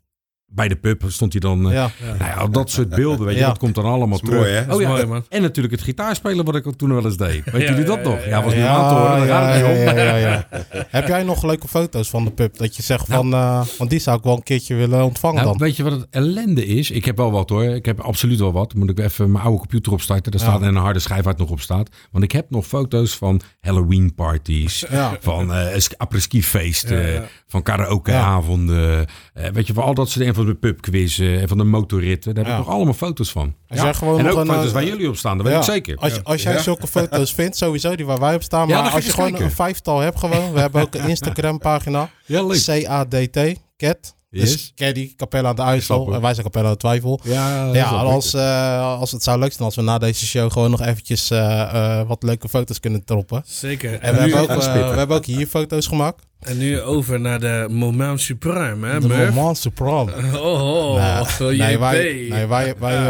[0.47, 1.65] bij de pub stond hij dan...
[1.67, 1.89] eh, Ja.
[2.01, 3.47] Nou ja, dat soort beelden, weet je, Ja.
[3.47, 4.39] dat komt dan allemaal terug.
[4.39, 4.73] mooi, hè?
[4.73, 5.25] Oh ja, mooi, man.
[5.29, 7.43] en natuurlijk het gitaarspelen wat ik toen wel eens deed.
[7.51, 8.19] Weet Ja, jullie dat ja, nog?
[8.19, 8.43] ja, Ja, ja.
[8.43, 9.97] was niet aan te horen, daar gaat het ja, om.
[9.97, 10.47] ja, ja, ja.
[10.97, 12.57] Heb jij nog leuke foto's van de pub?
[12.57, 15.47] Dat je zegt van, eh, want die zou ik wel een keertje willen ontvangen Nou,
[15.47, 15.57] dan.
[15.67, 16.91] weet je wat het ellende is?
[16.91, 17.63] Ik heb wel wat hoor.
[17.63, 18.73] Ik heb absoluut wel wat.
[18.73, 20.31] Moet ik even mijn oude computer opstarten.
[20.31, 20.47] Daar Ja.
[20.47, 21.89] staat en een harde schijf uit nog op staat.
[22.11, 24.85] Want ik heb nog foto's van Halloween parties.
[24.89, 25.17] Ja.
[25.19, 27.01] Van eh apres-ski feesten.
[27.01, 27.23] Ja, ja.
[27.47, 29.05] Van karaokeavonden.
[29.33, 30.34] eh, weet je, van al dat soort dingen.
[30.35, 31.39] Van de pubquizzen.
[31.41, 32.35] En van de motorritten.
[32.35, 32.59] Daar heb Ja.
[32.59, 33.55] ik nog allemaal foto's van.
[33.67, 35.37] Als jij gewoon en nog ook een, foto's eh, waar jullie op staan.
[35.37, 35.97] Dat weet ik zeker.
[35.97, 36.61] Als, als jij Ja.
[36.61, 38.67] zulke foto's vindt, sowieso die waar wij op staan.
[38.67, 39.45] Maar als je gewoon kijken.
[39.45, 40.53] een vijftal hebt gewoon.
[40.53, 42.09] We hebben ook een Instagram pagina.
[42.25, 42.63] Ja, leuk.
[42.65, 43.39] C-A-D-T,
[43.77, 44.14] cat.
[44.39, 44.71] Dus Yes.
[44.75, 46.13] je die Capella aan de IJssel.
[46.13, 47.19] En wij zijn Capella aan de Twijfel.
[47.23, 50.71] Ja, Ja, als, eh, als het zou leuk zijn als we na deze show gewoon
[50.71, 51.61] nog eventjes eh,
[51.99, 53.43] eh, wat leuke foto's kunnen troppen.
[53.45, 53.93] Zeker.
[53.93, 56.23] En En, we hebben, ook, we hebben ook hier foto's gemaakt.
[56.39, 59.33] en nu over naar de moment supreme, hè, De Murph?
[59.33, 60.11] moment supreme.
[60.37, 61.79] Oh, oh, Nee, oh, nee, JP.
[61.79, 63.01] wij, nee, wij, wij,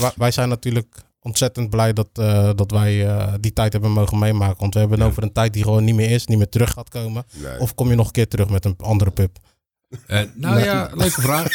[0.00, 0.86] wij, wij zijn natuurlijk
[1.22, 4.56] ontzettend blij dat, eh, dat wij eh, die tijd hebben mogen meemaken.
[4.60, 5.04] Want we hebben Ja.
[5.04, 7.24] over een tijd die gewoon niet meer is, niet meer terug gaat komen.
[7.42, 7.58] Nee.
[7.60, 9.38] Of kom je nog een keer terug met een andere pub?
[10.06, 11.48] Eh, nou ja, leuke vraag.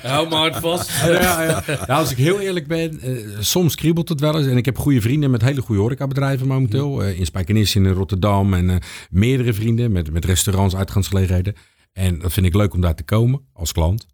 [0.12, 0.90] Hou me hard vast.
[1.04, 1.62] ja, ja.
[1.66, 4.46] Nou, als ik heel eerlijk ben, eh, soms kriebelt het wel eens.
[4.46, 7.02] En ik heb goede vrienden met hele goede horecabedrijven momenteel.
[7.04, 8.76] eh, in Spijkenisse, in Rotterdam en eh,
[9.10, 11.54] meerdere vrienden met, met restaurants, uitgaansgelegenheden.
[11.92, 14.06] En dat vind ik leuk om daar te komen als klant.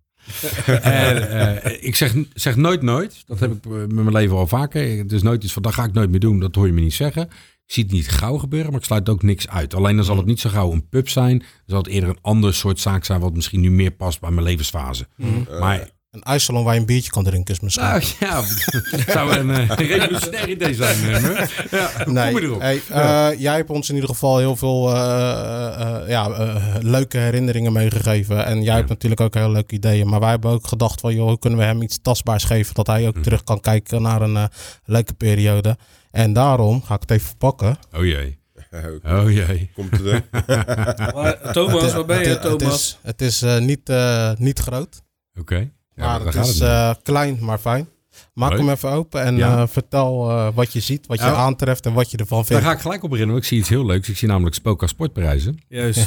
[0.82, 1.30] en,
[1.62, 3.22] eh, ik zeg, zeg nooit nooit.
[3.26, 4.98] Dat heb ik eh, met mijn leven al vaker.
[4.98, 6.40] Het is nooit iets van, dat ga ik nooit meer doen.
[6.40, 7.28] Dat hoor je me niet zeggen.
[7.68, 9.74] Ik zie het niet gauw gebeuren, maar ik sluit ook niks uit.
[9.74, 11.38] Alleen dan zal het niet zo gauw een pub zijn.
[11.38, 13.20] Dan zal het eerder een ander soort zaak zijn...
[13.20, 15.06] wat misschien nu meer past bij mijn levensfase.
[15.60, 17.86] Maar Een ijssalon waar je een biertje kan drinken is misschien.
[17.86, 18.42] nou ja,
[19.12, 21.04] zou een eh, revolutionair idee zijn.
[21.04, 22.60] eh, ja, Nee, kom je erop?
[22.60, 27.18] hey, eh, jij hebt ons in ieder geval heel veel eh, eh, ja, eh, leuke
[27.18, 28.44] herinneringen meegegeven.
[28.46, 30.08] En jij hebt natuurlijk ook heel leuke ideeën.
[30.08, 32.74] Maar wij hebben ook gedacht van, joh, hoe kunnen we hem iets tastbaars geven?
[32.74, 34.44] Dat hij ook terug kan kijken naar een eh,
[34.84, 35.76] leuke periode.
[36.10, 37.76] En daarom ga ik het even verpakken.
[37.96, 38.38] Oh jee,
[39.04, 39.70] oh jee.
[39.74, 40.24] Komt er?
[41.14, 42.74] Maar, Thomas, waar ben je, het, het Thomas?
[42.74, 45.02] is, het is eh, niet, eh, niet groot,
[45.40, 45.70] Oké.
[45.94, 46.60] Ja, maar het is het.
[46.68, 47.88] eh, klein, maar fijn.
[48.38, 48.58] Maak Leuk.
[48.58, 49.56] hem even open en Ja.
[49.62, 51.34] eh, vertel eh, wat je ziet, wat je Ja.
[51.34, 52.62] aantreft en wat je ervan Daar vindt.
[52.64, 54.08] ga ik gelijk op beginnen, want ik zie iets heel leuks.
[54.08, 55.58] Ik zie namelijk Spoka Sportprijzen.
[55.68, 56.06] Juist.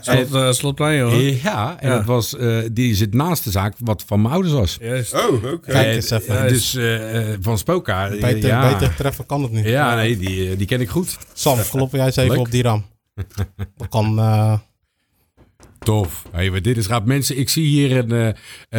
[0.00, 1.14] Slot, uh, slotplein, hoor.
[1.22, 1.96] Ja, en Ja.
[1.96, 4.76] dat was, eh, die zit naast de zaak wat van mijn ouders was.
[4.80, 5.14] Juist.
[5.14, 5.70] Oh, oké.
[5.72, 6.48] Kijk eens even.
[6.48, 8.08] Dus eh, eh, van Spoka.
[8.08, 8.72] Beter, ja.
[8.72, 9.64] beter treffen kan het niet.
[9.64, 11.18] Ja, nee, die, die ken ik goed.
[11.32, 12.40] Sam, klop jij eens even Leuk.
[12.40, 12.84] op die ram.
[13.76, 14.18] Dat kan...
[14.18, 14.58] eh,
[15.78, 16.22] Tof.
[16.32, 17.04] Hey, dit is gaaf.
[17.04, 18.28] Mensen, ik zie hier een, eh,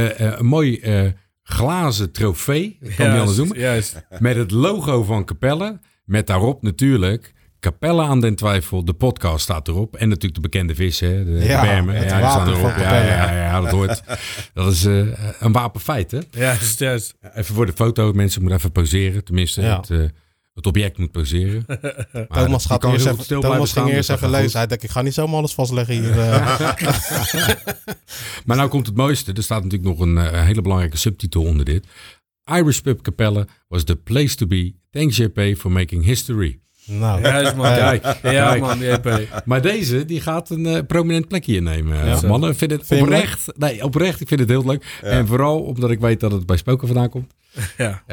[0.05, 1.01] eh, eh, een mooi eh,
[1.49, 2.77] glazen trofee.
[2.81, 3.59] Ik kan het niet anders noemen.
[3.59, 4.05] Juist.
[4.19, 5.79] Met het logo van Capelle.
[6.05, 8.85] Met daarop natuurlijk Capelle aan den Twijfel.
[8.85, 9.95] De podcast staat erop.
[9.95, 11.25] En natuurlijk de bekende vis, hè.
[11.25, 11.95] De Ja, bermen.
[11.95, 12.71] het Ja, die staan water erop.
[12.71, 14.03] van Ja, ja, ja, dat hoort.
[14.53, 14.99] Dat is eh,
[15.39, 16.19] een wapenfeit, hè.
[16.31, 17.15] Juist, juist.
[17.35, 18.11] Even voor de foto.
[18.13, 19.23] Mensen moeten even poseren.
[19.23, 19.77] Tenminste, Ja.
[19.77, 19.99] het, eh,
[20.57, 21.65] het object moet poseren.
[22.29, 24.57] Thomas, gaat eerst even, stil Thomas ging eerst dus even lezen.
[24.57, 26.19] Hij dacht, ik ga niet zomaar alles vastleggen hier.
[26.19, 26.69] eh.
[28.45, 29.33] Maar nou komt het mooiste.
[29.33, 31.85] Er staat natuurlijk nog een eh, hele belangrijke subtitel onder dit.
[32.51, 34.73] Irish Pub Capelle was the place to be.
[34.91, 36.59] Thanks JP for making history.
[36.85, 37.73] nou, Juist, man.
[38.01, 39.27] Kijk, Ja, man, JP.
[39.45, 42.05] Maar deze, die gaat een eh, prominent plekje innemen.
[42.05, 42.21] Ja.
[42.27, 43.57] Mannen, ik vind het Vind oprecht.
[43.57, 44.21] Nee, oprecht.
[44.21, 44.99] Ik vind het heel leuk.
[45.01, 47.33] En vooral omdat ik weet dat het bij Spoken vandaan komt.
[47.77, 48.03] Ja.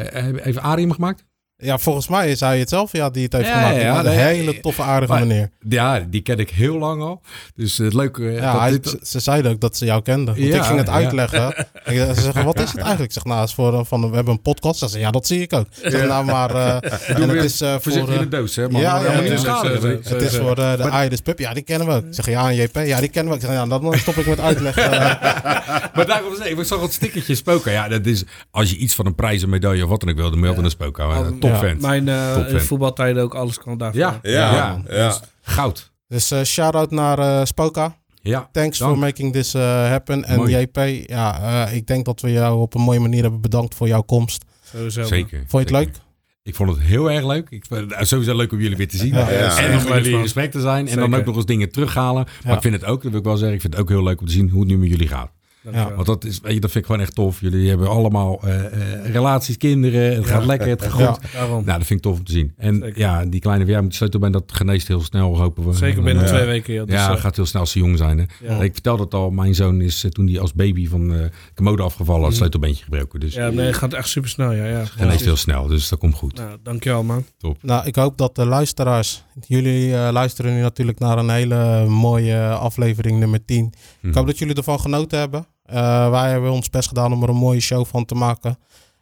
[0.45, 1.25] Even Arium gemaakt?
[1.65, 3.81] Ja, volgens mij is hij het zelf ja, die het heeft Ja, gemaakt.
[3.81, 4.15] ja, een nee.
[4.17, 5.51] hele toffe, aardige Maar- meneer.
[5.69, 7.21] Ja, die ken ik heel lang al.
[7.55, 8.29] Dus het leuke...
[8.29, 10.35] eh, Ja, dat hij, dit- ze, ze zeiden ook dat ze jou kenden.
[10.35, 11.55] Want Ja, ik ging het uitleggen.
[11.85, 13.05] En ze zeggen, wat is het eigenlijk?
[13.09, 14.79] Ik zeg, nou, het is voor, van, we hebben een podcast.
[14.79, 15.67] Ze zeggen, ja, dat zie ik ook.
[15.83, 16.55] Ik zeg, nou, maar...
[16.55, 16.91] eh,
[17.23, 17.93] en het is eh, voor...
[17.93, 18.69] In eh, de doos, hè?
[18.69, 19.69] Man, ja, ja, schade.
[19.81, 19.97] ja, ja.
[20.15, 21.39] het is voor de, de Iris Pub.
[21.39, 22.05] Ja, die kennen we ook.
[22.05, 22.77] Ik zeg, ja, en JP.
[22.85, 23.45] Ja, die kennen we ook.
[23.45, 24.91] Ik zeg, ja, dan stop ik met uitleggen.
[25.95, 27.73] Maar daarom zeg ik, ik zag het stickertje spoken.
[27.73, 30.17] Ja, dat is, als je iets van een prijs, een medaille of wat dan ook
[30.17, 31.39] wil, dan moet je altijd een spoken houden.
[31.39, 34.01] Top Mijn eh, voetbaltijden ook, alles kan daarvan.
[34.01, 34.83] Ja, Ja, ja.
[34.89, 35.15] ja.
[35.43, 35.93] Goud.
[36.09, 37.97] Dus eh, shout-out naar eh, Spoka.
[38.23, 38.49] Ja.
[38.53, 38.91] Thanks Dank.
[38.93, 40.25] for making this eh, happen.
[40.25, 40.57] En Mooi.
[40.59, 43.89] JP, ja, eh, ik denk dat we jou op een mooie manier hebben bedankt voor
[43.89, 44.45] jouw komst.
[44.65, 45.03] Sowieso.
[45.03, 45.39] Zeker.
[45.47, 45.85] Vond je het zeker.
[45.85, 46.03] leuk?
[46.43, 47.51] Ik vond het heel erg leuk.
[47.51, 49.15] Ik vond het sowieso leuk om jullie weer te zien.
[49.15, 49.59] Ja, ja.
[49.59, 50.89] En om jullie in gesprek te zijn.
[50.89, 52.25] En dan ook nog eens dingen terughalen.
[52.25, 52.55] Maar Ja.
[52.57, 54.21] ik vind het ook, dat wil ik wel zeggen, ik vind het ook heel leuk
[54.21, 55.31] om te zien hoe het nu met jullie gaat.
[55.65, 55.95] Dankjewel.
[55.95, 57.41] Want dat, is, weet je, dat vind ik gewoon echt tof.
[57.41, 60.15] Jullie hebben allemaal eh, eh, relaties, kinderen.
[60.15, 61.31] Het gaat lekker, het gaat goed.
[61.33, 61.47] Ja.
[61.47, 62.53] Nou, dat vind ik tof om te zien.
[62.57, 62.99] En Zeker.
[62.99, 65.73] ja, die kleine verjaardag moet sleutel bij dat geneest heel snel, hopen we.
[65.73, 66.75] Zeker En, binnen eh, twee weken.
[66.75, 66.87] joh.
[66.87, 68.19] Dus, Ja, gaat heel snel als ze jong zijn.
[68.19, 68.25] Hè.
[68.49, 68.62] ja.
[68.62, 72.21] Ik vertelde het al, mijn zoon is toen hij als baby van de commode afgevallen,
[72.21, 72.39] had Mhm.
[72.39, 73.21] sleutelbeentje gebroken.
[73.21, 74.53] Dus ja, nee, het gaat echt super snel.
[74.53, 74.85] Ja, ja.
[74.85, 76.37] geneest heel snel, dus dat komt goed.
[76.37, 77.25] Nou, dankjewel, man.
[77.61, 79.25] Nou, ik hoop dat de luisteraars...
[79.47, 83.73] Jullie eh, luisteren nu natuurlijk naar een hele mooie aflevering nummer 10.
[84.01, 84.09] Hm.
[84.09, 85.47] Ik hoop dat jullie ervan genoten hebben.
[85.75, 88.59] Eh, wij hebben ons best gedaan om er een mooie show van te maken.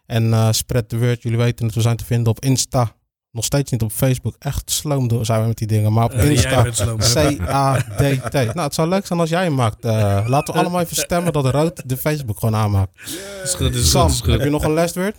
[0.06, 1.22] En eh, spread the word.
[1.22, 2.94] Jullie weten het, we zijn te vinden op Insta.
[3.30, 4.34] Nog steeds niet op Facebook.
[4.38, 5.92] Echt sloom door zijn we met die dingen.
[5.92, 6.62] Maar op Insta.
[6.96, 8.32] C-A-D-T.
[8.32, 9.84] Nou, het zou leuk zijn als jij hem maakt.
[9.84, 13.00] Eh, laten we allemaal even stemmen dat Rood de Facebook gewoon aanmaakt.
[13.42, 14.30] Is goed, is Sam, goed, is goed.
[14.30, 15.16] heb je nog een last word?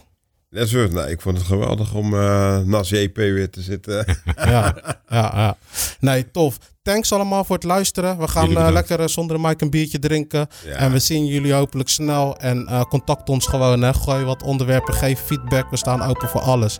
[0.50, 0.92] Dat is het.
[0.92, 4.06] Nou, ik vond het geweldig om eh naast JP weer te zitten.
[4.36, 4.76] ja,
[5.10, 5.58] ja, ja.
[6.00, 6.58] Nee, tof.
[6.84, 8.18] Thanks allemaal voor het luisteren.
[8.18, 10.48] We gaan eh, lekker eh, zonder de mic een biertje drinken.
[10.66, 10.76] Ja.
[10.76, 12.38] En we zien jullie hopelijk snel.
[12.38, 13.82] En eh, contact ons gewoon.
[13.82, 13.94] Hè.
[13.94, 15.70] Gooi wat onderwerpen, geef feedback.
[15.70, 16.80] We staan open voor alles.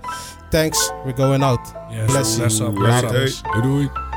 [0.50, 1.72] Thanks, we're going out.
[1.90, 2.40] Yes, Bless you.
[2.48, 3.10] bless up, bless up.
[3.10, 3.34] Hey.
[3.52, 4.13] Doei doei.